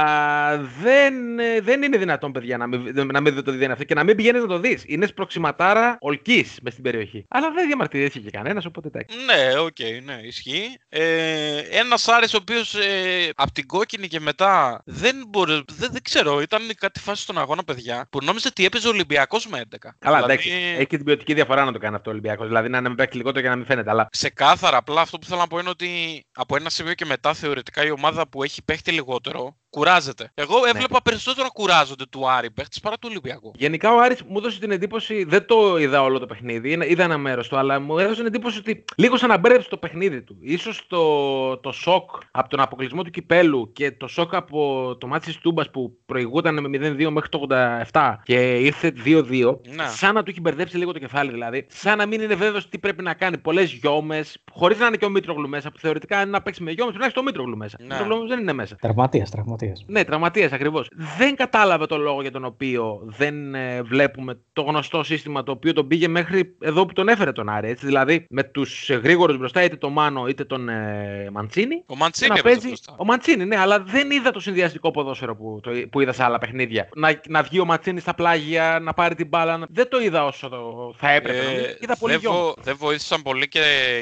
δεν, 0.82 1.38
ε, 1.38 1.60
δεν 1.60 1.82
είναι 1.82 1.98
δυνατόν, 1.98 2.32
παιδιά, 2.32 2.56
να 2.56 2.66
μην, 2.66 2.92
να 3.12 3.20
μην 3.20 3.24
δείτε 3.24 3.42
το 3.42 3.50
δίδυμα 3.50 3.72
αυτό 3.72 3.84
και 3.84 3.94
να 3.94 4.04
μην 4.04 4.16
πηγαίνεις 4.16 4.40
να 4.42 4.46
το 4.48 4.58
δεις. 4.58 4.82
Είναι 4.86 5.06
σπρωξιματάρα 5.06 5.96
ολκής 6.00 6.58
μες 6.62 6.72
στην 6.72 6.84
περιοχή. 6.84 7.24
Αλλά 7.28 7.50
δεν 7.52 7.66
διαμαρτυρήθηκε 7.66 8.30
κανένας, 8.30 8.64
οπότε 8.64 8.88
εντάξει. 8.88 9.16
Ναι, 9.24 9.58
οκ, 9.58 9.76
ναι, 10.04 10.20
ισχύει. 10.22 10.78
Ε, 10.88 11.58
ένας 11.70 12.08
Άρης 12.08 12.34
ο 12.34 12.38
οποίος 12.40 12.74
ε, 12.74 12.97
από 13.34 13.52
την 13.52 13.66
κόκκινη 13.66 14.08
και 14.08 14.20
μετά 14.20 14.82
δεν 14.84 15.24
μπορεί. 15.28 15.64
Δεν, 15.72 15.92
δεν 15.92 16.02
ξέρω, 16.02 16.40
ήταν 16.40 16.60
κάτι 16.78 17.00
φάση 17.00 17.22
στον 17.22 17.38
αγώνα, 17.38 17.64
παιδιά, 17.64 18.06
που 18.10 18.18
νόμιζε 18.22 18.48
ότι 18.48 18.64
έπαιζε 18.64 18.88
Ολυμπιακός 18.88 19.46
με 19.46 19.62
11. 19.70 19.76
Καλά, 19.98 20.16
Δηλαδή, 20.16 20.32
εντάξει. 20.32 20.50
Έχει 20.76 20.86
και 20.86 20.96
την 20.96 21.04
ποιοτική 21.04 21.34
διαφορά 21.34 21.64
να 21.64 21.72
το 21.72 21.78
κάνει 21.78 21.94
αυτό 21.94 22.10
ο 22.10 22.12
Ολυμπιακός. 22.12 22.46
Δηλαδή 22.46 22.68
να 22.68 22.80
μην 22.80 22.94
παίξει 22.94 23.16
λιγότερο 23.16 23.42
και 23.42 23.48
να 23.48 23.56
μην 23.56 23.66
φαίνεται. 23.66 23.90
Αλλά 23.90 24.08
Ξεκάθαρα, 24.10 24.76
απλά 24.76 25.00
αυτό 25.00 25.18
που 25.18 25.26
θέλω 25.26 25.40
να 25.40 25.46
πω 25.46 25.58
είναι 25.58 25.68
ότι 25.68 26.22
από 26.32 26.56
ένα 26.56 26.70
σημείο 26.70 26.94
και 26.94 27.04
μετά 27.04 27.34
θεωρητικά 27.34 27.84
η 27.84 27.90
ομάδα 27.90 28.28
που 28.28 28.42
έχει 28.42 28.62
παίχτη 28.64 28.92
λιγότερο 28.92 29.56
κουράζεται. 29.70 30.30
Εγώ 30.34 30.54
έβλεπα 30.74 31.02
περισσότερο 31.02 31.42
να 31.42 31.48
κουράζονται 31.50 32.04
του 32.10 32.30
Άρη 32.30 32.50
παίχτη 32.50 32.80
παρά 32.82 32.96
του 32.96 33.08
Ολυμπιακού. 33.10 33.52
Γενικά 33.56 33.92
ο 33.94 34.00
Άρης 34.00 34.22
μου 34.22 34.38
έδωσε 34.38 34.58
την 34.60 34.70
εντύπωση, 34.70 35.24
δεν 35.24 35.46
το 35.46 35.78
είδα 35.78 36.02
όλο 36.02 36.18
το 36.18 36.26
παιχνίδι, 36.26 36.70
είδα- 36.70 36.86
είδα 36.86 37.02
ένα 37.04 37.18
μέρος 37.18 37.48
του, 37.48 37.56
αλλά 37.56 37.80
μου 37.80 37.98
έδωσε 37.98 38.16
την 38.16 38.26
εντύπωση 38.26 38.58
ότι 38.58 38.84
λίγο 38.96 39.16
σαν 39.16 39.28
να 39.28 39.38
μπέρδεψε 39.38 39.68
το 39.68 39.76
παιχνίδι 39.76 40.22
του. 40.22 40.36
Σω 40.58 40.70
το, 40.86 41.56
το 41.56 41.72
σοκ 41.72 42.10
από 42.30 42.48
τον 42.48 42.60
αποκλεισμό 42.60 43.02
του 43.02 43.10
κυπέλου 43.10 43.72
και 43.72 43.92
το 43.92 44.06
σοκ 44.06 44.34
από 44.34 44.96
το 45.00 45.06
μάτι 45.06 45.24
της 45.26 45.36
Τούμπας 45.38 45.70
που 45.70 45.98
προηγούταν 46.06 46.54
με 46.68 46.68
0-2 46.78 47.08
μέχρι 47.10 47.28
το 47.28 47.46
87 47.92 48.14
και 48.22 48.56
ήρθε 48.58 48.92
2-2, 49.04 49.60
Ναι. 49.74 49.86
σαν 49.88 50.14
να 50.14 50.22
του 50.22 50.30
έχει 50.30 50.40
μπερδέψει 50.40 50.76
λίγο 50.76 50.92
το 50.92 50.98
κεφάλι 50.98 51.30
δηλαδή. 51.30 51.66
Σαν 51.70 51.98
να 51.98 52.06
μην 52.06 52.20
είναι 52.20 52.34
βέβαιος 52.34 52.68
τι 52.68 52.78
πρέπει 52.78 53.02
να 53.02 53.14
κάνει. 53.14 53.38
Πολλές 53.38 53.72
γιόμες, 53.72 54.42
χωρίς 54.52 54.78
να 54.78 54.86
είναι 54.86 54.96
και 54.96 55.04
ο 55.04 55.10
Μήτρογλου 55.10 55.48
μέσα, 55.48 55.70
που 55.70 55.78
θεωρητικά 55.78 56.20
είναι 56.20 56.30
να 56.30 56.42
παίξεις 56.42 56.64
με 56.64 56.70
γιόμες, 56.70 56.92
τουλάχιστον 56.94 57.22
ο 57.22 57.26
Μήτρογλου 57.26 57.56
μέσα. 57.56 57.76
Ναι. 57.80 57.84
Ο 57.84 57.88
Μήτρογλου 57.88 58.14
όμως 58.16 58.28
δεν 58.28 58.38
είναι 58.40 58.52
μέσα. 58.52 58.76
Τραυματίας, 58.80 59.30
τραυματίας. 59.30 59.56
Ναι, 59.86 60.04
τραυματίας 60.04 60.52
ακριβώς. 60.52 60.88
Δεν 61.18 61.36
κατάλαβε 61.36 61.86
το 61.86 61.96
λόγο 61.96 62.20
για 62.22 62.30
τον 62.30 62.44
οποίο 62.44 63.00
δεν 63.04 63.54
ε, 63.54 63.82
βλέπουμε 63.82 64.38
το 64.52 64.62
γνωστό 64.62 65.02
σύστημα 65.02 65.42
το 65.42 65.52
οποίο 65.52 65.72
τον 65.72 65.86
πήγε 65.86 66.08
μέχρι 66.08 66.56
εδώ 66.60 66.86
που 66.86 66.92
τον 66.92 67.08
έφερε 67.08 67.32
τον 67.32 67.48
Άρη. 67.48 67.68
Έτσι, 67.68 67.86
δηλαδή 67.86 68.26
με 68.30 68.42
τους 68.42 68.90
ε, 68.90 68.94
γρήγορους 68.94 69.38
μπροστά, 69.38 69.62
είτε 69.62 69.76
τον 69.76 69.92
Μάνο 69.92 70.26
είτε 70.26 70.44
τον 70.44 70.68
ε, 70.68 71.28
Μαντσίνη. 71.32 71.82
Ο 71.86 71.96
Μαντσίνη 71.96 72.28
να 72.30 72.34
έπαιζε 72.38 72.54
παίζει. 72.54 72.66
μπροστά. 72.68 72.94
Ο 72.98 73.04
Μαντσίνη, 73.04 73.44
ναι, 73.44 73.56
αλλά 73.58 73.80
δεν 73.80 74.10
είδα 74.10 74.30
το 74.30 74.40
συνδυαστικό 74.40 74.90
ποδόσφαιρο 74.90 75.36
που, 75.36 75.60
το, 75.62 75.70
που 75.90 76.00
είδα 76.00 76.12
σε 76.12 76.24
άλλα 76.24 76.38
παιχνίδια. 76.38 76.88
Να, 76.96 77.20
να 77.28 77.42
βγει 77.42 77.60
ο 77.60 77.64
Μαντσίνη 77.64 78.00
στα 78.00 78.14
πλάγια, 78.14 78.78
να 78.82 78.92
πάρει 78.94 79.14
την 79.14 79.26
μπάλα. 79.28 79.56
να- 79.56 79.66
Δεν 79.70 79.88
το 79.88 80.00
είδα 80.00 80.24
όσο 80.24 80.48
το, 80.48 80.94
θα 80.96 81.10
έπρεπε. 81.10 81.42
νομίζω. 81.42 81.64
Ε, 81.64 81.76
είδα 81.80 81.96
πολύ 81.96 82.12
δεν, 82.12 82.20
γιο. 82.20 82.32
βο- 82.32 82.54
δεν 82.62 82.76
βοήθησαν 82.76 83.22
πολύ 83.22 83.48
και 83.48 83.60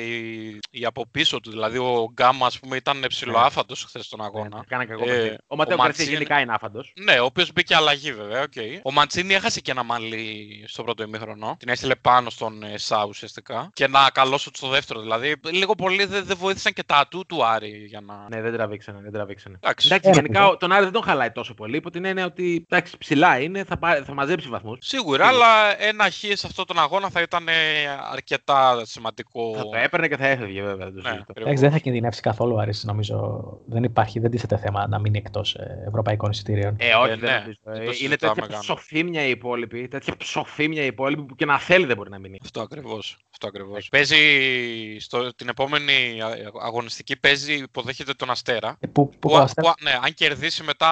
οι, 0.09 0.59
οι 0.71 0.85
από 0.85 1.07
πίσω 1.11 1.41
του. 1.41 1.51
Δηλαδή 1.51 1.79
ο 1.79 2.11
Γκάμα, 2.13 2.47
ας 2.47 2.59
πούμε, 2.59 2.77
ήταν 2.77 3.05
ψηλοάφαντο 3.09 3.75
χθες 3.75 4.05
στον 4.05 4.25
αγώνα. 4.25 4.65
Κάνα 4.69 4.85
κακό 4.87 5.03
Ε, 5.03 5.07
παιχνίδι. 5.07 5.37
Ο 5.49 5.57
Ματέο 5.57 5.75
ο 5.77 5.83
Γκαρσία 5.83 5.85
Μαντσίνη- 6.05 6.11
γενικά 6.13 6.41
είναι 6.41 6.53
άφαντος. 6.53 6.93
Ναι, 7.05 7.21
ο 7.21 7.25
οποίος 7.25 7.53
μπήκε 7.53 7.75
αλλαγή 7.75 8.13
βέβαια. 8.13 8.45
Okay. 8.45 8.81
Ο 8.83 8.93
Μαντσίνη 8.93 9.35
έχασε 9.35 9.61
και 9.61 9.71
ένα 9.71 9.83
μαλλί 9.83 10.65
στο 10.67 10.83
πρώτο 10.83 11.03
ημίχρονο. 11.03 11.57
Την 11.59 11.69
έστειλε 11.69 11.95
πάνω 11.95 12.31
στον 12.31 12.63
ε, 12.63 12.79
Σάου 12.79 13.07
ουσιαστικά. 13.09 13.71
Και 13.73 13.85
ένα 13.85 14.11
καλό 14.15 14.39
σου 14.39 14.51
στο 14.55 14.69
δεύτερο. 14.69 15.01
Δηλαδή 15.01 15.35
λίγο 15.51 15.75
πολύ 15.75 16.05
δεν 16.05 16.25
δεν 16.25 16.37
βοήθησαν 16.37 16.73
και 16.73 16.83
τα 16.83 16.97
ατού 16.97 17.27
του 17.27 17.45
Άρη 17.47 17.85
για 17.89 18.01
να. 18.01 18.27
Ναι, 18.29 18.41
δεν 18.41 18.53
τραβήξανε. 18.53 19.01
Δεν 19.03 19.13
τραβήξανε. 19.13 19.57
Εντάξει. 19.61 19.87
Εντάξει, 19.87 20.09
Ε, 20.09 20.13
γενικά 20.13 20.41
ναι. 20.41 20.47
ο- 20.47 20.57
τον 20.57 20.73
Άρη 20.73 20.83
δεν 20.85 20.93
τον 20.93 21.03
χαλάει 21.03 21.31
τόσο 21.31 21.55
πολύ. 21.55 21.77
Υπό 21.77 21.91
την 21.91 22.05
έννοια 22.05 22.25
ότι 22.25 22.67
εντάξει, 22.69 22.99
ψηλά 22.99 23.39
είναι, 23.41 23.65
θα, 23.65 23.77
πάρει- 23.79 24.05
θα 24.05 24.15
μαζέψει 24.15 24.49
βαθμούς. 24.49 24.79
Σίγουρα, 24.81 25.27
αλλά 25.27 25.83
ένα 25.83 26.11
χ 26.11 26.15
σε 26.15 26.47
αυτόν 26.47 26.67
τον 26.67 26.79
αγώνα 26.79 27.11
θα 27.11 27.21
ήταν 27.21 27.49
ε, 27.49 27.53
αρκετά 28.13 28.83
σημαντικό. 28.85 29.55
Θα 29.57 29.63
το 29.63 29.77
έπαιρνε 29.83 30.09
και 30.09 30.17
θα 30.17 30.27
έφευγε 30.27 30.63
βέβαια. 30.63 30.87
Δεν 30.91 30.95
το 30.95 31.01
Ναι, 31.01 31.09
συζητώ. 31.09 31.21
ακριβώς. 31.29 31.43
Εντάξει, 31.43 31.63
δεν 31.63 31.71
θα 31.73 31.79
κινδυνεύσει 31.79 32.21
καθόλου 32.21 32.55
ο 32.55 32.59
Άρης, 32.59 32.85
νομίζω. 32.85 33.45
Δεν 33.67 33.83
υπάρχει, 33.83 34.19
δεν 34.19 34.31
τίθεται 34.31 34.57
θέμα 34.57 34.87
να 34.89 34.99
μείνει 34.99 35.19
εκτός 35.19 35.35
ευρωπαϊκών 35.87 36.31
εισιτήριων. 36.31 36.77
Ε, 36.79 36.95
όχι, 36.95 37.11
Ε, 37.13 37.17
δεν 37.17 37.31
ναι, 37.31 37.39
νομίζω. 37.39 37.59
δεν 37.65 37.75
Ε, 37.75 37.77
το 37.79 37.83
είναι 37.85 37.93
συζητάμε 37.93 38.35
τέτοια 38.35 38.47
καν. 38.53 38.61
ψοφίμια 38.61 39.27
οι 39.27 39.31
υπόλοιποι. 39.31 39.89
Τέτοια 39.89 40.17
ψοφίμια 40.17 40.83
οι 40.83 40.87
υπόλοιποι 40.87 41.23
που 41.23 41.35
και 41.35 41.45
να 41.45 41.59
θέλει 41.59 41.85
δεν 41.87 41.97
μπορεί 41.97 42.11
να 42.11 42.19
μείνει. 42.19 42.39
Αυτό 42.43 42.61
ακριβώς. 42.61 43.17
Αυτό 43.33 43.47
ακριβώς. 43.47 43.89
Παίζει 43.89 44.17
στο, 44.99 45.35
την 45.35 45.49
επόμενη 45.49 46.21
α- 46.23 46.65
αγωνιστική 46.65 47.17
παίζει, 47.21 47.53
υποδέχεται 47.55 48.13
τον 48.15 48.31
Αστέρα. 48.31 48.77
Ε, 48.81 48.87
που, 48.87 49.09
που, 49.09 49.19
Που, 49.19 49.29
το 49.29 49.37
α- 49.37 49.43
Αστέρα- 49.43 49.63
που, 49.63 49.69
α- 49.69 49.91
ναι, 49.91 49.99
αν 50.05 50.15
κερδίσει 50.15 50.63
μετά 50.63 50.89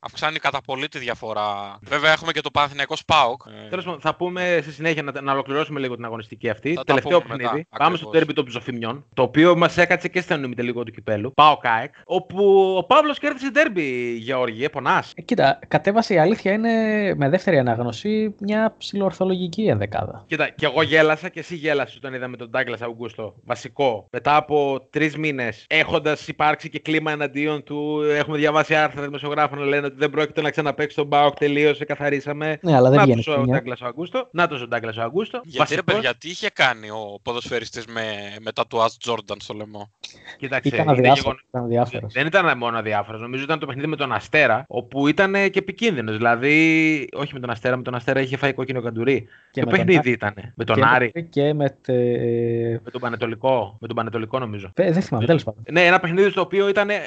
αυξάνει 0.00 0.38
κατά 0.38 0.60
πολύ 0.60 0.88
τη 0.88 0.98
διαφορά. 0.98 1.78
Βέβαια 1.82 2.12
έχουμε 2.12 2.32
και 2.32 2.40
το 2.40 2.50
Παναθηναϊκός 2.50 2.98
ΣΠΑΟΚ. 2.98 3.42
Ε, 3.64 3.68
Τέλος 3.68 3.84
πάντων, 3.84 4.00
θα 4.00 4.14
πούμε 4.14 4.58
στη 4.62 4.72
συνέχεια 4.72 5.02
να, 5.02 5.20
να 5.20 5.32
ολοκληρώσουμε 5.32 5.80
λίγο 5.80 5.94
την 5.94 6.04
αγωνιστική 6.04 6.48
αυτή. 6.50 6.68
Θα 6.68 6.74
τα 6.74 6.84
Τελευταίο 6.84 7.20
πούμε 7.22 7.36
παιχνίδι. 7.36 7.56
μετά, 7.70 7.76
Πάμε 7.84 7.96
στο 7.96 8.08
ακριβώς. 8.08 8.12
τέρμπι 8.12 8.32
των 8.32 8.44
ψοφιμιών. 8.44 9.04
Το 9.14 9.22
οποίο 9.22 9.56
μας 9.56 9.76
έκατσε 9.76 10.08
και 10.08 10.20
στα 10.20 10.40
τελικό 10.56 10.82
του 10.84 10.92
κυπέλου. 10.92 11.32
Πάω 11.34 11.56
ΚΑΕΚ. 11.56 11.94
Όπου 12.04 12.74
ο 12.76 12.84
Παύλος 12.84 13.18
κέρδισε 13.18 13.50
τέρμπι, 13.52 14.12
Γεώργη. 14.16 14.64
Ε, 14.64 14.68
πονάς. 14.68 15.12
Ε, 15.16 15.22
κοίτα, 15.22 15.58
κατέβασε 15.68 16.14
η 16.14 16.18
αλήθεια 16.18 16.52
είναι 16.52 16.70
με 17.14 17.28
δεύτερη 17.28 17.58
αναγνωσή 17.58 18.34
μια 18.40 18.74
ψηλοορθολογική 18.78 19.62
ενδεκάδα. 19.66 20.24
Κοίτα, 20.26 20.48
και 20.48 20.66
εγώ 20.66 20.82
γέλασα 20.82 21.28
και 21.28 21.40
εσύ 21.40 21.54
γέλασες 21.54 21.96
όταν 21.96 22.14
είδαμε 22.14 22.36
τον 22.36 22.50
Ντάγκλας 22.50 22.82
Αουγκούστο. 22.82 23.34
Βασικό. 23.44 24.06
Μετά 24.12 24.36
από 24.36 24.86
τρεις 24.90 25.16
μήνες, 25.16 25.64
έχοντας 25.68 26.28
υπάρξει 26.28 26.68
και 26.68 26.78
κλίμα 26.78 27.12
εναντίον 27.12 27.62
του, 27.62 28.00
έχουμε 28.16 28.36
διαβάσει 28.38 28.74
άρθρα 28.74 29.02
δημοσιογράφων 29.02 29.58
να 29.58 29.64
λένε 29.64 29.86
ότι 29.86 29.96
δεν 29.98 30.10
πρόκειται 30.10 30.40
να 30.42 30.50
ξαναπέξει 30.50 30.96
τον 30.96 31.06
Μπάουκ. 31.06 31.34
Τελείωσε, 31.34 31.84
καθαρίσαμε. 31.84 32.58
Ναι, 32.62 32.76
αλλά 32.76 32.88
δεν 32.88 32.98
Να 32.98 33.04
βγαίνει 33.04 33.22
ο 33.26 33.40
μια. 33.40 33.54
Ντάγκλας 33.54 33.80
Αουγκούστο. 33.80 34.28
Να 34.32 34.42
ο 34.62 34.66
Ντάγκλας 34.68 34.96
Αουγκούστο. 34.98 35.40
Γιατί 35.44 35.74
ρε 35.74 35.82
παιδιά, 35.82 36.14
τι 36.14 36.28
είχε 36.28 36.50
κάνει 36.52 36.90
ο 36.90 37.18
ποδοσφαιριστής 37.22 37.86
με, 37.86 38.02
με 38.40 38.52
τα 38.52 38.66
του 38.66 38.82
Αστ 38.82 39.00
Τζόρνταν 39.00 39.36
στο 39.40 39.54
λαιμό; 39.54 39.90
Κοίταξε, 40.38 40.68
Ήταν 40.68 40.80
είναι 40.80 40.90
αδιάφορο. 40.92 41.14
γεγονός- 41.14 41.44
Ήταν 41.48 41.62
αδιάφορος. 41.64 42.12
Δεν 42.12 42.26
ήταν 42.26 42.58
μόνο 42.58 42.78
αδιάφορος. 42.78 43.20
Νομίζω 43.20 43.41
ήταν 43.42 43.58
το 43.58 43.66
παιχνίδι 43.66 43.88
με 43.88 43.96
τον 43.96 44.12
Αστέρα, 44.12 44.64
όπου 44.68 45.08
ήταν 45.08 45.32
και 45.32 45.58
επικίνδυνος. 45.58 46.16
Δηλαδή, 46.16 47.08
όχι 47.12 47.34
με 47.34 47.40
τον 47.40 47.50
Αστέρα, 47.50 47.76
με 47.76 47.82
τον 47.82 47.94
Αστέρα 47.94 48.20
είχε 48.20 48.36
φάει 48.36 48.52
κόκκινο 48.52 48.80
καντουρί. 48.82 49.26
Και 49.50 49.60
το 49.60 49.70
με 49.70 49.76
τον 49.76 49.86
παιχνίδι 49.86 50.10
ήταν. 50.10 50.34
Με 50.54 50.64
τον 50.64 50.76
και 50.76 50.82
Άρη, 50.84 51.10
με- 51.14 51.20
Και 51.20 51.52
με. 51.54 51.76
τε- 51.82 52.80
με 52.84 52.90
τον 52.92 53.00
Πανετολικό. 53.00 53.76
Με 53.80 53.86
τον 53.86 53.96
Πανετολικό 53.96 54.38
νομίζω. 54.38 54.70
Ε, 54.74 54.92
Δεν 54.92 55.02
θυμάμαι, 55.02 55.26
τέλος 55.26 55.42
πάντων. 55.44 55.62
Ναι, 55.70 55.86
ένα 55.86 56.00
παιχνίδι 56.00 56.30
στο 56.30 56.40
οποίο 56.40 56.68
ήταν 56.68 56.90
ε, 56.90 57.00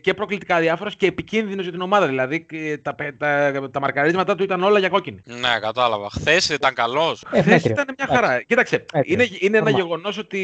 και 0.00 0.14
προκλητικά 0.14 0.56
αδιάφορο 0.56 0.90
και 0.96 1.06
επικίνδυνος 1.06 1.62
για 1.62 1.72
την 1.72 1.80
ομάδα. 1.80 2.06
Δηλαδή, 2.06 2.40
και 2.40 2.78
τα, 2.82 2.94
πε- 2.94 3.16
τα, 3.18 3.52
τα 3.70 3.80
μαρκαρίσματά 3.80 4.34
του 4.34 4.42
ήταν 4.42 4.62
όλα 4.62 4.78
για 4.78 4.88
κόκκινη. 4.88 5.20
Ναι, 5.24 5.58
κατάλαβα. 5.60 6.08
Χθες 6.10 6.48
ήταν 6.48 6.74
καλός. 6.74 7.22
Ε, 7.32 7.40
Χθες 7.40 7.52
μέτριο. 7.52 7.72
ήταν 7.72 7.84
μια 7.98 8.06
Εντάξει. 8.08 8.14
χαρά. 8.26 8.42
Κοίταξε, 8.42 8.84
Μέτριο. 8.94 9.12
είναι, 9.14 9.26
είναι 9.38 9.58
ένα 9.58 9.70
Normal. 9.70 9.74
γεγονός 9.74 10.18
ότι 10.18 10.40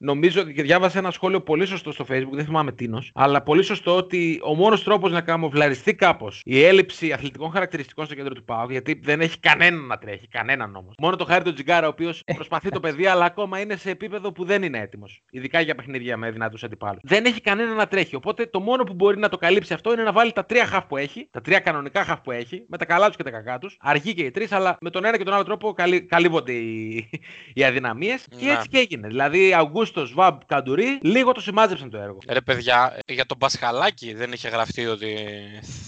νομίζω 0.00 0.40
ότι 0.40 0.52
και 0.52 0.62
διάβασα 0.62 0.98
ένα 0.98 1.10
σχόλιο 1.10 1.40
πολύ 1.40 1.66
σωστό 1.66 1.92
στο 1.92 2.04
Facebook, 2.10 2.32
δεν 2.32 2.44
θυμάμαι 2.44 2.72
τίνος, 2.72 3.10
αλλά 3.14 3.42
πολύ 3.42 3.62
σωστό 3.62 3.96
ότι 3.96 4.40
ο 4.42 4.54
μόνος 4.56 4.82
τρόπος 4.84 5.12
να 5.12 5.20
καμουβλαριστεί 5.20 5.94
κάπως 5.94 6.40
η 6.44 6.62
έλλειψη 6.62 7.12
αθλητικών 7.12 7.50
χαρακτηριστικών 7.50 8.04
στο 8.04 8.14
κέντρο 8.14 8.34
του 8.34 8.44
ΠΑΟΚ, 8.44 8.70
γιατί 8.70 9.00
δεν 9.04 9.20
έχει 9.20 9.38
κανέναν 9.38 9.86
να 9.86 9.98
τρέχει, 9.98 10.28
κανέναν 10.28 10.76
όμως. 10.76 10.94
Μόνο 10.98 11.16
το 11.16 11.24
χάρη 11.24 11.44
του 11.44 11.52
Τζιγκάρα, 11.52 11.86
ο 11.86 11.90
οποίος 11.90 12.22
Ε. 12.24 12.34
προσπαθεί 12.34 12.68
το 12.68 12.80
παιδί, 12.80 13.06
αλλά 13.06 13.24
ακόμα 13.24 13.60
είναι 13.60 13.76
σε 13.76 13.90
επίπεδο 13.90 14.32
που 14.32 14.44
δεν 14.44 14.62
είναι 14.62 14.78
έτοιμος. 14.78 15.22
Ειδικά 15.30 15.60
για 15.60 15.74
παιχνίδια 15.74 16.16
με 16.16 16.30
δυνατούς 16.30 16.64
αντιπάλους. 16.64 17.00
Δεν 17.02 17.24
έχει 17.24 17.40
κανέναν 17.40 17.76
να 17.76 17.86
τρέχει. 17.86 18.14
Οπότε 18.16 18.46
το 18.46 18.60
μόνο 18.60 18.84
που 18.84 18.94
μπορεί 18.94 19.18
να 19.18 19.28
το 19.28 19.36
καλύψει 19.36 19.72
αυτό 19.72 19.92
είναι 19.92 20.02
να 20.02 20.12
βάλει 20.12 20.32
τα 20.32 20.44
τρία 20.44 20.66
χαφ 20.66 20.84
που 20.86 20.96
έχει, 20.96 21.28
τα 21.30 21.40
τρία 21.40 21.58
κανονικά 21.58 22.04
χαφ 22.04 22.20
που 22.20 22.30
έχει, 22.30 22.64
με 22.68 22.76
τα 22.78 22.84
καλά 22.84 23.06
τους 23.06 23.16
και 23.16 23.22
τα 23.22 23.30
κακά 23.30 23.58
τους. 23.58 23.76
Αργεί 23.80 24.14
και 24.14 24.22
οι 24.22 24.30
τρεις, 24.30 24.52
αλλά 24.52 24.76
με 24.80 24.90
τον 24.90 25.04
ένα 25.04 25.16
και 25.18 25.24
τον 25.24 25.34
άλλο 25.34 25.44
τρόπο 25.44 25.72
καλύ, 25.72 26.02
καλύβονται 26.02 26.52
οι, 26.52 27.08
οι 27.54 27.64
αδυναμίες. 27.64 28.26
Και 28.38 28.44
Ναι. 28.44 28.52
έτσι 28.52 28.68
και 28.68 28.78
έγινε. 28.78 29.08
Δηλαδή, 29.08 29.52
Αυγούστος, 29.52 30.14
Βαμπ, 30.14 30.40
Καντουρί, 30.46 30.98
λίγο 31.02 31.32
το 31.32 31.40
σημάζεψαν 31.40 31.90
το 31.90 31.98
έργο. 31.98 32.18
Ρε 32.28 32.40
παιδιά, 32.40 32.98
για 33.06 33.26
τον 33.26 33.38
Πασχαλάκη 33.38 34.14
δεν 34.14 34.32
είχε 34.46 34.56
γραφτεί 34.56 34.86
ότι 34.86 35.14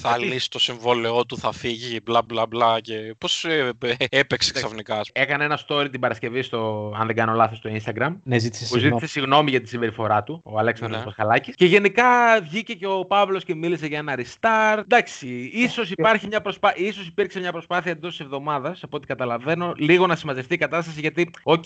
θα 0.01 0.17
Γιατί; 0.17 0.35
λύσει 0.35 0.51
το 0.51 0.59
συμβόλαιό 0.59 1.27
του, 1.27 1.39
θα 1.39 1.53
φύγει, 1.53 1.99
μπλα 2.05 2.23
μπλα 2.23 2.47
μπλα 2.47 2.81
και 2.81 3.15
πώς 3.19 3.45
ε, 3.45 3.73
ε, 3.83 3.95
έπαιξε 4.09 4.53
ξαφνικά. 4.53 4.99
ας 4.99 5.13
πούμε. 5.13 5.25
Έκανε 5.25 5.45
ένα 5.45 5.59
story 5.69 5.89
την 5.91 6.01
Παρασκευή 6.01 6.43
στο, 6.43 6.93
αν 6.99 7.07
δεν 7.07 7.17
κάνω 7.17 7.33
λάθος, 7.33 7.59
στο 7.59 7.71
Instagram. 7.73 8.17
Ναι, 8.23 8.39
ζήτησε 8.39 8.63
Που 8.65 8.71
συγγνώμη. 8.71 8.95
ζήτησε 9.01 9.13
συγγνώμη 9.19 9.51
για 9.51 9.61
τη 9.61 9.69
συμπεριφορά 9.69 10.23
του, 10.23 10.41
ο 10.45 10.59
Αλέξανδρος 10.59 10.99
Ναι. 10.99 11.05
Πασχαλάκης. 11.05 11.55
Και 11.55 11.65
γενικά 11.67 12.05
βγήκε 12.43 12.75
και 12.75 12.87
ο 12.87 13.05
Παύλος 13.05 13.45
και 13.45 13.55
μίλησε 13.55 13.87
για 13.87 13.99
ένα 13.99 14.15
restart. 14.17 14.79
Εντάξει, 14.83 15.51
ίσως, 15.53 15.91
υπάρχει 15.91 16.27
μια 16.27 16.41
προσπά... 16.41 16.73
ίσως 16.77 17.07
υπήρξε 17.07 17.39
μια 17.41 17.53
προσπάθεια 17.53 17.91
εντός 17.91 18.11
της 18.11 18.21
εβδομάδας, 18.21 18.83
από 18.83 18.97
ό,τι 18.97 19.07
καταλαβαίνω, 19.07 19.73
λίγο 19.77 20.07
να 20.07 20.17
συμμαζευτεί 20.17 20.55
η 20.55 20.59
κατάσταση 20.59 21.01
γιατί, 21.01 21.31
οκ, 21.43 21.65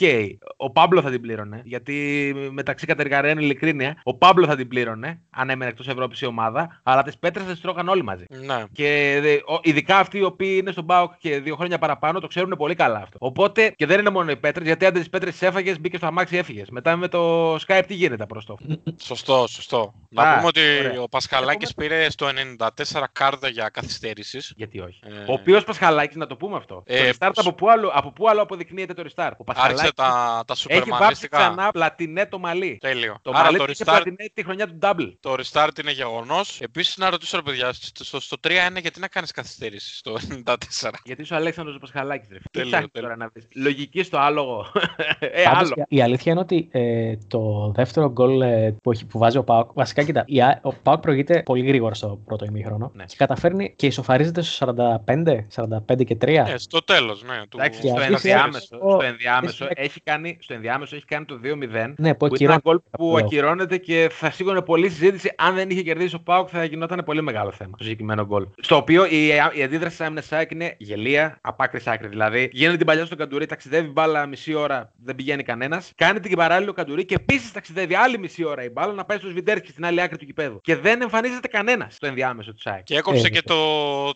ο 0.56 0.70
Παύλο 0.70 1.00
θα 1.02 1.10
την 1.10 1.20
πλήρωνε. 1.20 1.60
Γιατί 1.64 2.34
μεταξύ 2.50 2.86
κατεργαρέων 2.86 3.38
ειλικρίνεια, 3.38 4.00
ο 4.02 4.14
Παύλο 4.16 4.46
θα 4.46 4.56
την 4.56 4.68
πλήρωνε, 4.68 5.20
αν 5.30 5.50
έμενε 5.50 5.70
εκτός 5.70 5.88
Ευρώπης 5.88 6.20
η 6.20 6.26
ομάδα, 6.26 6.80
αλλά 6.82 7.02
τις 7.02 7.18
πέτρες 7.18 7.44
θα 7.46 7.50
τις 7.52 7.60
τρώγαν 7.60 7.88
όλοι 7.88 8.02
μαζί. 8.02 8.24
Ναι. 8.28 8.64
Και 8.72 9.18
δε, 9.22 9.34
ο- 9.34 9.60
ειδικά 9.62 9.98
αυτοί 9.98 10.18
οι 10.18 10.22
οποίοι 10.22 10.56
είναι 10.60 10.70
στον 10.72 10.84
Μπάουκ 10.84 11.12
και 11.18 11.40
δύο 11.40 11.56
χρόνια 11.56 11.78
παραπάνω 11.78 12.20
το 12.20 12.26
ξέρουν 12.26 12.54
πολύ 12.58 12.74
καλά 12.74 12.98
αυτό. 12.98 13.16
Οπότε 13.20 13.70
και 13.76 13.86
δεν 13.86 13.98
είναι 14.00 14.10
μόνο 14.10 14.30
οι 14.30 14.36
πέτρες, 14.36 14.66
γιατί 14.66 14.86
αν 14.86 14.92
τις 14.92 15.08
πέτρες 15.08 15.32
τις 15.32 15.42
έφαγες, 15.42 15.80
μπήκε 15.80 15.96
στο 15.96 16.06
αμάξι 16.06 16.36
έφυγες. 16.36 16.70
Μετά 16.70 16.96
με 16.96 17.08
το 17.08 17.54
Skype 17.54 17.82
τι 17.86 17.94
γίνεται 17.94 18.26
προς 18.26 18.44
το. 18.44 18.56
Σωστό, 19.02 19.46
σωστό. 19.48 19.94
Α, 20.14 20.24
να 20.24 20.34
πούμε 20.34 20.46
ότι 20.46 20.60
ωραία. 20.60 21.00
ο 21.02 21.08
Πασχαλάκης 21.08 21.74
πήρε 21.74 22.10
στο 22.10 22.28
94 22.28 23.08
κάρτα 23.12 23.48
για 23.48 23.68
καθυστέρηση. 23.68 24.38
Γιατί 24.56 24.80
όχι. 24.80 25.00
Ε, 25.04 25.10
Ο 25.28 25.32
οποίος 25.32 25.64
Πασχαλάκης, 25.64 26.16
να 26.16 26.26
το 26.26 26.36
πούμε 26.36 26.56
αυτό. 26.56 26.82
Ε, 26.86 26.98
το 26.98 27.08
restart 27.18 27.30
πώς- 27.34 27.46
από 27.46 27.54
πού, 27.54 27.70
άλλο, 27.70 27.90
από 27.94 28.12
πού 28.12 28.28
άλλο 28.28 28.42
αποδεικνύεται 28.42 28.94
το 28.94 29.02
restart; 29.02 29.30
Ο 29.36 29.44
Πασχαλάκης 29.44 29.80
Άρχισε 29.80 29.94
τα, 29.94 30.42
τα 30.46 30.54
σούπερ 30.54 30.76
έχει 30.76 30.88
βάψει 30.90 31.02
μαλίστικα. 31.04 31.38
ξανά 31.38 31.70
πλατινέ 31.70 32.26
το 32.26 32.38
μαλί. 32.38 32.78
Τέλειο. 32.80 33.16
Το 33.22 33.30
Άρα 33.34 33.42
μαλί 33.44 33.56
το 33.58 33.64
του 33.64 33.70
είχε 33.70 33.82
restart, 33.86 33.90
πλατινέ 33.92 34.28
τη 34.34 34.42
χρονιά 34.44 34.66
του 34.66 34.78
double. 34.82 35.12
το 35.20 35.34
restart 35.38 35.78
είναι 35.82 35.90
γεγονός. 35.90 36.60
Επίσης, 36.74 36.96
να 36.96 37.10
ρωτήσω 37.10 37.36
ρε 37.36 37.42
παιδιά, 37.42 37.72
στο, 37.72 38.04
στο, 38.04 38.20
στο 38.20 38.36
3-1 38.48 38.50
γιατί 38.80 39.00
να 39.00 39.08
κάνεις 39.08 39.30
καθυστέρηση 39.30 39.96
στο 39.96 40.16
94. 40.44 40.90
Γιατί 41.04 41.22
είσαι 41.22 41.34
ο 41.34 41.36
Αλέξανδρος 41.36 41.78
Πασχαλάκης, 41.80 42.28
ρε. 42.32 42.38
Τι 42.38 42.42
Τέλειο, 42.50 42.68
ψάχνεις 42.70 42.90
τέλειο. 42.92 43.08
τώρα 43.08 43.20
να 43.24 43.30
βρεις; 43.32 43.46
Λογική 43.54 44.02
στο 44.02 44.18
άλογο. 44.18 44.66
ε, 45.18 45.42
Πάντως, 45.42 45.60
άλλο. 45.72 45.84
η 45.88 46.02
αλήθεια 46.02 46.32
είναι 46.32 46.40
ότι 46.40 46.68
ε, 46.70 47.16
το 47.28 47.72
δεύτερο 47.74 48.10
γκολ 48.10 48.40
ε, 48.40 48.76
που, 48.82 48.92
έχει- 48.92 49.06
που 49.06 49.18
βάζει 49.18 49.38
ο 49.38 49.44
Πάοκ. 49.44 49.70
Βασικά, 49.74 50.02
κοίτα, 50.04 50.24
η 50.26 50.40
Α- 50.42 50.60
ο 50.62 50.72
Πάοκ 50.74 51.00
προηγείται 51.00 51.42
πολύ 51.42 51.66
γρήγορα 51.66 51.94
στο 51.94 52.20
πρώτο 52.24 52.44
ημίχρονο 52.44 52.90
Ναι. 52.94 53.04
και 53.04 53.14
καταφέρνει 53.18 53.72
και 53.76 53.86
ισοφαρίζεται 53.86 54.42
στο 54.42 54.74
45, 55.06 55.46
45 55.54 56.04
και 56.04 56.16
3. 56.20 56.28
Ε, 56.28 56.56
στο 56.56 56.82
τέλος, 56.84 57.22
ναι. 57.22 57.42
Του... 57.48 57.56
Εντάξει, 57.60 57.80
Και 57.80 57.86
στο 57.86 57.96
αυτή 57.96 58.10
η 58.10 58.14
ενδιάμεσο, 58.14 58.58
σειρά- 58.60 58.80
στο 58.82 59.00
ενδιάμεσο, 59.02 59.64
είναι- 59.64 59.74
έχει 59.76 60.00
κάνει, 60.00 60.38
στο 60.40 60.54
ενδιάμεσο 60.54 60.96
έχει 60.96 61.04
κάνει 61.04 61.24
το 61.24 61.40
2-0. 61.42 61.94
Ναι, 61.96 62.14
που 62.14 62.28
Που 62.28 62.34
είναι 62.36 62.44
ένα 62.44 62.54
ακυρώνει. 62.54 62.60
γκολ 62.62 62.78
που 62.90 63.08
Απλό. 63.16 63.24
ακυρώνεται 63.26 63.76
και 63.78 64.08
θα 64.12 64.30
σίγουρα 64.30 64.62
πολλή 64.62 64.88
συζήτηση. 64.88 65.32
Αν 65.36 65.54
δεν 65.54 65.70
είχε 65.70 65.82
κερδίσει 65.82 66.14
ο 66.14 66.20
Πάουκ, 66.20 66.48
θα 66.52 66.61
γινόταν 66.64 67.02
πολύ 67.04 67.22
μεγάλο 67.22 67.52
θέμα 67.52 67.76
το 67.76 67.82
συγκεκριμένο 67.84 68.26
γκολ. 68.26 68.46
Στο 68.60 68.76
οποίο 68.76 69.04
η, 69.04 69.26
η 69.52 69.62
αντίδραση 69.62 69.96
της 69.96 70.06
άμυνας 70.06 70.26
ΣΑΕΚ 70.26 70.50
είναι 70.50 70.74
γελία 70.78 71.38
από 71.40 71.62
άκρη 71.62 71.80
σ' 71.80 71.86
άκρη. 71.86 72.08
Δηλαδή, 72.08 72.48
γίνεται 72.52 72.76
την 72.76 72.86
παλιά 72.86 73.04
στον 73.06 73.18
Καντουρί, 73.18 73.46
ταξιδεύει 73.46 73.88
μπάλα 73.88 74.26
μισή 74.26 74.54
ώρα, 74.54 74.92
δεν 75.04 75.14
πηγαίνει 75.14 75.42
κανένας. 75.42 75.92
Κάνετε 75.94 76.28
την 76.28 76.36
παράλληλο 76.36 76.72
Καντουρί 76.72 77.04
και 77.04 77.14
επίσης 77.14 77.52
ταξιδεύει 77.52 77.94
άλλη 77.94 78.18
μισή 78.18 78.44
ώρα 78.44 78.64
η 78.64 78.68
μπάλα 78.68 78.92
να 78.92 79.04
πάει 79.04 79.18
στο 79.18 79.28
Σβιντέρσκι 79.28 79.70
στην 79.70 79.84
άλλη 79.84 80.00
άκρη 80.02 80.16
του 80.16 80.26
κηπέδου. 80.26 80.60
Και 80.60 80.76
δεν 80.76 81.02
εμφανίζεται 81.02 81.48
κανένας 81.48 81.94
στο 81.94 82.06
ενδιάμεσο 82.06 82.52
του 82.52 82.60
ΣΑΕΚ. 82.60 82.82
Και 82.82 82.96
έκοψε 82.96 83.26
Ε, 83.26 83.30
και 83.30 83.42
το, 83.42 83.56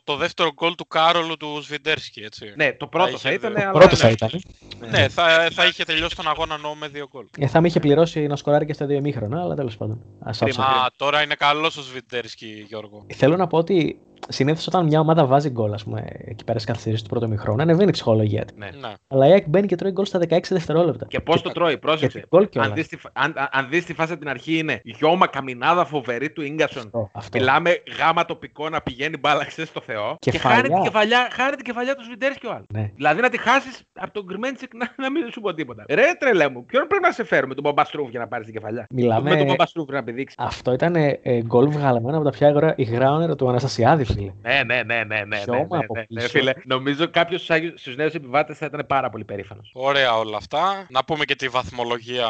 το 0.04 0.16
δεύτερο 0.16 0.52
γκολ 0.52 0.74
του 0.74 0.86
Κάρολου 0.86 1.36
του 1.36 1.60
Σβιντέρσκι, 1.62 2.20
έτσι. 2.20 2.52
Ναι, 2.56 2.72
το 2.72 2.86
πρώτο 2.86 3.08
είχε 3.08 3.18
θα 3.18 3.32
ήταν. 3.32 3.54
δύο. 3.54 3.62
αλλά 3.62 3.72
Πρώτο 3.78 3.96
δεν 3.96 3.96
θα 3.96 4.06
είναι. 4.08 4.40
ήταν. 4.80 4.90
Ναι, 4.90 5.08
θα, 5.08 5.48
θα 5.52 5.64
είχε 5.66 5.84
τελειώσει 5.84 6.16
τον 6.16 6.28
αγώνα 6.28 6.56
νόμο 6.58 6.74
με 6.74 6.88
δύο 6.88 7.08
γκολ. 7.12 7.26
Ε, 7.38 7.46
θα 7.46 7.60
με 7.60 7.68
είχε 7.68 7.80
πληρώσει 7.80 8.26
να 8.26 8.36
σκοράρει 8.36 8.66
και 8.66 8.72
στα 8.72 8.86
δύο 8.86 8.96
ημίχρονα, 8.96 9.40
αλλά 9.40 9.54
τέλος 9.54 9.76
πάντων. 9.76 10.02
Ας 10.24 10.38
Κρίμα. 10.38 10.64
άψω. 10.64 10.80
Α, 10.80 10.86
τώρα 10.96 11.22
είναι 11.22 11.34
καλός 11.34 11.76
ο 11.76 11.82
Σβιντέρσκι, 11.82 12.35
Γιώργο. 12.44 13.06
Θέλω 13.14 13.36
να 13.36 13.46
πω 13.46 13.58
ότι 13.58 13.98
συνήθως 14.28 14.66
όταν 14.66 14.84
μια 14.84 15.00
ομάδα 15.00 15.26
βάζει 15.26 15.50
γκολ, 15.50 15.72
ας 15.72 15.84
πούμε, 15.84 16.04
εκεί 16.24 16.44
πέρα 16.44 16.58
στις 16.58 16.64
καθυστερήσεις 16.70 17.02
του 17.04 17.10
πρώτου 17.10 17.26
ημίχρονου, 17.26 17.62
ανεβαίνει 17.62 17.88
η 17.88 17.92
ψυχολογία 17.92 18.44
της. 18.44 18.56
Ναι. 18.56 18.66
Ναι. 18.80 18.92
Αλλά 19.08 19.26
η 19.26 19.30
ΑΕΚ 19.30 19.48
μπαίνει 19.48 19.66
και 19.66 19.76
τρώει 19.76 19.90
γκολ 19.92 20.04
στα 20.04 20.18
16 20.18 20.40
δευτερόλεπτα. 20.50 21.06
Και 21.06 21.20
πώς 21.20 21.42
το 21.42 21.50
τρώει, 21.50 21.78
πρόσεξε. 21.78 22.18
και 22.20 22.26
γκολ 22.28 22.48
κιόλας. 22.48 22.70
Αν 22.70 22.76
δεις, 22.76 22.88
τη, 22.88 22.96
φα- 22.96 23.10
αν, 23.14 23.32
αν- 23.36 23.48
αν 23.52 23.66
δεις 23.70 23.84
τη 23.84 23.94
φάση 23.94 24.10
από 24.12 24.20
την 24.20 24.30
αρχή 24.30 24.58
είναι 24.58 24.80
γιώμα 24.84 25.26
καμινάδα 25.26 25.84
φοβερή 25.84 26.30
του 26.30 26.42
γκασον. 26.42 26.82
Αυτό, 26.84 27.10
αυτό. 27.12 27.38
Μιλάμε 27.38 27.70
γάμα 27.98 28.24
τοπικό 28.24 28.68
να 28.68 28.80
πηγαίνει 28.80 29.16
μπάλα 29.16 29.44
ξέρεις 29.44 29.70
στο 29.70 29.80
Θεό. 29.80 30.16
Και 30.18 30.30
Κεφαλιά. 30.30 30.56
χάνει 30.56 30.68
την 30.74 30.82
κεφαλιά, 30.82 31.28
χάνει 31.32 31.56
την 31.56 31.64
κεφαλιά 31.64 31.94
του 31.94 32.04
Σβιντέρς 32.04 32.38
και 32.38 32.46
ο 32.46 32.50
άλλος. 32.52 32.66
Ναι. 32.72 32.90
Δηλαδή 32.96 33.20
να 33.20 33.28
τη 33.28 33.38
χάσεις 33.38 33.82
από 33.94 34.12
τον 34.12 34.24
Γκρμέντσικ 34.24 34.74
να, 34.74 34.94
να 34.96 35.10
μην 35.10 35.30
σου 35.32 35.40
πω 35.40 35.54
τίποτα. 35.54 35.84
Ρε 35.88 36.02
τρελέ 36.18 36.48
μου, 36.48 36.64
ποιον 36.64 36.86
πρέπει 36.86 37.02
να 37.02 37.10
σε 37.12 37.24
φέρουμε, 37.24 37.54
τον 37.54 37.62
Μπαμπαστρούφ 37.62 38.10
για 38.10 38.20
να 38.20 38.28
πάρεις 38.28 38.46
την 38.46 38.54
κεφαλιά; 38.54 38.86
Μιλάμε- 38.90 39.30
Με 39.30 39.36
τον 39.36 39.46
Μπαμπαστρούφ 39.46 39.88
να 39.88 40.02
πηδήξεις. 40.04 40.38
Αυτό 40.38 40.72
ήταν 40.72 40.94
ε, 40.96 41.18
ε, 41.22 41.42
γκολ 41.42 41.68
βγαλμένο 41.70 42.16
από 42.16 42.24
τα 42.24 42.30
πιο 42.30 42.48
υγρά- 42.48 42.78
υγρά 42.78 43.12
όνειρα 43.12 43.36
του 43.36 43.48
Αναστασιάδης, 43.48 44.15
φίλε. 44.16 44.32
Ναι, 44.42 44.62
ναι, 44.62 44.82
ναι, 44.82 45.04
ναι, 45.04 45.04
ναι, 45.04 45.24
ναι, 45.24 45.38
Χιώμα 45.38 45.76
ναι, 45.76 45.84
από 45.84 45.94
ναι, 45.94 46.00
ναι, 46.00 46.20
πίσω. 46.20 46.28
φίλε. 46.28 46.52
Νομίζω 46.64 47.08
κάποιος 47.10 47.42
στους 47.74 47.96
νέους 47.96 48.14
επιβάτες 48.14 48.58
θα 48.58 48.66
ήταν 48.66 48.86
πάρα 48.86 49.10
πολύ 49.10 49.24
περήφανος. 49.24 49.70
Ωραία 49.74 50.16
όλα 50.16 50.36
αυτά. 50.36 50.86
Να 50.90 51.04
πούμε 51.04 51.24
και 51.24 51.34
τη 51.34 51.48
βαθμολογία 51.48 52.28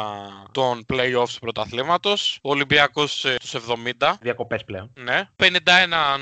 των 0.51 0.85
playoffs 0.93 1.29
του 1.33 1.39
πρωταθλήματος. 1.39 2.39
Ο 2.41 2.49
Ολυμπιακός 2.49 3.25
ε, 3.25 3.35
στους 3.39 3.63
70. 3.99 4.13
Διακοπές 4.21 4.63
πλέον. 4.63 4.91
Ναι. 4.99 5.29
51 5.35 5.49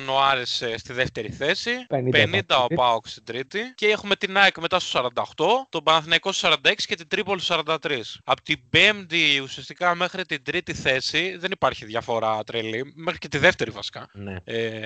Νοάρες 0.06 0.62
ε, 0.62 0.78
στη 0.78 0.94
δεύτερη 0.94 1.30
θέση. 1.30 1.72
50 1.90 1.96
50 1.96 2.40
ο 2.40 2.46
Πάοκ. 2.48 2.74
Πάοκ 2.74 3.08
στην 3.08 3.24
τρίτη. 3.24 3.60
Και 3.76 3.88
έχουμε 3.88 4.16
την 4.16 4.38
ΑΕΚ 4.38 4.60
μετά 4.60 4.80
στους 4.80 5.02
48. 5.36 5.46
Τον 5.70 5.84
Παναθηναϊκό 5.84 6.32
στους 6.32 6.52
46 6.52 6.58
και 6.76 6.96
την 6.96 7.08
Τρίπολη 7.08 7.40
στους 7.40 7.58
43. 7.66 8.02
Από 8.24 8.42
την 8.42 8.60
πέμπτη 8.70 9.40
ουσιαστικά 9.44 9.96
μέχρι 9.96 10.26
την 10.26 10.44
τρίτη 10.44 10.74
θέση 10.74 11.38
δεν 11.38 11.52
υπάρχει 11.52 11.86
διαφορά 11.86 12.44
τρελή. 12.44 12.94
Μέχρι 12.96 13.20
και 13.20 13.28
τη 13.28 13.38
δεύτερη 13.38 13.72
βασικά. 13.72 14.10
Ναι. 14.14 14.36
Ε, 14.44 14.80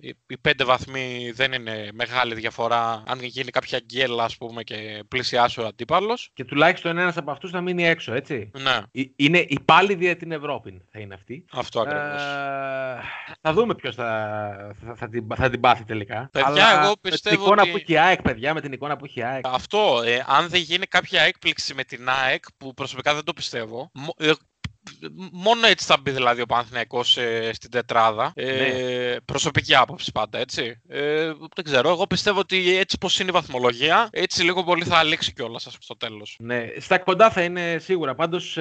οι, 0.00 0.14
οι 0.26 0.38
πέντε 0.38 0.64
βαθμοί 0.64 1.30
δεν 1.34 1.52
είναι 1.52 1.88
μεγάλη 1.92 2.34
διαφορά 2.34 3.02
αν 3.06 3.18
γίνει 3.22 3.50
κάποια 3.50 3.78
γκέλα 3.84 4.24
ας 4.24 4.36
πούμε 4.36 4.62
και 4.62 5.04
πλησιάσει 5.08 5.60
ο 5.60 5.66
αντίπαλος. 5.66 6.30
Και 6.34 6.44
τουλάχιστον 6.44 6.98
ένας 6.98 7.16
από 7.16 7.30
αυτούς 7.30 7.50
θα 7.50 7.60
μείνει 7.60 7.84
έξω, 7.86 8.12
έτσι. 8.14 8.50
Ναι, 8.58 8.78
Ε, 8.92 9.02
Είναι 9.16 9.38
η 9.38 9.58
πάλι 9.64 9.94
για 10.00 10.16
την 10.16 10.32
Ευρώπη, 10.32 10.82
θα 10.92 11.00
είναι 11.00 11.14
αυτή. 11.14 11.44
αυτό 11.52 11.80
ακριβώς. 11.80 12.22
Ε, 12.22 13.00
θα 13.40 13.52
δούμε 13.52 13.74
ποιος 13.74 13.94
θα, 13.94 14.74
θα, 14.86 14.94
θα, 14.94 15.08
την, 15.08 15.26
θα 15.36 15.50
την 15.50 15.60
πάθει 15.60 15.84
τελικά. 15.84 16.28
Παιδιά, 16.32 16.46
Αλλά 16.48 16.70
εγώ 16.80 16.88
Με 16.88 16.94
την 17.00 17.10
πιστεύω 17.10 17.44
εικόνα 17.44 17.62
ότι- 17.62 17.70
που 17.70 17.76
έχει 17.76 17.92
η 17.92 17.98
ΑΕΚ, 17.98 18.22
παιδιά, 18.22 18.54
με 18.54 18.60
την 18.60 18.72
εικόνα 18.72 18.96
που 18.96 19.04
έχει 19.04 19.18
η 19.18 19.22
ΑΕΚ. 19.22 19.46
Αυτό, 19.46 20.02
ε, 20.04 20.24
αν 20.26 20.48
δεν 20.48 20.60
γίνει 20.60 20.86
κάποια 20.86 21.20
έκπληξη 21.22 21.74
με 21.74 21.84
την 21.84 22.08
ΑΕΚ, 22.08 22.44
που 22.56 22.74
προσωπικά 22.74 23.14
δεν 23.14 23.24
το 23.24 23.32
πιστεύω, 23.32 23.90
μο- 23.94 24.14
ε, 24.18 24.30
μόνο 25.32 25.66
έτσι 25.66 25.86
θα 25.86 25.96
μπει 26.02 26.10
δηλαδή 26.10 26.40
ο 26.40 26.46
Παναθηναϊκός 26.46 27.16
ε, 27.16 27.50
στην 27.52 27.70
τετράδα. 27.70 28.32
Ε, 28.34 28.44
Ναι. 28.52 29.20
Προσωπική 29.24 29.74
άποψη 29.74 30.12
πάντα, 30.12 30.38
έτσι. 30.38 30.80
Ε, 30.88 31.24
δεν 31.54 31.64
ξέρω, 31.64 31.88
εγώ 31.88 32.06
πιστεύω 32.06 32.38
ότι 32.38 32.76
έτσι 32.76 32.98
πως 32.98 33.18
είναι 33.18 33.28
η 33.28 33.32
βαθμολογία, 33.32 34.08
έτσι 34.12 34.42
λίγο 34.42 34.64
πολύ 34.64 34.84
θα 34.84 35.02
λήξει 35.02 35.32
κιόλας 35.32 35.66
ας 35.66 35.72
πούμε, 35.72 35.84
στο 35.84 35.96
τέλος. 35.96 36.36
Ναι, 36.38 36.66
στα 36.78 36.98
κοντά 36.98 37.30
θα 37.30 37.42
είναι 37.42 37.76
σίγουρα. 37.80 38.14
Πάντως 38.14 38.58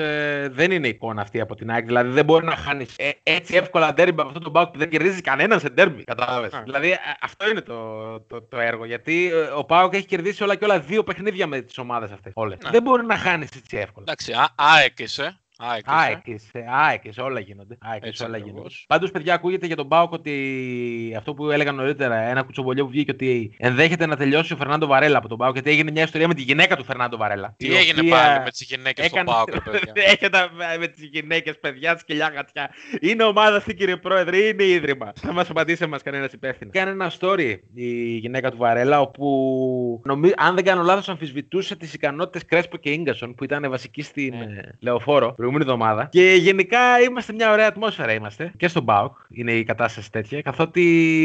δεν 0.52 0.72
είναι 0.72 0.88
εικόνα 0.88 1.22
αυτή 1.22 1.39
από 1.39 1.56
την 1.56 1.72
ΑΕΚ. 1.72 1.86
Δηλαδή 1.86 2.12
δεν 2.12 2.26
μπορεί 2.26 2.46
να 2.46 2.56
χάνει 2.56 2.86
έτσι 3.24 3.56
εύκολα 3.56 3.94
ντέρμπι 3.94 4.20
από 4.20 4.28
αυτό 4.28 4.39
το 4.39 4.52
Πάουκ 4.52 4.72
που 4.72 4.78
δεν 4.78 4.89
κερδίζει 4.89 5.22
κανέναν 5.22 5.60
σε 5.60 5.70
ντέρμπι. 5.70 6.04
Κατάλαβες. 6.04 6.54
Α. 6.54 6.62
Δηλαδή 6.63 6.92
α, 6.92 7.00
αυτό 7.22 7.50
είναι 7.50 7.62
το, 7.62 8.20
το, 8.28 8.42
το 8.42 8.60
έργο. 8.60 8.86
Γιατί 8.86 9.32
ε, 9.34 9.42
ο 9.42 9.63
Πάουκ 9.65 9.94
έχει 9.94 10.06
κερδίσει 10.06 10.44
όλα 10.44 10.56
και 10.56 10.65
όλα 10.65 10.80
δύο 10.80 11.04
παιχνίδια 11.04 11.48
με 11.48 11.62
τις 11.62 11.78
ομάδες 11.78 12.12
αυτές. 12.12 12.34
Ναι. 12.36 12.70
Δεν 12.70 12.82
μπορεί 12.82 13.06
να 13.06 13.18
χάνεις 13.18 13.50
έτσι 13.56 13.78
εύκολα. 13.78 14.06
Εντάξει, 14.08 14.32
α, 14.32 14.50
ΑΕΚ 14.56 15.00
είσαι. 15.00 15.39
ΑΕΚ 15.62 15.80
είσαι. 15.80 15.95
ΑΕΚ 15.95 16.28
είσαι, 16.28 16.65
ΑΕΚ 16.69 17.04
είσαι, 17.06 17.22
όλα 17.22 17.39
γίνονται. 17.39 17.78
ΑΕΚ 17.82 17.95
Έτσι 17.98 18.10
είσαι, 18.10 18.24
όλα 18.24 18.36
ακριβώς. 18.38 18.54
γίνονται. 18.62 18.74
Πάντως, 18.88 19.12
παιδιά, 19.12 19.34
ακούγεται 19.34 19.65
για 19.65 19.76
τον 19.76 19.88
Πάοκ 19.88 20.12
ότι 20.12 21.13
αυτό 21.17 21.34
που 21.34 21.50
έλεγα 21.52 21.72
νωρίτερα, 21.72 22.15
ένα 22.15 22.41
κουτσομπολιό 22.43 22.84
που 22.86 22.89
βγήκε 22.89 23.12
ότι 23.12 23.56
ενδέχεται 23.58 24.06
να 24.06 24.15
τελειώσει 24.15 24.54
ο 24.54 24.56
Φερνάντο 24.56 24.88
Βαρέλα 24.88 25.17
από 25.17 25.28
τον 25.28 25.38
Πάοκ. 25.38 25.54
Γιατί 25.54 25.69
έγινε 25.69 25.91
μια 25.91 26.04
ιστορία 26.04 26.28
με 26.28 26.34
τη 26.34 26.41
γυναίκα 26.41 26.76
του 26.76 26.84
Φερνάντο 26.84 27.17
Βαρέλα. 27.17 27.54
Τι 27.58 27.67
η 27.67 27.76
έγινε 27.76 28.00
οποία 28.00 28.15
πάλι 28.15 28.43
με 28.43 28.50
τις 28.50 28.62
γυναίκες 28.62 29.06
έκανε- 29.06 29.30
στο 29.30 29.43
ΠΑΟΚ, 29.45 29.63
ρε 29.65 29.80
παιδιά; 29.80 29.93
Έχετε 30.13 30.38
με 30.80 30.88
τις 30.88 31.04
γυναίκες, 31.04 31.60
παιδιά, 31.60 31.98
σκυλιά 31.98 32.32
γατιά. 32.36 32.69
Είναι 33.02 33.24
ομάδα 33.24 33.56
αυτή, 33.58 33.74
κύριε 33.74 33.98
Πρόεδρε, 33.98 34.38
ή 34.38 34.50
είναι 34.54 34.63
ίδρυμα. 34.63 35.12
Θα 35.15 35.34
μας 35.34 35.50
απαντήσει 35.50 35.86
μας 35.88 36.02
κανένας 36.04 36.34
υπεύθυνος. 36.34 36.74
Κάνει 36.74 36.91
ένα 36.91 37.12
story 37.19 37.56
η 37.74 38.17
γυναίκα 38.17 38.52
του 38.52 38.58
Βαρέλα, 38.58 39.02
όπου 39.02 40.02
νομι... 40.06 40.32
αν 40.38 40.56
δεν 40.56 40.63
κάνω 40.63 40.84
λάθος, 40.84 41.10
αμφισβητούσε 41.10 41.76
τις 41.76 41.93
ικανότητες 41.93 42.45
Κρέσπο 42.45 42.78
και 42.78 42.95
γκασον, 42.95 43.36
που 43.36 43.43
ήταν 43.43 43.69
βασικοί 43.69 44.02
στην 44.02 44.36
Ναι. 44.38 44.43
ε, 44.43 44.78
Λεωφόρο 44.80 45.34
προηγούμενη 45.52 45.64
εβδομάδα. 45.64 46.10
Και 46.12 46.34
γενικά 46.34 47.00
είμαστε 47.00 47.34
μια 47.34 47.52
ωραία 47.52 47.68
ατμόσφαιρα 47.68 48.14
είμαστε. 48.14 48.52
Και 48.58 48.68
στον 48.68 48.84
Μπάουκ 48.84 49.18
είναι 49.30 49.52
η 49.52 49.64
κατάσταση 49.64 50.12
τέτοια. 50.12 50.42
Καθότι 50.42 50.82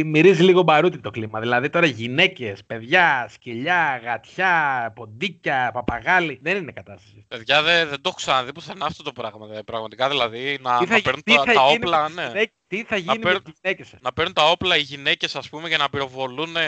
μυρίζει 0.07 0.43
λίγο 0.43 0.63
μπαρούτι 0.63 0.99
το 0.99 1.11
κλίμα. 1.11 1.41
Δηλαδή 1.41 1.71
τώρα 1.71 1.87
γυναίκες, 1.87 2.65
παιδιά, 2.67 3.27
σκυλιά, 3.31 4.01
γατιά, 4.05 4.93
ποντίκια, 4.95 5.71
παπαγάλοι. 5.73 6.39
Δεν 6.43 6.57
είναι 6.57 6.73
κατάσταση. 6.73 7.25
Παιδιά, 7.29 7.63
δεν, 7.63 7.89
δεν 7.89 8.01
το 8.01 8.09
έχω 8.09 8.17
ξαναδεί 8.17 8.53
πουθενά 8.53 8.87
αυτό 8.87 9.03
το 9.03 9.13
πράγμα. 9.13 9.47
δε. 9.47 9.63
Πραγματικά 9.63 10.09
δηλαδή 10.09 10.59
να, 10.63 10.79
Τι 10.79 10.87
θα, 10.87 10.95
να 10.95 11.03
παίρνουν 11.03 11.23
τι 11.23 11.35
τα, 11.35 11.43
θα 11.45 11.53
τα 11.53 11.53
γίνει 11.53 11.75
όπλα, 11.75 12.09
με 12.09 12.23
τις 12.23 12.33
ναι. 12.33 12.43
Γυναίκες- 12.75 12.89
Τι 12.89 12.95
θα 12.95 12.97
γίνει 12.97 13.19
με 13.19 13.25
παίρνουν- 13.25 13.43
τις 13.45 13.55
γυναίκες 13.63 13.89
σας; 13.89 14.01
Να 14.03 14.13
παίρνουν 14.13 14.35
τα 14.35 14.51
όπλα 14.51 14.77
οι 14.77 14.81
γυναίκες, 14.81 15.37
ας 15.37 15.49
πούμε, 15.49 15.69
για 15.69 15.79
να 15.79 15.89
πυροβολούν 15.91 16.57
ε, 16.57 16.63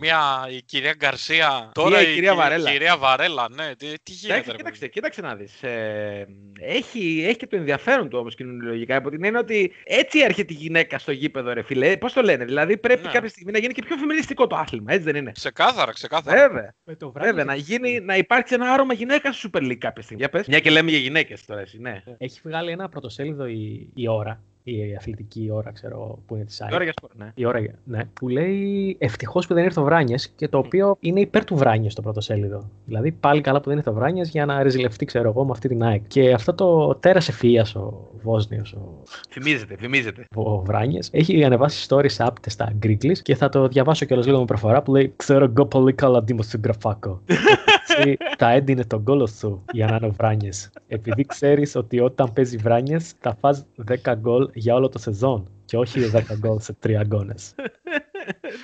μια 0.00 0.46
η 0.50 0.62
κυρία 0.62 0.94
Γκαρσία. 0.96 1.70
Τώρα 1.74 1.96
η 2.00 2.04
κυρία 2.04 2.14
κυρία 2.14 2.34
Βαρέλα. 2.34 2.70
κυρία 2.70 2.96
Βαρέλα, 2.96 3.48
ναι. 3.50 3.74
Τι, 3.76 3.86
τι 4.02 4.12
γίνεται, 4.12 4.32
Εντάξει, 4.34 4.50
ρε 4.50 4.56
κοίταξε, 4.56 4.80
παιδί. 4.80 4.92
κοίταξε 4.92 5.20
να 5.20 5.34
δεις. 5.34 5.62
Ε, 5.62 6.26
έχει, 6.60 7.24
έχει 7.26 7.36
και 7.36 7.46
το 7.46 7.56
ενδιαφέρον 7.56 8.08
του 8.08 8.18
όμως 8.18 8.34
κοινωνιολογικά. 8.34 8.96
Από 8.96 9.10
την 9.10 9.24
έννοια 9.24 9.40
ότι 9.40 9.72
έτσι 9.84 10.18
έρχεται 10.18 10.52
η 10.52 10.56
γυναίκα 10.56 10.98
στο 10.98 11.12
γήπεδο, 11.12 11.52
ρε 11.52 11.62
φίλε. 11.62 11.96
Πώς 11.96 12.12
το 12.12 12.22
λένε. 12.22 12.44
Δηλαδή 12.44 12.76
πρέπει 12.78 13.06
Ναι. 13.06 13.12
κάποια 13.12 13.28
στιγμή 13.28 13.52
να 13.52 13.58
γίνει 13.58 13.72
και 13.74 13.82
πιο 13.86 13.96
φεμινιστικό 13.96 14.46
το 14.46 14.56
άθλημα. 14.56 14.92
Έτσι 14.92 15.04
δεν 15.04 15.16
είναι; 15.16 15.32
Ξεκάθαρα, 15.32 15.92
ξεκάθαρα. 15.92 16.48
Βέβαια. 16.48 16.74
Με 16.84 16.94
το 16.96 17.12
Βέβαια, 17.12 17.44
να, 17.44 17.54
γίνει, 17.54 18.00
να 18.00 18.16
υπάρξει 18.16 18.54
ένα 18.54 18.72
άρωμα 18.72 18.92
γυναίκας 18.94 19.36
στη 19.38 19.50
Super 19.52 19.58
League 19.62 19.74
κάποια 19.78 20.02
στιγμή. 20.02 20.20
Για 20.22 20.30
πες. 20.30 20.46
Μια 20.46 20.60
και 20.60 20.70
λέμε 20.70 20.90
για 20.90 20.98
γυναίκες 20.98 21.44
τώρα, 21.44 21.60
εσύ, 21.60 21.78
ναι. 21.78 22.02
Έχει 22.18 22.40
βγάλει 22.44 22.70
ένα 22.70 22.88
πρωτοσέλιδο 22.88 23.46
η, 23.46 23.90
η 23.94 24.08
ώρα, 24.08 24.42
η 24.62 24.96
αθλητική 24.96 25.48
ώρα, 25.52 25.70
ξέρω 25.72 26.18
που 26.26 26.34
είναι 26.34 26.44
τη 26.44 26.56
Τώρα 26.70 26.84
για 26.84 26.92
σπορ, 26.96 27.10
ναι. 27.16 27.32
Η 27.34 27.44
ώρα, 27.44 27.60
ναι. 27.84 28.04
Που 28.04 28.28
λέει 28.28 28.96
ευτυχώς 28.98 29.46
που 29.46 29.54
δεν 29.54 29.64
ήρθε 29.64 29.80
ο 29.80 29.84
Βράνιες 29.84 30.28
και 30.28 30.48
το 30.48 30.58
οποίο 30.58 30.96
είναι 31.00 31.20
υπέρ 31.20 31.44
του 31.44 31.56
Βράνιες 31.56 31.92
στο 31.92 32.02
πρωτοσέλιδο. 32.02 32.70
Δηλαδή 32.84 33.12
πάλι 33.12 33.40
καλά 33.40 33.60
που 33.60 33.68
δεν 33.68 33.78
ήρθε 33.78 33.90
ο 33.90 33.92
Βράνιες 33.92 34.28
για 34.28 34.44
να 34.46 34.62
ρεζιλευτεί, 34.62 35.04
ξέρω 35.04 35.28
εγώ, 35.28 35.44
με 35.44 35.50
αυτή 35.50 35.68
την 35.68 35.82
ΑΕΚ. 35.82 36.02
Και 36.06 36.32
αυτό 36.32 36.54
το 36.54 36.94
τέρα 36.94 37.18
ευφυία 37.18 37.66
ο 37.76 38.08
Βόσνιος, 38.22 38.72
ο, 38.72 39.02
Φημίζεται, 39.30 39.76
φημίζεται. 39.78 40.24
ο 40.34 40.60
Βράνιες, 40.60 41.08
έχει 41.12 41.44
ανεβάσει 41.44 41.86
stories 41.90 42.14
άπτε 42.18 42.50
στα 42.50 42.72
Γκρίκλι 42.76 43.22
και 43.22 43.34
θα 43.34 43.48
το 43.48 43.68
διαβάσω 43.68 44.04
κιόλας 44.04 44.26
λίγο 44.26 44.38
με 44.38 44.44
προφορά 44.44 44.82
που 44.82 44.92
λέει 44.92 45.12
Ξέρω 45.16 45.44
εγώ 45.44 45.66
πολύ 45.66 45.92
καλά 45.92 46.22
δημοσιογραφάκο. 46.22 47.22
Έτσι, 48.00 48.16
τα 48.36 48.50
έντυνε 48.50 48.84
τον 48.84 49.04
κόλο 49.04 49.26
σου 49.26 49.64
για 49.72 49.86
να 49.86 49.96
είναι 49.96 50.06
ο 50.06 50.10
Βράνιες. 50.10 50.70
Επειδή 50.88 51.24
ξέρεις 51.26 51.74
ότι 51.76 52.00
όταν 52.00 52.32
παίζει 52.32 52.56
Βράνιες 52.56 53.12
θα 53.20 53.34
φας 53.40 53.66
10 54.04 54.14
γκολ 54.16 54.48
για 54.54 54.74
όλο 54.74 54.88
το 54.88 54.98
σεζόν 54.98 55.48
και 55.64 55.76
όχι 55.76 56.00
10 56.14 56.20
γκολ 56.38 56.58
σε 56.60 56.76
3 56.86 56.92
αγώνε. 56.94 57.34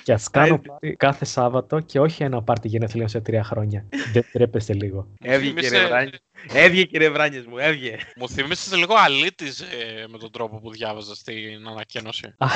Και 0.05 0.13
ας 0.13 0.31
κάνω 0.31 0.59
πάρτι 0.59 0.97
κάθε 0.97 1.25
Σάββατο 1.25 1.81
και 1.81 2.01
όχι 2.01 2.23
ένα 2.23 2.43
πάρτι 2.43 2.69
γενεθλίων 2.69 3.09
σε 3.09 3.21
τρία 3.21 3.43
χρόνια. 3.45 3.85
Δεν 4.13 4.25
τρέπεστε 4.33 4.73
λίγο. 4.73 5.07
Έβγε 5.23 5.49
Θύμισε- 5.49 5.71
κύριε 5.73 5.87
Βράνιες. 5.87 6.21
Έβγε 6.53 6.83
κύριε 6.83 7.11
Βράνιες 7.11 7.47
μου, 7.47 7.59
έβγε. 7.59 7.97
Μου 8.17 8.29
θύμισες 8.29 8.77
λίγο 8.77 8.95
αλήτης 8.95 9.61
ε, 9.61 10.07
με 10.09 10.19
τον 10.19 10.31
τρόπο 10.31 10.61
που 10.61 10.71
διάβαζα 10.71 11.15
στην 11.15 11.69
ανακοίνωση. 11.69 12.35
Α, 12.39 12.47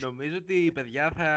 Νομίζω 0.00 0.36
ότι 0.36 0.54
η 0.54 0.72
παιδιά 0.72 1.12
θα. 1.16 1.28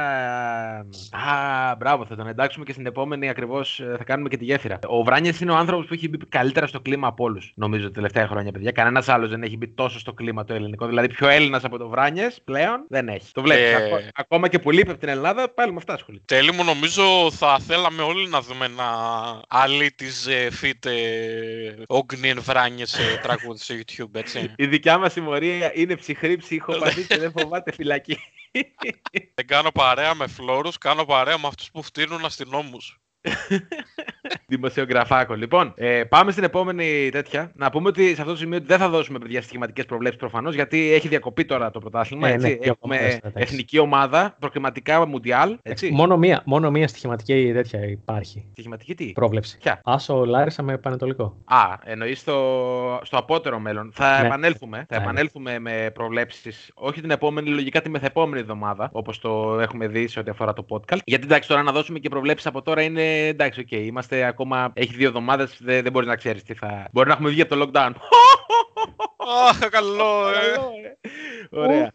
Α, 1.31 1.75
μπράβο, 1.75 2.05
θα 2.05 2.15
τον 2.15 2.27
εντάξουμε 2.27 2.65
και 2.65 2.71
στην 2.71 2.85
επόμενη 2.85 3.29
ακριβώς. 3.29 3.81
Θα 3.97 4.03
κάνουμε 4.03 4.29
και 4.29 4.37
τη 4.37 4.45
γέφυρα. 4.45 4.79
Ο 4.87 5.03
Βράνιες 5.03 5.39
είναι 5.39 5.51
ο 5.51 5.55
άνθρωπος 5.55 5.85
που 5.85 5.93
έχει 5.93 6.09
μπει 6.09 6.17
καλύτερα 6.17 6.67
στο 6.67 6.79
κλίμα 6.79 7.07
από 7.07 7.23
όλους. 7.23 7.51
Νομίζω 7.55 7.85
τα 7.85 7.91
τελευταία 7.91 8.27
χρόνια, 8.27 8.51
παιδιά. 8.51 8.71
Κανένας 8.71 9.09
άλλος 9.09 9.29
δεν 9.29 9.43
έχει 9.43 9.57
μπει 9.57 9.67
τόσο 9.67 9.99
στο 9.99 10.13
κλίμα 10.13 10.43
το 10.43 10.53
ελληνικό. 10.53 10.87
Δηλαδή, 10.87 11.07
πιο 11.07 11.27
Έλληνας 11.27 11.63
από 11.63 11.77
τον 11.77 11.89
Βράνιες 11.89 12.41
πλέον 12.43 12.85
δεν 12.89 13.07
έχει. 13.07 13.31
Το 13.31 13.41
βλέπεις. 13.41 13.63
Ε. 13.63 14.09
Ακόμα 14.13 14.47
και 14.47 14.59
που 14.59 14.71
λείπει 14.71 14.89
από 14.89 14.99
την 14.99 15.09
Ελλάδα, 15.09 15.53
πάλι 15.53 15.71
με 15.71 15.77
αυτά 15.77 15.93
ασχολείται. 15.93 16.23
Τέλει 16.35 16.51
μου, 16.51 16.63
νομίζω 16.63 17.31
θα 17.31 17.59
θέλαμε 17.59 18.01
όλοι 18.01 18.29
να 18.29 18.41
δούμε 18.41 18.65
ένα 18.65 18.85
αλήτης 19.47 20.27
ε, 20.27 20.49
fit 20.61 20.89
ε, 21.39 21.83
Ognian 21.87 22.37
Βράνιες 22.39 22.93
ε, 22.93 23.19
τραγούδι 23.21 23.59
στο 23.59 23.75
YouTube, 23.75 24.15
έτσι. 24.15 24.53
Η 24.57 24.67
δικιά 24.67 24.97
μας 24.97 25.11
συμμορία 25.11 25.71
είναι 25.75 25.95
ψυχρή 25.95 26.37
ψυχοπαθή 26.37 27.07
και 27.07 27.17
δεν 27.17 27.31
φοβάται 27.31 27.71
φυλακή. 27.71 28.17
Δεν 29.35 29.47
κάνω 29.47 29.71
παρέα 29.71 30.15
με 30.15 30.27
φλόρους, 30.27 30.77
κάνω 30.77 31.05
παρέα 31.05 31.37
με 31.37 31.47
αυτούς 31.47 31.71
που 31.71 31.83
φτύνουν 31.83 32.25
αστυνόμους. 32.25 32.99
Δημοσιογραφάκο. 34.47 35.33
Λοιπόν, 35.33 35.73
ε, 35.75 36.03
πάμε 36.03 36.31
στην 36.31 36.43
επόμενη 36.43 37.09
τέτοια. 37.11 37.51
Να 37.55 37.69
πούμε 37.69 37.87
ότι 37.87 38.05
σε 38.15 38.21
αυτό 38.21 38.33
το 38.33 38.37
σημείο 38.37 38.57
ότι 38.57 38.65
δεν 38.65 38.77
θα 38.77 38.89
δώσουμε 38.89 39.19
παιδιά 39.19 39.41
στοιχηματικέ 39.41 39.83
προβλέψεις 39.83 40.19
προφανώς, 40.19 40.55
γιατί 40.55 40.91
έχει 40.91 41.07
διακοπεί 41.07 41.45
τώρα 41.45 41.71
το 41.71 41.79
πρωτάθλημα. 41.79 42.27
Ε, 42.27 42.33
έτσι. 42.33 42.47
ναι, 42.47 42.53
δύο 42.53 42.75
Έχουμε 42.81 42.95
εβδομάδες, 42.95 43.17
εντάξει. 43.23 43.41
εθνική 43.53 43.79
ομάδα, 43.79 44.35
προκριματικά 44.39 45.05
μουντιάλ. 45.05 45.57
Έτσι. 45.61 45.91
μόνο, 45.91 46.17
μία, 46.17 46.41
μόνο 46.45 46.71
μία 46.71 46.87
στοιχηματική 46.87 47.51
τέτοια 47.53 47.85
υπάρχει. 47.85 48.45
Στοιχηματική 48.51 48.95
τι; 48.95 49.11
Πρόβλεψη. 49.11 49.57
Ποια; 49.57 49.81
Άσο 49.83 50.25
Λάρισα 50.25 50.63
με 50.63 50.77
Παναιτωλικό. 50.77 51.37
Α, 51.45 51.57
εννοείς 51.83 52.19
στο, 52.19 52.99
στο 53.03 53.17
απώτερο 53.17 53.59
μέλλον. 53.59 53.91
Θα 53.93 54.19
Ναι. 54.21 54.25
επανέλθουμε. 54.27 54.85
Θα 54.89 54.97
Ναι. 54.97 55.03
επανέλθουμε 55.03 55.59
με 55.59 55.91
προβλέψεις, 55.93 56.71
όχι 56.73 57.01
την 57.01 57.11
επόμενη, 57.11 57.49
λογικά 57.49 57.81
τη 57.81 57.89
μεθεπόμενη 57.89 58.41
εβδομάδα, 58.41 58.89
όπως 58.93 59.19
το 59.19 59.59
έχουμε 59.59 59.87
δει 59.87 60.07
σε 60.07 60.19
ό,τι 60.19 60.29
αφορά 60.29 60.53
το 60.53 60.65
podcast. 60.69 60.97
Γιατί 61.05 61.23
εντάξει, 61.25 61.47
τώρα 61.49 61.63
να 61.63 61.71
δώσουμε 61.71 61.99
και 61.99 62.09
προβλέψεις 62.09 62.45
από 62.47 62.61
τώρα 62.61 62.81
είναι 62.81 63.01
εντάξει, 63.27 63.59
οκ. 63.59 63.71
Είμαστε 63.71 64.23
ακόμα. 64.23 64.71
Έχει 64.73 64.95
δύο 64.95 65.07
εβδομάδες, 65.07 65.57
δεν, 65.59 65.83
δεν 65.83 65.91
μπορείς 65.91 66.07
να 66.07 66.15
ξέρεις 66.15 66.43
τι 66.43 66.53
θα. 66.53 66.87
Μπορεί 66.91 67.07
να 67.07 67.13
έχουμε 67.13 67.29
βγει 67.29 67.41
από 67.41 67.55
το 67.55 67.65
lockdown. 67.65 67.91
Αχ, 69.49 69.69
καλό, 69.69 70.27
ε. 70.29 70.59
Ωραία. 71.49 71.91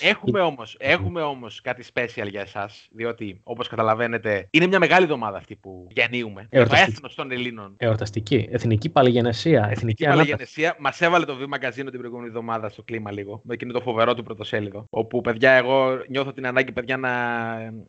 Έχουμε 0.00 0.40
όμως, 0.40 0.76
έχουμε 0.78 1.20
όμως 1.20 1.60
κάτι 1.60 1.84
special 1.94 2.28
για 2.30 2.40
εσάς, 2.40 2.88
διότι 2.90 3.40
όπως 3.42 3.68
καταλαβαίνετε 3.68 4.48
είναι 4.50 4.66
μια 4.66 4.78
μεγάλη 4.78 5.02
εβδομάδα 5.02 5.36
αυτή 5.36 5.56
που 5.56 5.86
διανύουμε. 5.90 6.42
Το 6.50 6.58
Εορταστική. 6.58 6.90
έθνος 6.90 7.14
των 7.14 7.30
Ελλήνων. 7.30 7.74
Εορταστική. 7.76 8.48
Εθνική 8.50 8.88
παλιγγενεσία. 8.88 9.68
Εθνική 9.70 10.02
Η 10.02 10.06
ανάταση. 10.06 10.30
Παλιγγενεσία 10.30 10.76
μας 10.78 11.00
έβαλε 11.00 11.24
το 11.24 11.34
βήμα 11.34 11.46
μαγκαζίνο 11.48 11.90
την 11.90 11.98
προηγούμενη 11.98 12.28
εβδομάδα 12.28 12.68
στο 12.68 12.82
κλίμα 12.82 13.12
λίγο. 13.12 13.40
Με 13.44 13.54
εκείνο 13.54 13.72
το 13.72 13.80
φοβερό 13.80 14.14
του 14.14 14.22
πρωτοσέλιδο. 14.22 14.86
Όπου 14.90 15.20
παιδιά, 15.20 15.50
εγώ 15.50 15.98
νιώθω 16.08 16.32
την 16.32 16.46
ανάγκη, 16.46 16.72
παιδιά, 16.72 16.96
να, 16.96 17.12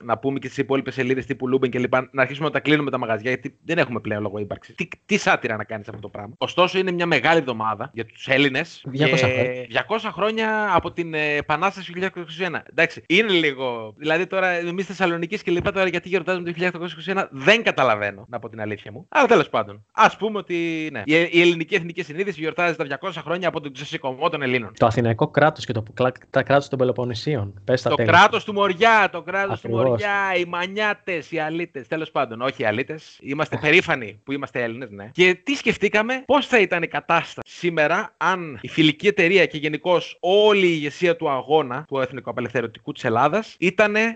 να 0.03 0.17
πούμε 0.17 0.39
και 0.39 0.47
στις 0.47 0.57
υπόλοιπες 0.57 0.93
σελίδες 0.93 1.25
τύπου 1.25 1.47
Λούμπεν 1.47 1.69
και 1.69 1.79
λοιπά, 1.79 2.09
να 2.11 2.21
αρχίσουμε 2.21 2.45
να 2.47 2.53
τα 2.53 2.59
κλείνουμε 2.59 2.91
τα 2.91 2.97
μαγαζιά, 2.97 3.29
γιατί 3.29 3.57
δεν 3.65 3.77
έχουμε 3.77 3.99
πλέον 3.99 4.21
λόγο 4.21 4.37
ύπαρξης. 4.37 4.75
Τι, 4.75 4.87
τι 5.05 5.17
σάτιρα 5.17 5.55
να 5.55 5.63
κάνεις 5.63 5.87
αυτό 5.87 6.01
το 6.01 6.09
πράγμα. 6.09 6.33
Ωστόσο, 6.37 6.77
είναι 6.77 6.91
μια 6.91 7.05
μεγάλη 7.05 7.39
εβδομάδα 7.39 7.89
για 7.93 8.05
τους 8.05 8.27
Έλληνες. 8.27 8.85
200 8.93 8.97
χρόνια. 9.17 9.85
200 9.87 10.09
χρόνια 10.13 10.75
από 10.75 10.91
την 10.91 11.13
ε, 11.13 11.35
Επανάσταση 11.35 11.91
του 11.99 12.25
1921. 12.39 12.59
Εντάξει, 12.69 13.03
είναι 13.07 13.31
λίγο. 13.31 13.93
Δηλαδή 13.97 14.27
τώρα 14.27 14.47
εμείς 14.47 14.85
Θεσσαλονίκης 14.85 15.43
και 15.43 15.51
λοιπά 15.51 15.71
τώρα 15.71 15.87
γιατί 15.87 16.09
γιορτάζουμε 16.09 16.51
το 16.51 16.69
1921 17.05 17.25
δεν 17.31 17.63
καταλαβαίνω, 17.63 18.25
να 18.29 18.39
πω 18.39 18.49
την 18.49 18.61
αλήθεια 18.61 18.91
μου. 18.91 19.05
Αλλά 19.09 19.27
τέλος 19.27 19.49
πάντων. 19.49 19.85
Α 19.91 20.15
πούμε 20.15 20.37
ότι 20.37 20.89
ναι. 20.91 21.01
Η, 21.05 21.29
η 21.31 21.41
ελληνική 21.41 21.75
εθνική 21.75 22.03
συνείδηση 22.03 22.39
γιορτάζει 22.39 22.75
τα 22.75 22.85
200 23.01 23.11
χρόνια 23.23 23.47
από 23.47 23.61
τον 23.61 23.73
ξεσηκωμό 23.73 24.29
των 24.29 24.41
Ελλήνων. 24.41 24.71
Το 24.77 24.85
αθηναϊκό 24.85 25.27
κράτος 25.27 25.65
και 25.65 25.73
το 25.73 25.83
κράτος 26.29 26.67
των 26.67 26.77
Πελοποννησίων. 26.79 27.61
Πες 27.63 27.81
τα 27.81 27.89
Το 27.89 27.95
τέλη. 27.95 28.07
κράτος 28.07 28.43
του 28.43 28.53
Μοριά, 28.53 29.09
το 29.11 29.21
κράτος 29.21 29.61
του 29.61 29.67
Ακριβώς. 29.67 29.83
Μοριά, 29.89 30.35
οι 30.37 30.45
μανιάτες, 30.45 31.31
οι 31.31 31.39
αλίτε. 31.39 31.85
Τέλος 31.87 32.11
πάντων, 32.11 32.41
όχι 32.41 32.61
οι 32.61 32.65
αλίτε. 32.65 32.99
Είμαστε 33.19 33.57
περήφανοι 33.61 34.19
που 34.23 34.31
είμαστε 34.31 34.63
Έλληνες, 34.63 34.89
ναι. 34.91 35.09
Και 35.11 35.39
τι 35.43 35.55
σκεφτήκαμε, 35.55 36.23
πώς 36.25 36.47
θα 36.47 36.59
ήταν 36.59 36.83
η 36.83 36.87
κατάσταση 36.87 37.57
σήμερα 37.57 38.13
αν 38.17 38.59
η 38.61 38.67
φιλική 38.67 39.07
εταιρεία 39.07 39.45
και 39.45 39.57
γενικώς 39.57 40.17
όλη 40.19 40.65
η 40.65 40.71
ηγεσία 40.73 41.15
του 41.15 41.29
αγώνα 41.29 41.85
του 41.87 41.99
εθνικοαπελευθερωτικού 41.99 42.91
της 42.91 43.03
Ελλάδας 43.03 43.57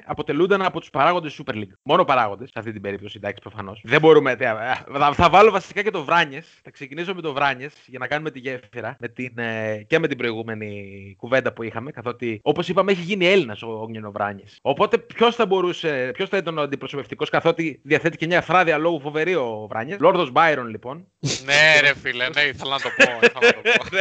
αποτελούνταν 0.05 0.61
από 0.61 0.79
τους 0.79 0.89
παράγοντες 0.89 1.41
Super 1.43 1.53
League. 1.53 1.71
Μόνο 1.83 2.05
παράγοντες 2.05 2.47
σε 2.47 2.59
αυτή 2.59 2.71
την 2.71 2.81
περίπτωση, 2.81 3.13
εντάξει, 3.17 3.41
προφανώς. 3.41 3.81
Δεν 3.83 3.99
μπορούμε. 3.99 4.35
τε- 4.35 4.47
α, 4.47 4.85
Θα, 4.93 5.13
θα 5.13 5.29
βάλω 5.29 5.51
βασικά 5.51 5.81
και 5.81 5.91
το 5.91 6.03
Βράνιες. 6.03 6.47
Θα 6.63 6.71
ξεκινήσω 6.71 7.13
με 7.13 7.21
το 7.21 7.33
Βράνιες 7.33 7.73
για 7.85 7.99
να 7.99 8.07
κάνουμε 8.07 8.31
τη 8.31 8.39
γέφυρα 8.39 8.95
με 8.99 9.07
την, 9.07 9.37
ε, 9.37 9.83
και 9.87 9.99
με 9.99 10.07
την 10.07 10.17
προηγούμενη 10.17 11.15
κουβέντα 11.17 11.53
που 11.53 11.63
είχαμε. 11.63 11.91
Καθότι, 11.91 12.39
όπως 12.43 12.67
είπαμε, 12.67 12.91
έχει 12.91 13.01
γίνει 13.01 13.25
Έλληνας 13.27 13.61
ο 13.61 13.67
Όγνιονο 13.67 14.11
Βράνιες. 14.11 14.59
Οπότε, 14.61 14.97
ποιος 14.97 15.35
θα 15.35 15.45
μπορούσε, 15.45 16.11
ποιος 16.13 16.29
θα 16.29 16.37
ήταν 16.37 16.57
ο 16.57 16.61
αντιπροσωπευτικός, 16.61 17.29
καθότι 17.29 17.79
διαθέτει 17.83 18.17
και 18.17 18.25
μια 18.25 18.41
φράδια 18.41 18.77
λόγου 18.77 18.99
φοβερή 18.99 19.35
ο 19.35 19.67
Βράνιες. 19.69 19.99
Λόρδος 19.99 20.31
Μπάιρον, 20.31 20.67
λοιπόν. 20.67 21.07
ναι, 21.45 21.79
ρε 21.81 21.95
φίλε, 21.95 22.29
ναι, 22.29 22.41
ήθελα 22.41 22.71
να 22.71 22.79
το 22.79 22.89
πω. 22.97 23.25
ήθελα 23.25 23.39
να 23.41 23.51
το 23.53 23.59
πω. 23.63 23.97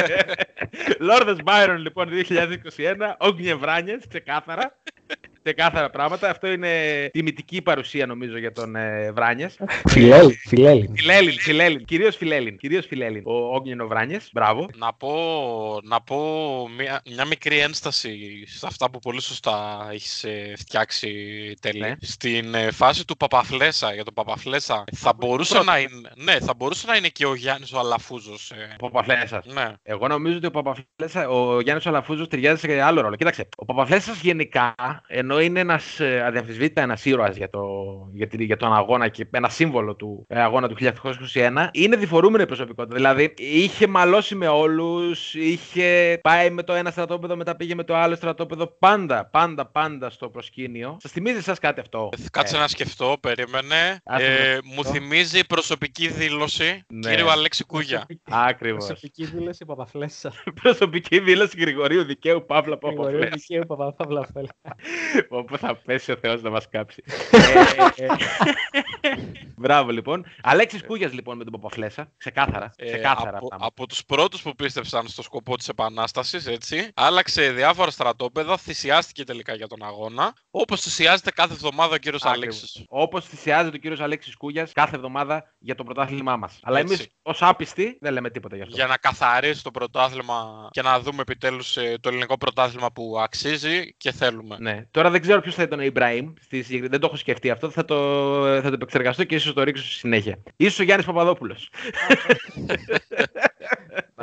Λόρδος 1.04 1.42
Μπάιρον, 1.42 1.76
λοιπόν, 1.76 2.08
2021. 2.08 3.16
Όγνιε 3.18 3.54
Βράνιε, 3.60 3.98
ξεκάθαρα. 4.08 4.80
Ξεκάθαρα 5.42 5.90
πράγματα. 5.90 6.30
Αυτό 6.30 6.52
είναι 6.52 6.68
τιμητική 7.12 7.62
παρουσία, 7.62 8.06
νομίζω, 8.06 8.38
για 8.38 8.52
τον 8.52 8.76
ε, 8.76 9.12
Βράνιες. 9.12 9.58
Φιλέλλην. 9.88 10.36
Φιλέλλην. 10.48 10.96
Φιλέλλην, 10.96 11.38
Φιλέλλην. 11.38 11.84
Κυρίως 11.84 12.16
Φιλέλλην. 12.16 12.56
Κυρίως 12.56 12.86
Φιλέλλην. 12.86 13.22
Ο 13.26 13.54
Όγνιενο 13.54 13.86
Βράνιες. 13.86 14.28
Μπράβο. 14.32 14.68
να 14.76 14.92
πω, 14.92 15.14
να 15.82 16.00
πω 16.00 16.18
μια, 16.78 17.02
μια 17.10 17.24
μικρή 17.24 17.58
ένσταση 17.58 18.44
σε 18.46 18.66
αυτά 18.66 18.90
που 18.90 18.98
πολύ 18.98 19.22
σωστά 19.22 19.88
έχεις 19.92 20.24
ε, 20.24 20.52
φτιάξει 20.58 21.10
τέλει. 21.60 21.80
Ναι. 21.80 21.94
Στην 22.00 22.54
ε, 22.54 22.70
φάση 22.70 23.04
του 23.06 23.16
Παπαφλέσα, 23.16 23.94
για 23.94 24.04
τον 24.04 24.14
Παπαφλέσα, 24.14 24.84
θα 24.96 25.12
μπορούσε 25.16 25.54
πρώτο. 25.54 25.70
να 25.70 25.78
είναι, 25.78 26.10
ναι, 26.16 26.38
θα 26.40 26.54
μπορούσε 26.56 26.86
να 26.86 26.96
είναι 26.96 27.08
και 27.08 27.26
ο 27.26 27.34
Γιάννης 27.34 27.72
ο 27.72 27.78
Αλαφούζος. 27.78 28.50
ε. 28.50 28.76
Ο 28.80 28.90
Παπαφλέσσα. 28.90 29.42
Ναι. 29.46 29.72
Εγώ 29.82 30.06
νομίζω 30.08 30.36
ότι 30.36 30.46
ο 30.46 30.50
Παπαφλέσσα, 30.50 31.28
ο 31.28 31.60
Γιάννης 31.60 31.86
Αλαφούζος 31.86 32.28
ταιριάζει 32.28 32.60
σε 32.60 32.80
άλλο 32.80 33.00
ρόλο. 33.00 33.16
Κοίταξε, 33.16 33.48
ο 33.56 33.64
Παπαφλέσσα 33.64 34.12
γενικά, 34.22 34.74
ενώ 35.06 35.29
είναι 35.38 35.60
ένας 35.60 36.00
αδιαμφισβήτητα 36.26 36.82
ένας 36.82 37.04
ήρωας 37.04 37.36
για, 37.36 37.50
το, 37.50 37.62
για, 38.12 38.26
τη- 38.26 38.44
για 38.44 38.56
τον 38.56 38.74
αγώνα 38.74 39.08
και 39.08 39.26
ένα 39.30 39.48
σύμβολο 39.48 39.94
του 39.94 40.24
ε, 40.28 40.40
αγώνα 40.42 40.68
του 40.68 40.76
1921, 41.34 41.66
είναι 41.72 41.96
διφορούμενη 41.96 42.46
προσωπικότητα. 42.46 42.96
Δηλαδή, 42.96 43.34
είχε 43.36 43.86
μαλώσει 43.86 44.34
με 44.34 44.48
όλους, 44.48 45.34
είχε 45.34 46.18
πάει 46.22 46.50
με 46.50 46.62
το 46.62 46.72
ένα 46.72 46.90
στρατόπεδο, 46.90 47.36
μετά 47.36 47.56
πήγε 47.56 47.74
με 47.74 47.84
το 47.84 47.94
άλλο 47.96 48.14
στρατόπεδο. 48.14 48.66
Πάντα, 48.78 49.24
πάντα, 49.26 49.66
πάντα 49.66 50.10
στο 50.10 50.28
προσκήνιο. 50.28 50.96
Σας 51.00 51.10
θυμίζει 51.10 51.36
εσά 51.36 51.56
κάτι 51.60 51.80
αυτό; 51.80 52.08
Κάτσε 52.32 52.56
Ε, 52.56 52.58
να 52.58 52.68
σκεφτώ, 52.68 53.16
περίμενε. 53.20 54.00
Άσε 54.04 54.24
Ε, 54.26 54.52
να 54.54 54.60
μου 54.64 54.72
σκεφτώ. 54.82 54.92
θυμίζει 54.92 55.38
η 55.38 55.44
προσωπική 55.46 56.08
δήλωση 56.08 56.84
Ναι. 56.92 57.10
κύριου 57.10 57.30
Αλέξη 57.30 57.64
Κούγια. 57.64 58.06
Ακριβώς. 58.48 58.86
Προσωπική 58.86 59.24
δήλωση 59.24 59.64
Παπαφλέσσα. 59.64 60.32
Προσωπική 60.62 61.18
δήλωση 61.20 61.56
Γρηγορίου 61.60 62.04
Δικαίου 62.04 62.44
Παύλα 62.46 62.78
Γρηγορίου 62.82 63.18
Παπαφλέσσα. 63.18 63.36
Δικαίου 63.48 63.66
Παπαφλέσσα. 63.66 64.32
Όπου 65.28 65.58
θα 65.58 65.76
πέσει 65.76 66.12
ο 66.12 66.16
Θεός 66.16 66.42
να 66.42 66.50
μας 66.50 66.68
κάψει. 66.68 67.02
Ε, 67.96 68.04
ε, 68.04 69.14
Μπράβο 69.56 69.90
λοιπόν. 69.90 70.24
Αλέξης 70.42 70.84
Κούγιας 70.84 71.12
λοιπόν 71.12 71.36
με 71.36 71.44
τον 71.44 71.52
Παπαφλέσσα. 71.52 72.12
Ξεκάθαρα. 72.16 72.72
Ε, 72.76 72.86
Ξεκάθαρα 72.86 73.36
από, 73.36 73.48
αυτά. 73.52 73.66
από 73.66 73.86
τους 73.86 74.04
πρώτους 74.04 74.42
που 74.42 74.54
πίστεψαν 74.54 75.08
στο 75.08 75.22
σκοπό 75.22 75.56
της 75.56 75.68
Επανάστασης, 75.68 76.46
έτσι, 76.46 76.90
άλλαξε 76.94 77.50
διάφορα 77.50 77.90
στρατόπεδα, 77.90 78.56
θυσιάστηκε 78.56 79.24
τελικά 79.24 79.54
για 79.54 79.66
τον 79.66 79.82
αγώνα, 79.82 80.32
όπως 80.50 80.80
θυσιάζεται 80.80 81.30
κάθε 81.30 81.52
εβδομάδα 81.52 81.94
ο 81.94 81.98
κύριος 81.98 82.24
Αλέξης. 82.24 82.84
Όπως 82.88 83.24
θυσιάζεται 83.26 83.76
ο 83.76 83.78
κύριος 83.78 84.00
Αλέξης 84.00 84.36
Κούγιας 84.36 84.72
κάθε 84.72 84.96
εβδομάδα 84.96 85.54
για 85.58 85.74
το 85.74 85.84
πρωτάθλημά 85.84 86.36
μας. 86.36 86.58
Αλλά 86.62 86.78
εμείς 86.78 86.92
Έτσι. 86.92 87.12
ως 87.22 87.42
άπιστοι 87.42 87.98
δεν 88.00 88.12
λέμε 88.12 88.30
τίποτα 88.30 88.56
γι' 88.56 88.62
αυτό. 88.62 88.74
Για 88.74 88.86
να 88.86 88.96
καθαρίσει 88.96 89.62
το 89.62 89.70
πρωτάθλημα 89.70 90.68
και 90.70 90.82
να 90.82 91.00
δούμε 91.00 91.20
επιτέλους 91.20 91.76
ε, 91.76 91.98
το 92.00 92.08
ελληνικό 92.08 92.38
πρωτάθλημα 92.38 92.92
που 92.92 93.18
αξίζει 93.20 93.94
και 93.96 94.12
θέλουμε. 94.12 94.56
Ναι. 94.60 94.86
Τώρα 94.90 95.09
δεν 95.10 95.20
ξέρω 95.20 95.40
ποιος 95.40 95.54
θα 95.54 95.62
ήταν 95.62 95.78
ο 95.78 95.82
Ιμπραήμ. 95.82 96.32
στη 96.40 96.62
συγκεκρι- 96.62 96.90
Δεν 96.90 97.00
το 97.00 97.06
έχω 97.06 97.16
σκεφτεί 97.16 97.50
αυτό. 97.50 97.70
Θα 97.70 97.84
το, 97.84 97.96
θα 98.62 98.68
το 98.68 98.74
επεξεργαστώ 98.74 99.24
και 99.24 99.34
ίσως 99.34 99.52
το 99.52 99.62
ρίξω 99.62 99.84
στη 99.84 99.92
συνέχεια. 99.94 100.38
σω 100.70 100.76
ο 100.80 100.82
Γιάννης 100.82 101.06
Παπαδόπουλος. 101.06 101.70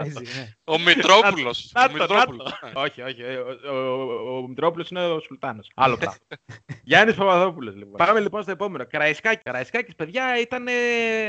Παίζει, 0.01 0.39
ναι. 0.39 0.49
Ο 0.63 0.79
Μητρόπουλος. 0.79 1.71
Να 1.73 1.89
το, 1.89 2.13
να 2.13 2.25
το. 2.25 2.35
Όχι, 2.73 3.01
όχι. 3.01 3.21
Ο, 3.23 3.71
ο, 3.71 3.75
ο, 3.75 4.37
ο 4.37 4.47
Μητρόπουλος 4.47 4.89
είναι 4.89 5.05
ο 5.05 5.19
Σουλτάνος. 5.19 5.71
Άλλο 5.75 5.97
πράγμα. 5.97 6.17
Γιάννης 6.83 7.15
Παπαδόπουλος, 7.15 7.75
λοιπόν. 7.75 7.95
Πάμε 7.97 8.19
λοιπόν 8.19 8.41
στο 8.41 8.51
επόμενο. 8.51 8.85
Καραϊσκάκη. 8.89 9.41
Καραϊσκάκη, 9.43 9.95
παιδιά, 9.95 10.39
ήταν. 10.41 10.65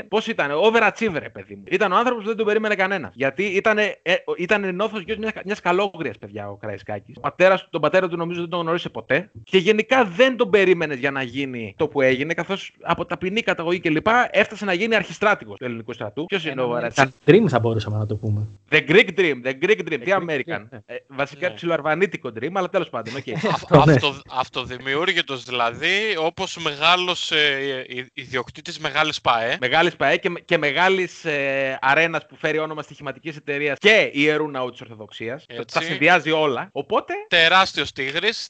Πώς 0.07 0.27
ήταν, 0.27 0.51
overachiever, 0.51 1.25
παιδί 1.31 1.55
μου. 1.55 1.63
Ήταν 1.67 1.91
ο 1.91 1.95
άνθρωπος 1.95 2.21
που 2.21 2.27
δεν 2.27 2.37
τον 2.37 2.45
περίμενε 2.45 2.75
κανένας. 2.75 3.13
Γιατί 3.15 3.43
ήταν, 3.43 3.77
ε, 3.77 3.93
ήταν 4.37 4.75
νόθος 4.75 5.01
γιος 5.01 5.17
μιας, 5.17 5.31
μιας 5.45 5.59
καλόγριας, 5.59 6.17
παιδιά, 6.17 6.49
ο 6.49 6.55
Καραϊσκάκη. 6.55 7.13
Ο 7.17 7.19
πατέρας, 7.19 7.67
τον 7.69 7.81
πατέρα 7.81 8.07
του 8.07 8.17
νομίζω 8.17 8.39
δεν 8.39 8.49
τον 8.49 8.61
γνώρισε 8.61 8.89
ποτέ. 8.89 9.31
Και 9.43 9.57
γενικά 9.57 10.05
δεν 10.05 10.37
τον 10.37 10.49
περίμενες 10.49 10.97
για 10.97 11.11
να 11.11 11.23
γίνει 11.23 11.73
το 11.77 11.87
που 11.87 12.01
έγινε, 12.01 12.33
καθώς 12.33 12.71
από 12.81 13.05
ταπεινή 13.05 13.41
καταγωγή 13.41 13.79
κλπ. 13.79 14.07
έφτασε 14.31 14.65
να 14.65 14.73
γίνει 14.73 14.95
αρχιστράτηγος 14.95 15.57
του 15.57 15.65
ελληνικού 15.65 15.93
στρατού. 15.93 16.25
Ποιος 16.25 16.45
είναι 16.45 16.61
ο 16.61 16.89
Σαν 16.89 17.13
dream 17.25 17.45
θα 17.47 17.59
μπορούσαμε 17.59 17.97
να 17.97 18.05
το 18.05 18.15
πούμε. 18.15 18.47
The 18.71 18.87
Greek 18.89 19.07
Dream, 19.19 19.41
the 19.45 19.53
Greek 19.61 19.79
Dream, 19.79 19.99
το 19.99 20.01
Greek 20.05 20.21
American. 20.21 20.59
Dream, 20.59 20.79
Ε, 20.85 20.95
βασικά 21.07 21.47
Ναι. 21.49 21.53
ψιλοαρβανίτικο 21.55 22.31
Dream, 22.39 22.49
αλλά 22.53 22.69
τέλος 22.69 22.89
πάντων, 22.89 23.15
οκ. 23.15 23.25
ναι. 23.85 23.93
Αυτο, 23.93 24.21
αυτοδημιούργητος 24.29 25.43
δηλαδή, 25.43 26.15
όπως 26.17 26.57
μεγάλος 26.57 27.31
ε, 27.31 27.85
ι- 27.87 28.09
ιδιοκτήτης 28.13 28.79
μεγάλης 28.79 29.21
ΠΑΕ. 29.21 29.57
Μεγάλης 29.59 29.95
ΠαΕ 29.95 30.17
και, 30.17 30.29
και 30.45 30.57
μεγάλης 30.57 31.25
ε, 31.25 31.77
αρένας 31.81 32.25
που 32.25 32.35
φέρει 32.35 32.57
όνομα 32.59 32.81
στοιχηματικής 32.81 33.35
εταιρείας 33.35 33.77
και 33.79 34.09
ιερού 34.13 34.49
ναού 34.49 34.69
τη 34.71 34.77
Ορθοδοξίας. 34.81 35.43
Έτσι. 35.47 35.73
Τα 35.73 35.81
συνδυάζει 35.81 36.31
όλα. 36.31 36.69
Οπότε 36.71 37.13
Τεράστιος 37.27 37.91
τίγρης, 37.91 38.49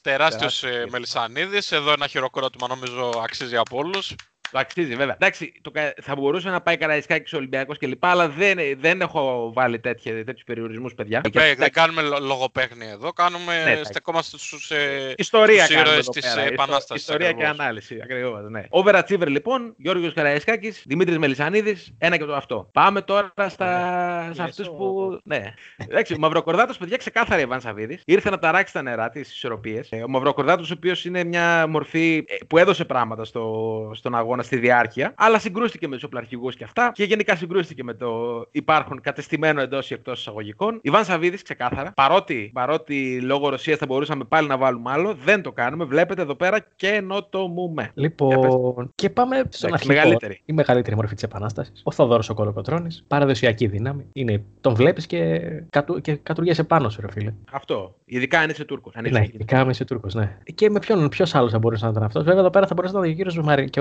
Τεράστιος 0.60 0.62
ε, 0.64 0.68
τίγρης. 0.74 0.92
Μελισανίδης. 0.92 1.72
Εδώ 1.72 1.92
ένα 1.92 2.06
χειροκρότημα 2.06 2.68
νομίζω 2.68 3.12
αξίζει 3.24 3.56
από 3.56 3.76
όλους. 3.78 4.14
Το 4.50 4.58
αξίζει 4.58 4.94
βέβαια. 4.96 5.14
Εντάξει, 5.14 5.52
το, 5.60 5.70
κα- 5.70 5.94
θα 6.02 6.14
μπορούσε 6.16 6.48
να 6.50 6.60
πάει 6.60 6.76
Καραϊσκάκη 6.76 7.36
Ολυμπιακό 7.36 7.74
κλπ. 7.78 8.04
Αλλά 8.04 8.28
δεν, 8.28 8.58
δεν 8.80 9.00
έχω 9.00 9.52
βάλει 9.54 9.78
τέτοιους 9.80 10.42
περιορισμούς, 10.46 10.94
παιδιά. 10.94 11.20
Δεν, 11.20 11.30
Και- 11.30 11.38
πέ- 11.38 11.58
δεν 11.58 11.72
κάνουμε 11.72 12.02
λο- 12.02 12.18
λογοπαίχνη 12.20 12.86
εδώ, 12.86 13.12
κάνουμε, 13.12 13.62
Ναι, 13.64 13.70
εντάξει. 13.70 13.84
στεκόμαστε 13.84 14.38
στους... 14.38 14.70
Ε, 14.70 15.14
Ιστορία 15.16 15.66
τους 15.66 15.74
κάνουμε 15.74 15.88
ήρωες 15.88 15.98
εδώ 16.00 16.10
της 16.10 16.22
πέρα. 16.22 16.40
Ιστο- 16.40 16.52
Επανάστασης, 16.52 17.02
Ιστορία 17.02 17.26
και 17.26 17.32
ακριβώς. 17.34 17.58
ανάλυση. 17.58 17.98
Ακριβώς, 18.02 18.40
ναι. 18.50 18.64
Overachiever 18.70 19.26
λοιπόν, 19.26 19.74
Γιώργος 19.76 20.12
Καραϊσκάκης, 20.12 20.82
Δημήτρης 20.86 21.18
Μελισανίδης, 21.18 21.94
ένα 21.98 22.16
και 22.16 22.24
το 22.24 22.34
αυτό. 22.34 22.68
Πάμε 22.72 23.02
τώρα 23.02 23.32
στα... 23.48 24.30
σε 24.34 24.42
αυτούς 24.42 24.66
που... 24.68 25.18
Ναι. 25.24 25.54
Εντάξει, 25.76 26.14
ο 26.14 26.18
Μαυροκορδάτος, 26.18 26.76
παιδιά, 26.78 26.96
ξεκάθαρα 26.96 27.40
Ιβάν 27.40 27.60
Σαββίδης. 27.60 28.02
Ήρθε 28.06 28.30
να 28.30 28.38
ταράξει 28.38 28.72
τα 28.72 28.82
νερά 28.82 29.10
της 29.10 29.32
ισορροπίες. 29.34 29.88
Ε, 29.90 30.02
Ο 30.02 30.08
Μαυροκορδάτος, 30.08 30.70
ο 30.70 30.74
οποίος 30.76 31.04
είναι 31.04 31.24
μια 31.24 31.66
μορφή 31.66 32.24
ε, 32.28 32.36
που 32.46 32.58
έδωσε 32.58 32.84
πράγματα 32.84 33.24
στο... 33.24 33.90
στον 33.94 34.14
αγώνα 34.14 34.39
στη 34.42 34.56
διάρκεια, 34.56 35.12
αλλά 35.16 35.38
συγκρούστηκε 35.38 35.88
με 35.88 35.94
τους 35.94 36.04
οπλαρχηγούς 36.04 36.56
και 36.56 36.64
αυτά 36.64 36.92
και 36.94 37.04
γενικά 37.04 37.36
συγκρούστηκε 37.36 37.84
με 37.84 37.94
το 37.94 38.08
υπάρχον 38.50 39.00
κατεστημένο 39.00 39.60
εντός 39.60 39.90
ή 39.90 39.94
εκτός 39.94 40.20
εισαγωγικών. 40.20 40.78
Ιβάν 40.82 41.04
Σαββίδης, 41.04 41.42
ξεκάθαρα, 41.42 41.92
παρότι, 41.92 42.50
παρότι 42.54 43.20
λόγω 43.20 43.48
Ρωσίας 43.48 43.78
θα 43.78 43.86
μπορούσαμε 43.86 44.24
πάλι 44.24 44.48
να 44.48 44.56
βάλουμε 44.58 44.90
άλλο, 44.90 45.14
δεν 45.24 45.42
το 45.42 45.52
κάνουμε. 45.52 45.84
Βλέπετε 45.84 46.22
εδώ 46.22 46.34
πέρα 46.34 46.66
και 46.76 47.00
νοτομούμε. 47.04 47.90
Λοιπόν, 47.94 48.92
και 48.94 49.10
πάμε 49.10 49.36
στον 49.36 49.68
Εντάξει, 49.68 49.72
αρχικό. 49.72 49.92
μεγαλύτερη. 49.92 50.40
Η 50.44 50.52
μεγαλύτερη 50.52 50.96
μορφή 50.96 51.14
της 51.14 51.22
Επανάστασης. 51.22 51.80
Ο 51.84 51.92
Θοδόρος 51.92 52.28
ο 52.28 52.34
Κολοκοτρόνη. 52.34 52.96
Παραδοσιακή 53.08 53.66
δύναμη. 53.66 54.06
Είναι, 54.12 54.42
τον 54.60 54.74
βλέπεις 54.74 55.06
και, 55.06 55.40
κατου, 55.70 56.00
και 56.00 56.14
κατουργέσαι 56.14 56.64
πάνω 56.64 56.88
σου, 56.88 57.00
ρε 57.00 57.10
φίλε. 57.10 57.32
Αυτό. 57.52 57.94
Ειδικά 58.04 58.38
αν 58.38 58.50
είσαι 58.50 58.64
Τούρκος. 58.64 58.94
Αν 58.94 59.04
είσαι 59.04 59.12
Ναι, 59.12 59.18
Τούρκος. 59.20 59.34
ειδικά 59.40 59.60
είμαι 59.60 59.70
είσαι 59.70 59.84
Τούρκος, 59.84 60.14
ναι. 60.14 60.36
Και 60.54 60.70
με 60.70 60.78
ποιον, 60.78 61.08
ποιος 61.08 61.34
άλλος 61.34 61.52
θα 61.52 61.58
μπορούσε 61.58 61.84
να 61.84 61.90
ήταν 61.90 62.02
αυτός. 62.02 62.24
Βέβαια 62.24 62.40
εδώ 62.40 62.50
πέρα 62.50 62.66
θα 62.66 62.74
μπορούσε 62.74 62.94
να 62.94 63.00
ήταν 63.00 63.14
και 63.14 63.22
ο 63.22 63.24
κύριος 63.24 63.46
Μαρι... 63.46 63.70
και 63.70 63.80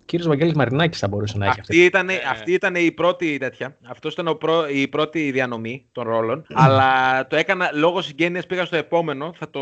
ο 0.00 0.04
κύριος 0.06 0.28
Βαγγέλης 0.28 0.52
Μαρινάκης 0.54 0.98
θα 0.98 1.08
μπορούσε 1.08 1.38
να 1.38 1.44
έχει 1.46 1.60
αυτή. 1.60 1.72
Αυτή 1.72 1.84
ήταν, 1.84 2.08
Ε. 2.08 2.14
αυτή 2.30 2.52
ήταν 2.52 2.74
η 2.74 2.92
πρώτη 2.92 3.38
τέτοια. 3.38 3.76
Αυτός 3.86 4.12
ήταν 4.12 4.28
ο 4.28 4.34
πρω- 4.34 4.68
η 4.70 4.88
πρώτη 4.88 5.30
διανομή 5.30 5.84
των 5.92 6.04
ρόλων. 6.04 6.46
αλλά 6.54 7.26
το 7.26 7.36
έκανα 7.36 7.70
λόγω 7.74 8.02
συγγένειας. 8.02 8.46
Πήγα 8.46 8.64
στο 8.64 8.76
επόμενο. 8.76 9.32
Θα, 9.38 9.50
το, 9.50 9.60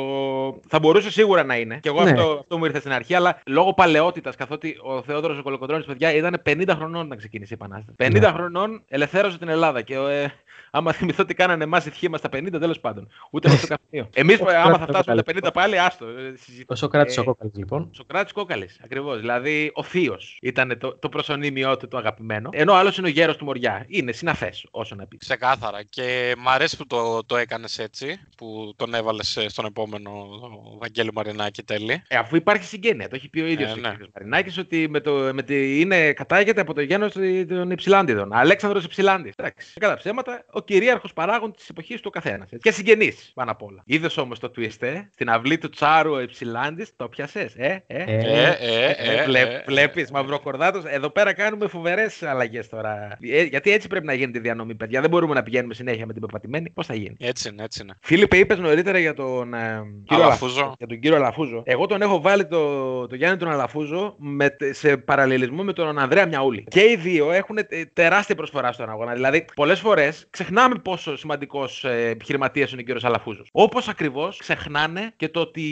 θα 0.69 0.79
μπορούσε 0.79 1.11
σίγουρα 1.11 1.45
να 1.45 1.57
είναι. 1.57 1.79
Και 1.83 1.89
εγώ 1.89 2.03
Ναι. 2.03 2.11
αυτό, 2.11 2.37
αυτό 2.41 2.59
μου 2.59 2.65
ήρθε 2.65 2.79
στην 2.79 2.93
αρχή. 2.93 3.15
Αλλά 3.15 3.39
λόγω 3.47 3.75
παλαιότητας, 3.75 4.37
καθότι 4.37 4.77
ο 4.83 5.03
Θεόδωρος 5.03 5.39
ο 5.39 5.43
Κολοκοντρόνη, 5.43 5.85
παιδιά, 5.85 6.15
ήταν 6.15 6.41
50 6.45 6.75
χρονών 6.77 7.09
να 7.09 7.17
ξεκίνησε 7.17 7.55
η 7.55 7.59
Επανάσταση. 7.61 7.97
50 7.97 8.21
Ναι. 8.21 8.27
χρονών 8.37 8.83
ελευθέρωσε 8.89 9.39
την 9.39 9.49
Ελλάδα. 9.49 9.83
Και 9.83 9.95
ε, 9.95 10.27
άμα 10.75 10.93
θυμηθώ 10.93 11.25
τι 11.25 11.35
κάνανε 11.35 11.65
εμάς 11.65 11.87
οι 11.87 11.91
τυχοί 11.91 12.09
μας 12.09 12.21
τα 12.21 12.29
50, 12.33 12.47
τέλος 12.61 12.81
πάντων. 12.81 13.09
Ούτε 13.31 13.49
με 13.49 13.57
το 13.57 13.67
καφενείο. 13.75 14.09
Εμείς, 14.15 14.41
Ο 14.41 14.45
άμα 14.49 14.79
θα 14.79 14.87
Σοκράτης 14.87 14.95
φτάσουμε 15.01 15.23
ο 15.39 15.41
τα 15.41 15.49
50 15.49 15.53
πάλι, 15.53 15.79
άστο. 15.79 16.07
ε, 16.07 16.11
συζητάμε. 16.37 16.65
Ο 16.67 16.75
Σοκράτης 16.75 17.17
Ε, 17.17 17.21
ο 17.21 17.25
Κόκαλης, 17.25 17.55
λοιπόν. 17.57 17.91
Σοκράτης 17.95 18.33
Κόκαλης, 18.33 18.81
ακριβώς. 18.85 19.21
Δηλαδή 19.21 19.71
ο 19.75 19.83
θείος 19.83 20.39
ήταν 20.43 20.79
το, 20.79 20.97
το 20.97 21.09
προσωνύμιό 21.09 21.77
του 21.77 21.89
το 21.89 21.97
αγαπημένο. 21.97 22.49
Ενώ 22.53 22.73
άλλος 22.75 22.99
είναι 22.99 23.07
ο 23.07 23.11
γέρος 23.11 23.37
του 23.37 23.45
Μοριά. 23.45 23.85
Είναι 23.89 24.13
συναφές, 24.13 24.67
όσο 24.71 24.95
να 24.95 25.07
πεις. 25.07 25.19
Ξεκάθαρα. 25.19 25.83
Και 25.83 26.35
μ' 26.39 26.49
αρέσει 26.49 26.77
που 26.77 26.87
το, 26.87 27.25
το 27.25 27.37
έκανες 27.37 27.79
έτσι, 27.79 28.21
που 28.37 28.73
τον 28.77 28.95
έβαλες 28.95 29.37
ε, 29.37 29.49
στον 29.49 29.65
επόμενο 29.65 30.11
ο 30.11 30.79
Βαγγέλη 30.79 31.11
Μαρινάκη 31.15 31.63
τέλει. 31.63 32.03
Ε, 32.09 32.17
αφού 32.17 32.37
υπάρχει 32.37 32.65
συγγένεια, 32.65 33.09
το 33.09 33.17
έχει 33.17 33.29
πει 33.29 33.41
ο 33.41 33.47
ίδιος 33.47 33.71
Ε, 33.71 33.73
ο 33.73 33.77
ναι. 33.77 33.89
κ. 33.89 34.01
Μαρινάκης 34.15 34.59
ότι 34.59 34.87
με 34.89 35.01
το, 35.01 35.13
με 35.33 35.43
τη, 35.43 35.81
είναι, 35.81 36.13
κατάγεται 36.13 36.61
από 36.61 36.75
το 36.75 36.81
γένος 36.81 37.13
των 37.49 37.71
Υψηλάντιδων. 37.71 38.33
Αλέξανδρος 38.33 38.85
Υψηλάντης. 38.85 39.33
Εντάξει. 39.37 39.73
Κατά 39.81 39.97
ψέματα, 39.97 40.45
ο 40.63 40.65
κυρίαρχος 40.65 41.13
παράγον 41.13 41.53
της 41.53 41.69
εποχής 41.69 42.01
του 42.01 42.11
καθένας. 42.11 42.49
Και 42.61 42.71
συγγενή 42.73 43.13
πάνω 43.35 43.51
απ' 43.51 43.63
όλα. 43.63 43.83
Είδες 43.87 44.17
όμως 44.17 44.39
το 44.39 44.51
twist, 44.57 44.77
ε, 44.83 44.93
στην 45.13 45.31
αυλή 45.31 45.59
του 45.59 45.69
Τσάρου 45.71 46.13
ο 46.13 46.21
Υψηλάντης, 46.21 46.93
το 46.97 47.09
πιασέ. 47.09 47.51
Ε, 47.57 47.67
ε. 47.67 47.79
Ε, 47.87 48.03
Ε, 48.07 48.57
ε, 48.61 48.95
Ε, 48.99 49.21
ε, 49.21 49.25
βλέ, 49.25 49.41
ε, 49.41 49.63
βλέπεις, 49.67 50.11
μαυροκορδάτος. 50.11 50.85
Εδώ 50.87 51.11
πέρα 51.11 51.33
κάνουμε 51.33 51.69
φοβερές 51.69 52.23
αλλαγές 52.23 52.69
τώρα. 52.69 53.17
Ε, 53.21 53.43
γιατί 53.43 53.71
έτσι 53.71 53.89
πρέπει 53.89 54.07
να 54.07 54.13
γίνει 54.15 54.33
τη 54.33 54.39
διανομή, 54.39 54.75
παιδιά. 54.75 55.01
Δεν 55.01 55.11
μπορούμε 55.11 55.35
να 55.35 55.43
πηγαίνουμε 55.43 55.75
συνέχεια 55.75 56.07
με 56.07 56.13
την 56.13 56.21
πεπατημένη. 56.23 56.71
Πώς 56.71 56.87
θα 56.87 56.95
γίνει; 56.95 57.17
Έτσι 57.21 57.49
είναι, 57.49 57.63
έτσι 57.63 57.81
είναι. 57.83 57.95
Φίλιππε, 58.03 58.37
είπες 58.37 58.59
νωρίτερα 58.59 58.99
για 58.99 59.15
τον, 59.15 59.55
ε, 59.55 59.83
κύριο 60.07 60.25
Αλαφούζο. 60.25 60.55
Αλαφούζο. 60.55 60.75
Για 60.79 60.87
τον 60.87 61.01
κύριο 61.01 61.17
Αλαφούζο. 61.17 61.63
Εγώ 61.67 61.87
τον 61.87 62.03
έχω 62.03 62.21
βάλει 62.21 62.47
το, 62.47 63.07
το 63.07 63.15
Γιάννη 63.15 63.39
τον 63.39 63.51
Αλαφούζο 63.51 64.15
με, 64.19 64.51
τε- 64.51 64.75
σε 64.75 64.97
παραλληλισμό 64.97 65.63
με 65.63 65.73
τον 65.73 65.99
Ανδρέα 65.99 66.27
Μιαούλη. 66.27 66.65
Και 66.69 66.81
οι 66.81 66.97
δύο 66.97 67.33
έχουν 67.33 67.57
ε, 67.59 67.85
τεράστια 67.93 68.35
προσφορά 68.35 68.73
στον 68.73 68.91
αγώνα. 68.91 69.13
Δηλαδή, 69.13 69.45
πολλές 69.55 69.81
φορές 69.81 70.27
ξεχνάμε 70.31 70.52
πόσο 70.83 71.17
σημαντικός 71.17 71.85
ε, 71.85 72.09
επιχειρηματίας 72.09 72.73
είναι 72.73 72.81
ο 72.81 72.85
κύριος 72.85 73.05
Αλαφούζος. 73.05 73.49
Όπως 73.53 73.89
ακριβώς 73.89 74.37
ξεχνάνε 74.37 75.13
και 75.17 75.29
το 75.29 75.41
ότι. 75.41 75.63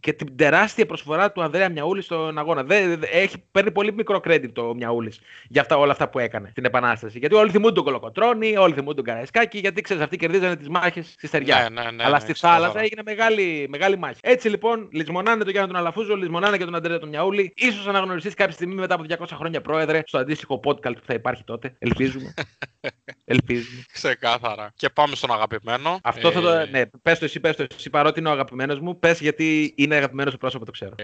και 0.00 0.12
την 0.12 0.36
τεράστια 0.36 0.86
προσφορά 0.86 1.32
του 1.32 1.42
Ανδρέα 1.42 1.68
Μιαούλη 1.68 2.02
στον 2.02 2.38
αγώνα. 2.38 2.62
Δεν, 2.62 2.88
δεν- 2.88 3.08
έχει, 3.12 3.36
παίρνει 3.52 3.70
πολύ 3.70 3.92
μικρό 3.92 4.20
credit 4.24 4.48
το 4.52 4.74
Μιαούλης 4.74 5.20
για 5.48 5.60
αυτά, 5.60 5.76
όλα 5.78 5.92
αυτά 5.92 6.08
που 6.08 6.18
έκανε 6.18 6.48
στην 6.50 6.64
Επανάσταση. 6.64 7.18
Γιατί 7.18 7.34
όλοι 7.34 7.50
θυμούνται 7.50 7.74
τον 7.74 7.84
Κολοκοτρόνη, 7.84 8.56
όλοι 8.56 8.74
θυμούνται 8.74 8.94
τον 8.94 9.04
Καραϊσκάκη, 9.04 9.58
γιατί 9.58 9.80
ξέρεις, 9.80 10.02
αυτοί 10.02 10.16
κερδίζανε 10.16 10.56
τις 10.56 10.68
μάχες 10.68 11.06
στη 11.16 11.26
στεριά. 11.26 11.68
Ναι, 11.72 11.82
ναι, 11.82 11.90
ναι, 11.90 12.04
Αλλά 12.04 12.14
ναι, 12.14 12.20
στη 12.20 12.32
ξεκάθαρα. 12.32 12.60
θάλασσα 12.60 12.80
έγινε 12.84 13.02
μεγάλη, 13.04 13.66
μεγάλη 13.68 13.98
μάχη. 13.98 14.18
Έτσι 14.22 14.48
λοιπόν, 14.48 14.88
λησμονάνε 14.92 15.42
τον 15.44 15.52
Γιάννη 15.52 15.70
τον 15.70 15.78
Αλαφούζο, 15.80 16.16
λησμονάνε 16.16 16.56
και 16.56 16.64
τον 16.64 16.74
Αντρέα 16.74 16.98
τον 16.98 17.08
Μιαούλη. 17.08 17.54
σω 17.82 17.88
αναγνωριστείς 17.90 18.34
κάποια 18.34 18.54
στιγμή 18.54 18.74
μετά 18.74 18.94
από 18.94 19.04
200 19.08 19.24
χρόνια 19.36 19.60
πρόεδρε 19.60 20.02
στο 20.06 20.18
αντίστοιχο 20.18 20.60
podcast 20.64 20.94
που 20.96 21.04
θα 21.06 21.14
υπάρχει 21.14 21.44
τότε. 21.44 21.74
Ελπίζουμε. 21.78 22.34
Ελπίζουμε. 23.24 23.73
Ξεκάθαρα. 23.92 24.72
Και 24.76 24.88
πάμε 24.88 25.14
στον 25.14 25.32
αγαπημένο. 25.32 25.98
Αυτό 26.02 26.30
θα 26.32 26.40
το. 26.40 26.48
Ε, 26.50 26.66
Ναι, 26.66 26.86
πες 27.02 27.18
το 27.18 27.24
εσύ, 27.24 27.40
πες 27.40 27.56
το 27.56 27.66
εσύ. 27.76 27.90
Παρότι 27.90 28.20
είναι 28.20 28.28
ο 28.28 28.32
αγαπημένος 28.32 28.80
μου, 28.80 28.98
πες 28.98 29.20
γιατί 29.20 29.74
είναι 29.76 29.94
αγαπημένος 29.96 30.32
σου 30.32 30.38
πρόσωπος, 30.38 30.66
το 30.66 30.72
ξέρω. 30.72 30.94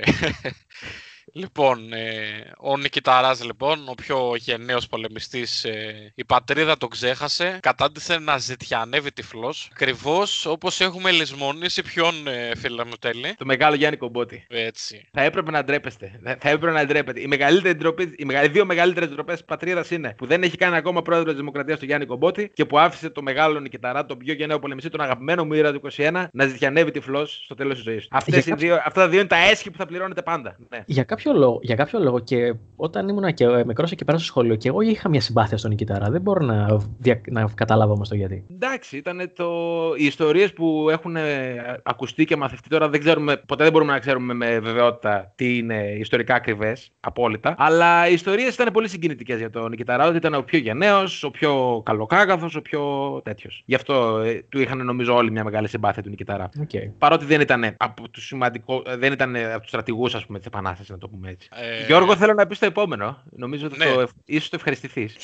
Λοιπόν, 1.32 1.92
ε, 1.92 2.52
ο 2.58 2.76
Νικηταράς 2.76 3.44
λοιπόν, 3.44 3.88
ο 3.88 3.94
πιο 3.94 4.32
γενναίος 4.36 4.86
πολεμιστής, 4.86 5.64
ε, 5.64 6.12
η 6.14 6.24
πατρίδα 6.24 6.76
τον 6.76 6.88
ξέχασε, 6.88 7.58
κατάντησε 7.62 8.18
να 8.18 8.38
ζητιανεύει 8.38 9.12
τυφλός, 9.12 9.68
ακριβώς 9.72 10.46
όπως 10.46 10.80
έχουμε 10.80 11.10
λησμονήσει 11.10 11.82
ποιον 11.82 12.26
ε, 12.28 12.56
φίλε 12.56 12.84
μου 12.84 12.94
τέλει. 13.00 13.34
Το 13.38 13.44
μεγάλο 13.44 13.74
Γιάννη 13.74 13.96
Κομπότη. 13.96 14.44
Έτσι. 14.48 15.08
Θα 15.12 15.22
έπρεπε 15.22 15.50
να 15.50 15.64
ντρέπεστε. 15.64 16.20
Θα 16.24 16.36
θα 16.40 16.48
έπρεπε 16.48 16.72
να 16.72 16.84
ντρέπετε. 16.86 17.20
Οι, 17.20 17.26
μεγαλύτερη 17.26 17.74
ντροπή, 17.78 18.14
οι 18.16 18.24
μεγα- 18.24 18.44
οι 18.44 18.48
δύο 18.48 18.64
μεγαλύτερες 18.64 19.08
ντροπές 19.08 19.38
τη 19.38 19.44
πατρίδας 19.46 19.90
είναι 19.90 20.14
που 20.16 20.26
δεν 20.26 20.42
έχει 20.42 20.56
κάνει 20.56 20.76
ακόμα 20.76 21.02
πρόεδρος 21.02 21.28
της 21.30 21.38
Δημοκρατίας 21.40 21.78
του 21.78 21.84
Γιάννη 21.84 22.06
Κομπότη 22.06 22.50
και 22.54 22.64
που 22.64 22.78
άφησε 22.78 23.10
το 23.10 23.22
μεγάλο 23.22 23.60
Νικηταρά, 23.60 24.06
τον 24.06 24.18
πιο 24.18 24.32
γενναίο 24.34 24.58
πολεμιστή, 24.58 24.90
τον 24.90 25.00
αγαπημένο 25.00 25.44
μου 25.44 25.52
ήρωα 25.54 25.72
του 25.72 25.80
21, 25.96 26.26
να 26.32 26.46
ζητιανεύει 26.46 26.90
τυφλός 26.90 27.40
στο 27.44 27.54
τέλος 27.54 27.74
της 27.74 27.82
ζωής 27.84 28.02
του. 28.02 28.08
Αυτές 28.16 28.38
οι 28.38 28.42
Για 28.46 28.56
δύο, 28.56 28.74
αυτά 28.74 29.00
τα 29.00 29.08
δύο 29.08 29.18
είναι 29.18 29.28
τα 29.28 29.36
έσχη 29.36 29.70
που 29.70 29.76
θα 29.76 29.86
πληρώνετε 29.86 30.22
πάντα. 30.22 30.56
Ναι. 30.68 30.82
Για 30.86 31.04
κάποιο, 31.22 31.40
λόγο, 31.40 31.58
για 31.62 31.74
κάποιο 31.74 31.98
λόγο 31.98 32.18
και 32.18 32.54
όταν 32.76 33.08
ήμουν 33.08 33.34
και 33.34 33.44
ε, 33.44 33.64
μικρός 33.64 33.94
και 33.94 34.04
πέρασα 34.04 34.24
στο 34.24 34.32
σχολείο 34.32 34.56
και 34.56 34.68
εγώ 34.68 34.80
είχα 34.80 35.08
μια 35.08 35.20
συμπάθεια 35.20 35.56
στον 35.56 35.70
Νικητάρα. 35.70 36.10
Δεν 36.10 36.20
μπορώ 36.20 36.44
να, 36.44 36.80
δια, 36.98 37.20
να 37.30 37.44
καταλάβω 37.54 37.92
όμως 37.92 38.08
το 38.08 38.14
γιατί. 38.14 38.44
Εντάξει, 38.50 38.96
ήταν 38.96 39.32
το... 39.34 39.50
οι 39.96 40.04
ιστορίες 40.04 40.52
που 40.52 40.86
έχουν 40.90 41.16
ε, 41.16 41.80
ακουστεί 41.82 42.24
και 42.24 42.36
μαθευτεί 42.36 42.68
τώρα. 42.68 42.88
Δεν 42.88 43.00
ξέρουμε, 43.00 43.36
ποτέ 43.36 43.62
δεν 43.62 43.72
μπορούμε 43.72 43.92
να 43.92 43.98
ξέρουμε 43.98 44.34
με 44.34 44.58
βεβαιότητα 44.58 45.32
τι 45.36 45.56
είναι 45.56 45.94
ιστορικά 45.98 46.34
ακριβές, 46.34 46.90
απόλυτα. 47.00 47.54
Αλλά 47.58 48.08
οι 48.08 48.12
ιστορίες 48.12 48.54
ήταν 48.54 48.72
πολύ 48.72 48.88
συγκινητικές 48.88 49.38
για 49.38 49.50
τον 49.50 49.70
Νικηταρά. 49.70 50.06
Ότι 50.06 50.16
ήταν 50.16 50.34
ο 50.34 50.42
πιο 50.42 50.58
γενναίος, 50.58 51.22
ο 51.22 51.30
πιο 51.30 51.82
καλοκάγαθος, 51.84 52.54
ο 52.54 52.62
πιο 52.62 52.80
τέτοιος. 53.24 53.62
Γι' 53.66 53.74
αυτό 53.74 54.18
ε, 54.24 54.44
του 54.48 54.60
είχαν 54.60 54.84
νομίζω 54.84 55.14
όλοι 55.14 55.30
μια 55.30 55.44
μεγάλη 55.44 55.68
συμπάθεια 55.68 56.02
του 56.02 56.08
Νικηταρά. 56.08 56.48
Okay. 56.58 56.90
Παρότι 56.98 57.24
δεν 57.24 57.40
ήταν 57.40 57.74
από 57.76 58.08
τους 58.08 58.26
σημαντικό, 58.26 58.82
ε, 58.86 58.96
δεν 58.96 59.12
ήταν 59.12 59.36
από 59.36 59.60
τους 59.60 59.68
στρατηγούς, 59.68 60.14
ας 60.14 60.26
πούμε, 60.26 60.38
της 60.38 60.46
Επανάστασης, 60.46 60.90
να 60.90 60.98
το 60.98 61.09
πούμε 61.10 61.30
έτσι. 61.30 61.48
Ε, 61.52 61.86
Γιώργο, 61.86 62.16
θέλω 62.16 62.34
να 62.34 62.46
πει 62.46 62.56
το 62.56 62.66
επόμενο. 62.66 63.22
Νομίζω 63.30 63.66
ότι 63.66 63.78
ναι. 63.78 63.84
το, 63.84 64.08
ίσως 64.24 64.48
το 64.48 64.56
ευχαριστηθείς. 64.56 65.16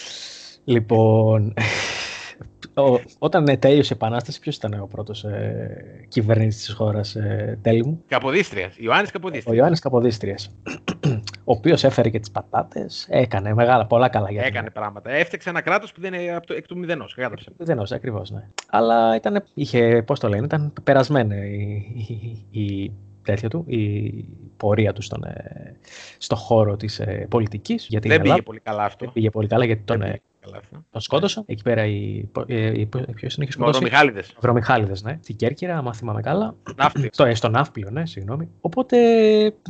Λοιπόν, 0.65 1.55
Ο, 2.75 3.01
όταν 3.19 3.49
ε, 3.49 3.57
τέλειωσε 3.57 3.93
η 3.95 3.97
Επανάσταση, 4.01 4.41
ποιος 4.41 4.57
ήταν 4.57 4.81
ο 4.81 4.87
πρώτος 4.87 5.25
ε, 5.25 6.07
κυβερνήτης 6.09 6.57
της 6.57 6.73
χώρας, 6.73 7.15
ε, 7.15 7.59
τέλει 7.63 7.85
μου; 7.85 8.03
Καποδίστριας. 8.09 8.77
Ιωάννης 8.77 9.09
Ο 9.09 9.13
Καποδίστρια. 9.13 9.57
Ιωάννης 9.57 9.81
Καποδίστριας. 9.81 10.51
ο 11.45 11.53
οποίος 11.53 11.85
έφερε 11.85 12.09
και 12.09 12.19
τις 12.19 12.31
πατάτες. 12.31 13.07
Έκανε 13.11 13.55
μεγάλα, 13.55 13.87
πολλά 13.87 14.09
καλά 14.09 14.31
για 14.31 14.43
την 14.43 14.51
Έκανε 14.55 14.71
πράγματα. 14.71 15.11
Έφτιαξε 15.11 15.49
ένα 15.49 15.61
κράτος 15.61 15.93
που 15.93 16.01
δεν 16.01 16.15
είναι 16.15 16.35
από 16.35 16.47
το, 16.47 16.55
εκ 16.55 16.67
του 16.67 16.79
μηδενός. 16.79 17.15
Κατάλαβε. 17.15 17.43
Δεν 17.57 17.79
όσο, 17.79 17.95
ακριβώς, 17.95 18.31
ναι. 18.31 18.49
Αλλά 18.71 19.17
ήταν, 19.17 19.45
είχε, 19.55 20.03
πώς 20.07 20.21
το 20.21 20.29
λένε, 20.29 20.45
ήταν 20.45 20.73
περασμένη 20.83 21.37
η, 21.97 22.51
η, 22.51 22.63
η 22.63 22.93
τέτοια 23.27 23.49
του, 23.49 23.65
η 23.67 24.25
πορεία 24.57 24.93
του 24.93 25.03
στον, 25.03 25.25
ε, 25.25 25.77
στο 26.19 26.37
χώρο 26.37 26.77
της 26.77 26.99
ε, 27.01 27.27
πολιτικής. 27.31 27.87
Γιατί 27.89 28.09
Δεν 28.09 28.17
η 28.17 28.21
πήγε 28.21 28.31
Ελλάδα 28.33 28.47
πολύ 28.49 28.61
καλά 28.61 28.85
αυτό. 28.85 29.05
δεν 29.05 29.13
πήγε 29.15 29.31
πολύ 29.31 29.49
καλά 29.49 29.65
γιατί 29.65 29.83
τον, 29.83 29.99
Δεν 29.99 30.07
ε, 30.09 30.11
πήγε 30.11 30.23
καλά 30.41 30.57
αυτό. 30.57 30.85
τον 30.91 31.01
σκότωσαν. 31.01 31.43
Εκεί 31.47 31.63
πέρα 31.63 31.85
η, 31.87 32.29
ε, 32.47 32.81
η, 32.81 32.87
ποιος 32.87 33.35
είναι, 33.35 33.45
είχε 33.45 33.53
σκοτώσει. 33.53 33.59
Μαυρομιχάληδες. 33.59 34.35
Αγρομιχάλιδες, 34.37 35.03
ναι. 35.03 35.19
Στην 35.23 35.37
Κέρκυρα, 35.37 35.77
άμα 35.79 35.95
θυμάμαι 35.95 36.21
καλά. 36.21 36.55
Ναύπλιο. 36.77 37.09
Στο, 37.13 37.25
ε, 37.25 37.35
στο 37.35 37.49
Ναύπλιο, 37.49 37.91
ναι, 37.91 38.07
συγγνώμη. 38.07 38.49
Οπότε, 38.61 38.97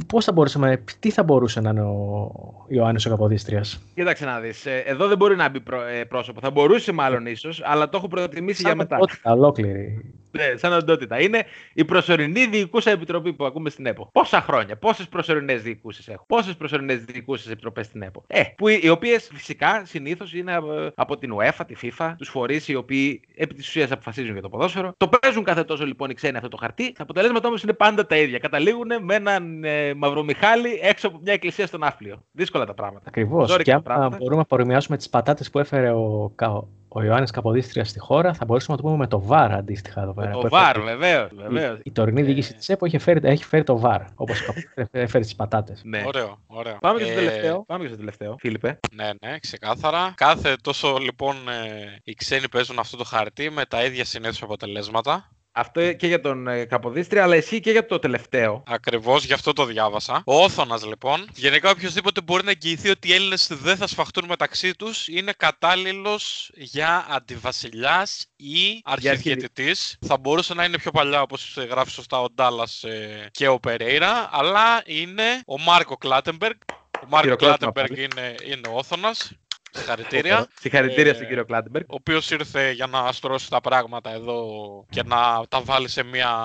πώς 0.06 0.24
θα 0.24 0.32
μπορούσαμε, 0.32 0.84
τι 0.98 1.10
θα 1.10 1.22
μπορούσε 1.22 1.60
να 1.60 1.70
είναι 1.70 1.82
ο 1.82 2.30
Ιωάννης 2.68 3.06
ο 3.06 3.10
Καποδίστριας; 3.10 3.80
Κοίταξε 3.94 4.24
να 4.24 4.40
δεις. 4.40 4.66
Εδώ 4.66 5.08
δεν 5.08 5.16
μπορεί 5.16 5.36
να 5.36 5.48
μπει 5.48 5.60
πρό- 5.60 5.86
ε, 6.00 6.04
πρόσωπο. 6.04 6.40
Θα 6.40 6.50
μπορούσε 6.50 6.92
μάλλον 6.92 7.26
ίσως, 7.26 7.62
αλλά 7.64 7.88
το 7.88 7.96
έχω 7.96 8.08
προτιμήσει 8.08 8.60
για 8.60 8.68
Σαν 8.68 8.78
μετά. 8.78 8.96
οντότητα 8.96 9.32
ολόκληρη. 9.32 10.14
Ναι, 10.36 10.56
σαν 10.56 10.72
οντότητα. 10.72 11.20
Είναι 11.20 11.44
η 11.72 11.84
προσωρινή 11.84 12.46
διοικούσα 12.46 12.90
επιτροπή 12.90 13.32
που 13.32 13.44
ακούμε 13.44 13.70
στην 13.70 13.86
ΕΠΟ. 13.86 14.08
Πόσα 14.12 14.40
χρόνια, 14.40 14.76
πόσες 14.76 15.08
προσωρινές 15.08 15.62
διοικούσες 15.62 16.08
έχουν. 16.08 16.24
Πόσες 16.28 16.56
προσωρινές 16.56 17.04
διοικούσες 17.04 17.52
επιτροπές 17.52 17.86
στην 17.86 18.02
ΕΠΟ. 18.02 18.24
Ε, 18.26 18.42
που, 18.56 18.68
οι 18.68 18.88
οποίες 18.88 19.30
φυσικά 19.34 19.82
συνήθως 19.84 20.34
είναι 20.34 20.54
από, 20.54 20.90
από 20.94 21.16
την 21.18 21.34
UEFA, 21.40 21.64
τη 21.66 21.74
FIFA, 21.82 22.14
τους 22.18 22.28
φορείς 22.28 22.68
οι 22.68 22.74
οποίοι 22.74 23.20
επί 23.34 23.54
της 23.54 23.68
ουσίας 23.68 23.90
αποφασίζουν 23.90 24.32
για 24.32 24.42
το 24.42 24.48
ποδόσφαιρο. 24.48 24.92
Το 24.96 25.08
παίζουν 25.08 25.44
κάθε 25.44 25.64
τόσο 25.64 25.86
λοιπόν 25.86 26.10
οι 26.10 26.14
ξένοι 26.14 26.36
αυτό 26.36 26.48
το 26.48 26.56
χαρτί. 26.56 26.92
Τα 26.92 27.02
αποτελέσματα 27.02 27.48
όμως 27.48 27.62
είναι 27.62 27.72
πάντα 27.72 28.06
τα 28.06 28.16
ίδια. 28.16 28.38
Καταλήγουν 28.38 28.88
με 29.00 29.14
έναν 29.14 29.64
ε, 29.64 29.94
μαυρομιχάλη 29.94 30.78
έξω 30.82 31.06
από 31.08 31.18
μια 31.22 31.32
εκκλησία 31.32 31.66
στον 31.66 31.82
Άφλιο. 31.82 32.22
Δύσκολα 32.32 32.66
τα 32.66 32.74
πράγματα. 32.74 33.04
Ακριβώς. 33.08 33.48
Ζόρικα 33.48 33.62
Και 33.64 33.70
τα 33.70 33.76
αν 33.76 33.82
πράγματα. 33.82 34.16
μπορούμε 34.16 34.36
να 34.36 34.44
παρομοιάσουμε 34.44 34.96
τις 34.96 35.08
πατάτες 35.08 35.50
που 35.50 35.58
έφερε 35.58 35.90
ο, 35.90 36.32
Κα- 36.34 36.64
ο 36.96 37.02
Ιωάννης 37.02 37.30
Καποδίστριας 37.30 37.88
στη 37.88 37.98
χώρα, 37.98 38.34
θα 38.34 38.44
μπορούσαμε 38.44 38.76
να 38.76 38.82
το 38.82 38.88
πούμε 38.88 38.98
με 38.98 39.06
το 39.06 39.20
ΒΑΡ 39.20 39.52
αντίστοιχα 39.52 40.00
εδώ 40.02 40.12
πέρα. 40.14 40.30
Το 40.30 40.38
που 40.38 40.48
βαρ, 40.48 40.76
έφερε- 40.76 40.96
βεβαίως. 40.96 41.30
Η, 41.30 41.34
Βεβαίως. 41.36 41.78
η 41.84 41.92
τωρινή 41.92 42.22
διοίκηση 42.22 42.54
της 42.54 42.68
ΕΠΟ 42.68 42.86
έχει 42.86 42.98
φέρει, 42.98 43.20
έχει 43.22 43.44
φέρει 43.44 43.62
το 43.64 43.78
ΒΑΡ. 43.78 44.00
Όπως 44.14 44.40
έφερε 44.90 45.24
τις 45.24 45.34
πατάτες. 45.36 45.80
Ναι. 45.84 46.02
Ωραίο, 46.06 46.38
ωραίο. 46.46 46.78
Πάμε 46.80 46.98
και 46.98 47.04
στο 47.04 47.12
Ε, 47.12 47.16
τελευταίο. 47.16 47.64
Πάμε 47.66 47.82
και 47.82 47.88
στο 47.88 47.96
τελευταίο. 47.96 48.36
Φίλιππε. 48.38 48.78
Ναι, 48.94 49.10
ναι, 49.20 49.38
ξεκάθαρα. 49.38 50.12
Κάθε 50.16 50.56
τόσο 50.62 50.96
λοιπόν 50.96 51.36
ε, 51.36 51.98
οι 52.04 52.14
ξένοι 52.14 52.48
παίζουν 52.48 52.78
αυτό 52.78 52.96
το 52.96 53.04
χαρτί 53.04 53.50
με 53.50 53.64
τα 53.64 53.84
ίδια 53.84 54.04
συνήθω 54.04 54.38
αποτελέσματα. 54.42 55.30
Αυτό 55.58 55.92
και 55.92 56.06
για 56.06 56.20
τον 56.20 56.48
ε, 56.48 56.64
Καποδίστρια, 56.64 57.22
αλλά 57.22 57.34
εσύ 57.34 57.60
και 57.60 57.70
για 57.70 57.86
το 57.86 57.98
τελευταίο. 57.98 58.62
Ακριβώς 58.66 59.24
γι' 59.24 59.32
αυτό 59.32 59.52
το 59.52 59.64
διάβασα. 59.64 60.22
Ο 60.26 60.42
Όθωνας 60.42 60.86
λοιπόν. 60.86 61.28
Γενικά, 61.34 61.70
οποιοδήποτε 61.70 62.20
μπορεί 62.20 62.44
να 62.44 62.50
εγγυηθεί 62.50 62.88
ότι 62.88 63.08
οι 63.08 63.12
Έλληνες 63.12 63.48
δεν 63.50 63.76
θα 63.76 63.86
σφαχτούν 63.86 64.24
μεταξύ 64.28 64.74
τους 64.74 65.08
είναι 65.08 65.32
κατάλληλος 65.36 66.50
για 66.54 67.06
αντιβασιλιάς 67.10 68.26
ή 68.36 68.80
αρχιδιαιτητή. 68.84 69.74
Θα 70.06 70.16
μπορούσε 70.18 70.54
να 70.54 70.64
είναι 70.64 70.78
πιο 70.78 70.90
παλιά, 70.90 71.22
όπως 71.22 71.56
γράφει 71.70 71.90
σωστά 71.90 72.20
ο 72.20 72.30
Ντάλλας 72.30 72.84
και 73.30 73.48
ο 73.48 73.60
Περέιρα, 73.60 74.28
αλλά 74.32 74.82
είναι 74.84 75.42
ο 75.46 75.60
Μάρκο 75.60 75.96
Κλάτεμπεργκ. 75.96 76.56
Ο 77.02 77.06
Μάρκο 77.08 77.28
Χειροκρότημα 77.28 77.72
Κλάτεμπεργκ 77.72 78.12
είναι, 78.12 78.34
είναι 78.44 78.68
ο 78.68 78.76
Όθωνας. 78.76 79.32
Συγχαρητήρια. 79.76 80.46
Συγχαρητήρια 80.60 81.10
Ε, 81.10 81.14
στον 81.14 81.26
κύριο 81.26 81.44
Κλάντεμπεργκ. 81.44 81.84
ο 81.90 81.94
οποίος 81.94 82.30
ήρθε 82.30 82.70
για 82.72 82.86
να 82.86 83.12
στρώσει 83.12 83.50
τα 83.50 83.60
πράγματα 83.60 84.12
εδώ 84.12 84.44
και 84.90 85.02
να 85.02 85.42
τα 85.48 85.60
βάλει 85.60 85.88
σε 85.88 86.02
μια, 86.02 86.36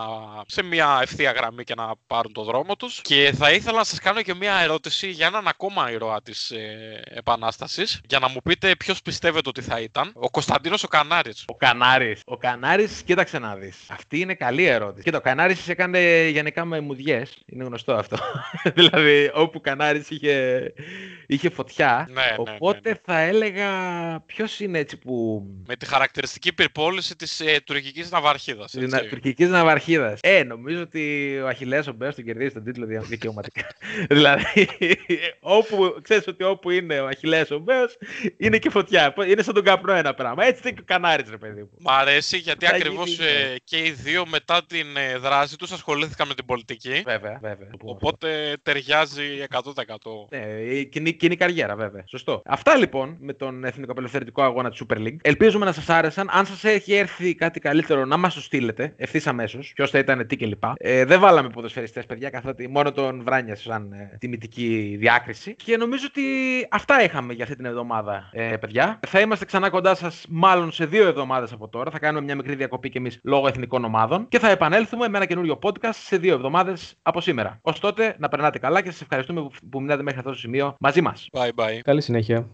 σε 0.46 0.64
μια 0.64 1.00
ευθεία 1.02 1.32
γραμμή 1.32 1.64
και 1.64 1.74
να 1.76 1.92
πάρουν 2.08 2.34
το 2.34 2.44
δρόμο 2.44 2.76
τους. 2.76 3.02
Και 3.02 3.34
θα 3.38 3.52
ήθελα 3.52 3.78
να 3.78 3.84
σας 3.84 4.00
κάνω 4.00 4.22
και 4.22 4.34
μια 4.34 4.56
ερώτηση 4.56 5.10
για 5.10 5.28
έναν 5.28 5.48
ακόμα 5.48 5.92
ηρωά 5.92 6.22
της 6.22 6.52
ε, 6.52 7.02
Επανάστασης, 7.04 8.02
για 8.10 8.20
να 8.20 8.30
μου 8.30 8.42
πείτε 8.44 8.76
ποιος 8.76 9.02
πιστεύετε 9.02 9.50
ότι 9.50 9.62
θα 9.62 9.80
ήταν. 9.80 10.12
Ο 10.14 10.30
Κωνσταντίνος 10.30 10.84
ο 10.84 10.88
Κανάρης. 10.88 11.44
Ο 11.48 11.56
Κανάρης. 11.56 12.22
Ο 12.26 12.38
Κανάρης, 12.38 13.02
κοίταξε 13.06 13.40
να 13.40 13.56
δεις. 13.56 13.78
Αυτή 13.90 14.20
είναι 14.20 14.34
καλή 14.34 14.66
ερώτηση. 14.66 15.04
Κοίτα, 15.04 15.18
ο 15.18 15.22
Κανάρης 15.22 15.68
έκανε 15.68 16.28
γενικά 16.28 16.66
με 16.66 16.80
μουδιές. 16.80 17.38
Είναι 17.46 17.64
γνωστό 17.64 17.94
αυτό. 17.94 18.18
δηλαδή, 18.76 19.32
όπου 19.34 19.54
ο 19.58 19.60
Κανάρης 19.62 20.10
είχε, 20.10 20.64
είχε 21.28 21.50
φωτιά. 21.50 22.08
Ναι, 22.10 22.22
ναι, 22.22 22.28
ναι, 22.30 22.36
οπότε 22.38 22.90
ναι. 22.90 22.96
θα 23.06 23.20
έλεγα. 23.22 23.70
Ποιος 24.26 24.60
είναι 24.60 24.80
έτσι 24.80 24.98
που. 24.98 25.44
Με 25.68 25.76
τη 25.76 25.86
χαρακτηριστική 25.86 26.54
πυρπόληση 26.54 27.16
της 27.16 27.40
ε, 27.40 27.60
τουρκικής 27.66 28.12
ναυαρχίδας. 28.12 28.72
Της 28.72 28.94
έτσι. 28.94 29.10
τουρκικής 29.10 29.50
ναυαρχίδας. 29.50 30.20
Ε, 30.24 30.44
νομίζω 30.44 30.82
ότι 30.82 31.38
ο 31.44 31.48
Αχηλέα 31.48 31.84
ο 31.90 31.92
Μπέος 31.92 32.16
τον 32.16 32.24
κερδίζει 32.24 32.54
τον 32.54 32.64
τίτλο 32.64 32.86
δια- 32.86 33.02
δικαιωματικά. 33.02 33.68
δηλαδή, 34.10 34.68
όπου, 35.40 35.96
ξέρεις 36.02 36.28
ότι 36.28 36.44
όπου 36.44 36.70
είναι 36.70 37.00
ο 37.00 37.08
Αχηλέα 37.08 37.46
ο 37.52 37.58
Μπέος, 37.58 37.98
είναι 38.38 38.58
και 38.58 38.70
φωτιά. 38.70 39.14
Είναι 39.28 39.42
σαν 39.42 39.54
τον 39.54 39.64
καπνό 39.64 39.94
ένα 39.94 40.14
πράγμα. 40.14 40.46
Έτσι 40.46 40.62
είναι 40.64 40.72
και 40.72 40.82
ο 40.82 40.86
Κανάρη, 40.88 41.24
ρε 41.30 41.38
παιδί 41.38 41.62
μου. 41.62 41.70
Μ' 41.80 41.90
αρέσει 41.90 42.38
γιατί 42.38 42.66
Θα 42.66 42.76
ακριβώς 42.76 43.10
γίνει, 43.10 43.28
ε, 43.28 43.56
και 43.64 43.78
οι 43.78 43.92
δύο 43.92 44.26
μετά 44.28 44.66
την 44.66 44.88
ε, 44.98 45.18
δράση 45.18 45.58
τους 45.58 45.72
ασχολήθηκαν 45.72 46.28
με 46.28 46.34
την 46.34 46.46
πολιτική. 46.46 47.02
Βέβαια, 47.06 47.40
βέβαια. 47.42 47.70
το 47.72 47.78
πούμε 47.78 47.92
αυτό. 47.92 48.08
Οπότε 48.08 48.58
ταιριάζει 48.64 49.24
100%. 49.50 49.64
Ναι, 50.30 50.40
η 50.62 50.86
κοινή, 50.86 51.14
κοινή 51.14 51.36
καριέρα, 51.36 51.76
βέβαια. 51.76 52.04
Σωστό. 52.08 52.42
Αυτά 52.46 52.76
λοιπόν 52.76 53.11
με 53.20 53.34
τον 53.34 53.64
Εθνικό 53.64 53.91
Απελευθερωτικό 53.91 54.41
Αγώνα 54.41 54.70
της 54.70 54.84
Super 54.88 54.97
League. 54.97 55.16
Ελπίζουμε 55.22 55.66
να 55.66 55.72
σας 55.72 55.89
άρεσαν. 55.89 56.28
Αν 56.32 56.45
σας 56.45 56.64
έχει 56.64 56.93
έρθει 56.93 57.36
κάτι 57.36 57.59
καλύτερο, 57.59 58.05
να 58.05 58.18
μας 58.18 58.34
το 58.34 58.41
στείλετε 58.41 58.93
ευθύς 58.97 59.28
αμέσως. 59.28 59.72
Ποιος 59.76 59.89
θα 59.89 59.99
ήταν, 59.99 60.28
τι 60.28 60.36
κλπ. 60.36 60.64
Ε, 60.78 61.05
δεν 61.05 61.20
βάλαμε 61.20 61.49
ποδοσφαιριστές, 61.49 62.05
παιδιά, 62.05 62.30
καθότι 62.30 62.68
μόνο 62.68 62.91
τον 62.91 63.22
Βράνιας 63.24 63.62
σαν 63.62 63.91
ε, 63.91 64.18
τιμητική 64.20 64.95
διάκριση. 64.99 65.55
Και 65.55 65.78
νομίζω 65.78 66.05
ότι 66.09 66.24
αυτά 66.72 67.03
είχαμε 67.03 67.34
για 67.34 67.43
αυτή 67.43 67.55
την 67.55 67.66
εβδομάδα, 67.66 68.30
ε, 68.32 68.57
παιδιά. 68.57 68.99
Θα 69.07 69.20
είμαστε 69.20 69.45
ξανά 69.45 69.70
κοντά 69.70 69.95
σας, 69.95 70.26
μάλλον 70.30 70.72
σε 70.72 70.86
δύο 70.86 71.07
εβδομάδες 71.07 71.51
από 71.51 71.68
τώρα. 71.68 71.91
Θα 71.91 71.99
κάνουμε 71.99 72.26
μια 72.26 72.36
μικρή 72.36 72.55
διακοπή 72.55 72.89
κι 72.89 72.97
εμείς 72.97 73.20
λόγω 73.24 73.47
εθνικών 73.47 73.84
ομάδων. 73.84 74.28
Και 74.28 74.39
θα 74.39 74.49
επανέλθουμε 74.49 75.07
με 75.07 75.18
ένα 75.18 75.26
καινούριο 75.26 75.59
podcast 75.62 75.89
σε 75.91 76.18
δύο 76.18 76.34
εβδομάδες 76.34 76.95
από 77.01 77.22
σήμερα. 77.22 77.59
Ω 77.62 77.74
τότε, 77.74 78.16
να 78.18 78.30
περνάτε 78.30 78.59
καλά 78.59 78.82
και 78.82 78.91
σας 78.91 79.01
ευχαριστούμε 79.01 79.41
που, 79.41 79.51
που 79.72 79.82
μείνατε 79.82 80.03
μέχρι 80.03 80.20
αυτό 80.20 80.32
το 80.32 80.38
σημείο 80.38 80.76
μαζί 80.80 81.01
μας. 81.01 81.28
Bye 81.32 81.49
bye. 81.55 81.80
Καλή 81.82 82.01
συνέχεια. 82.01 82.49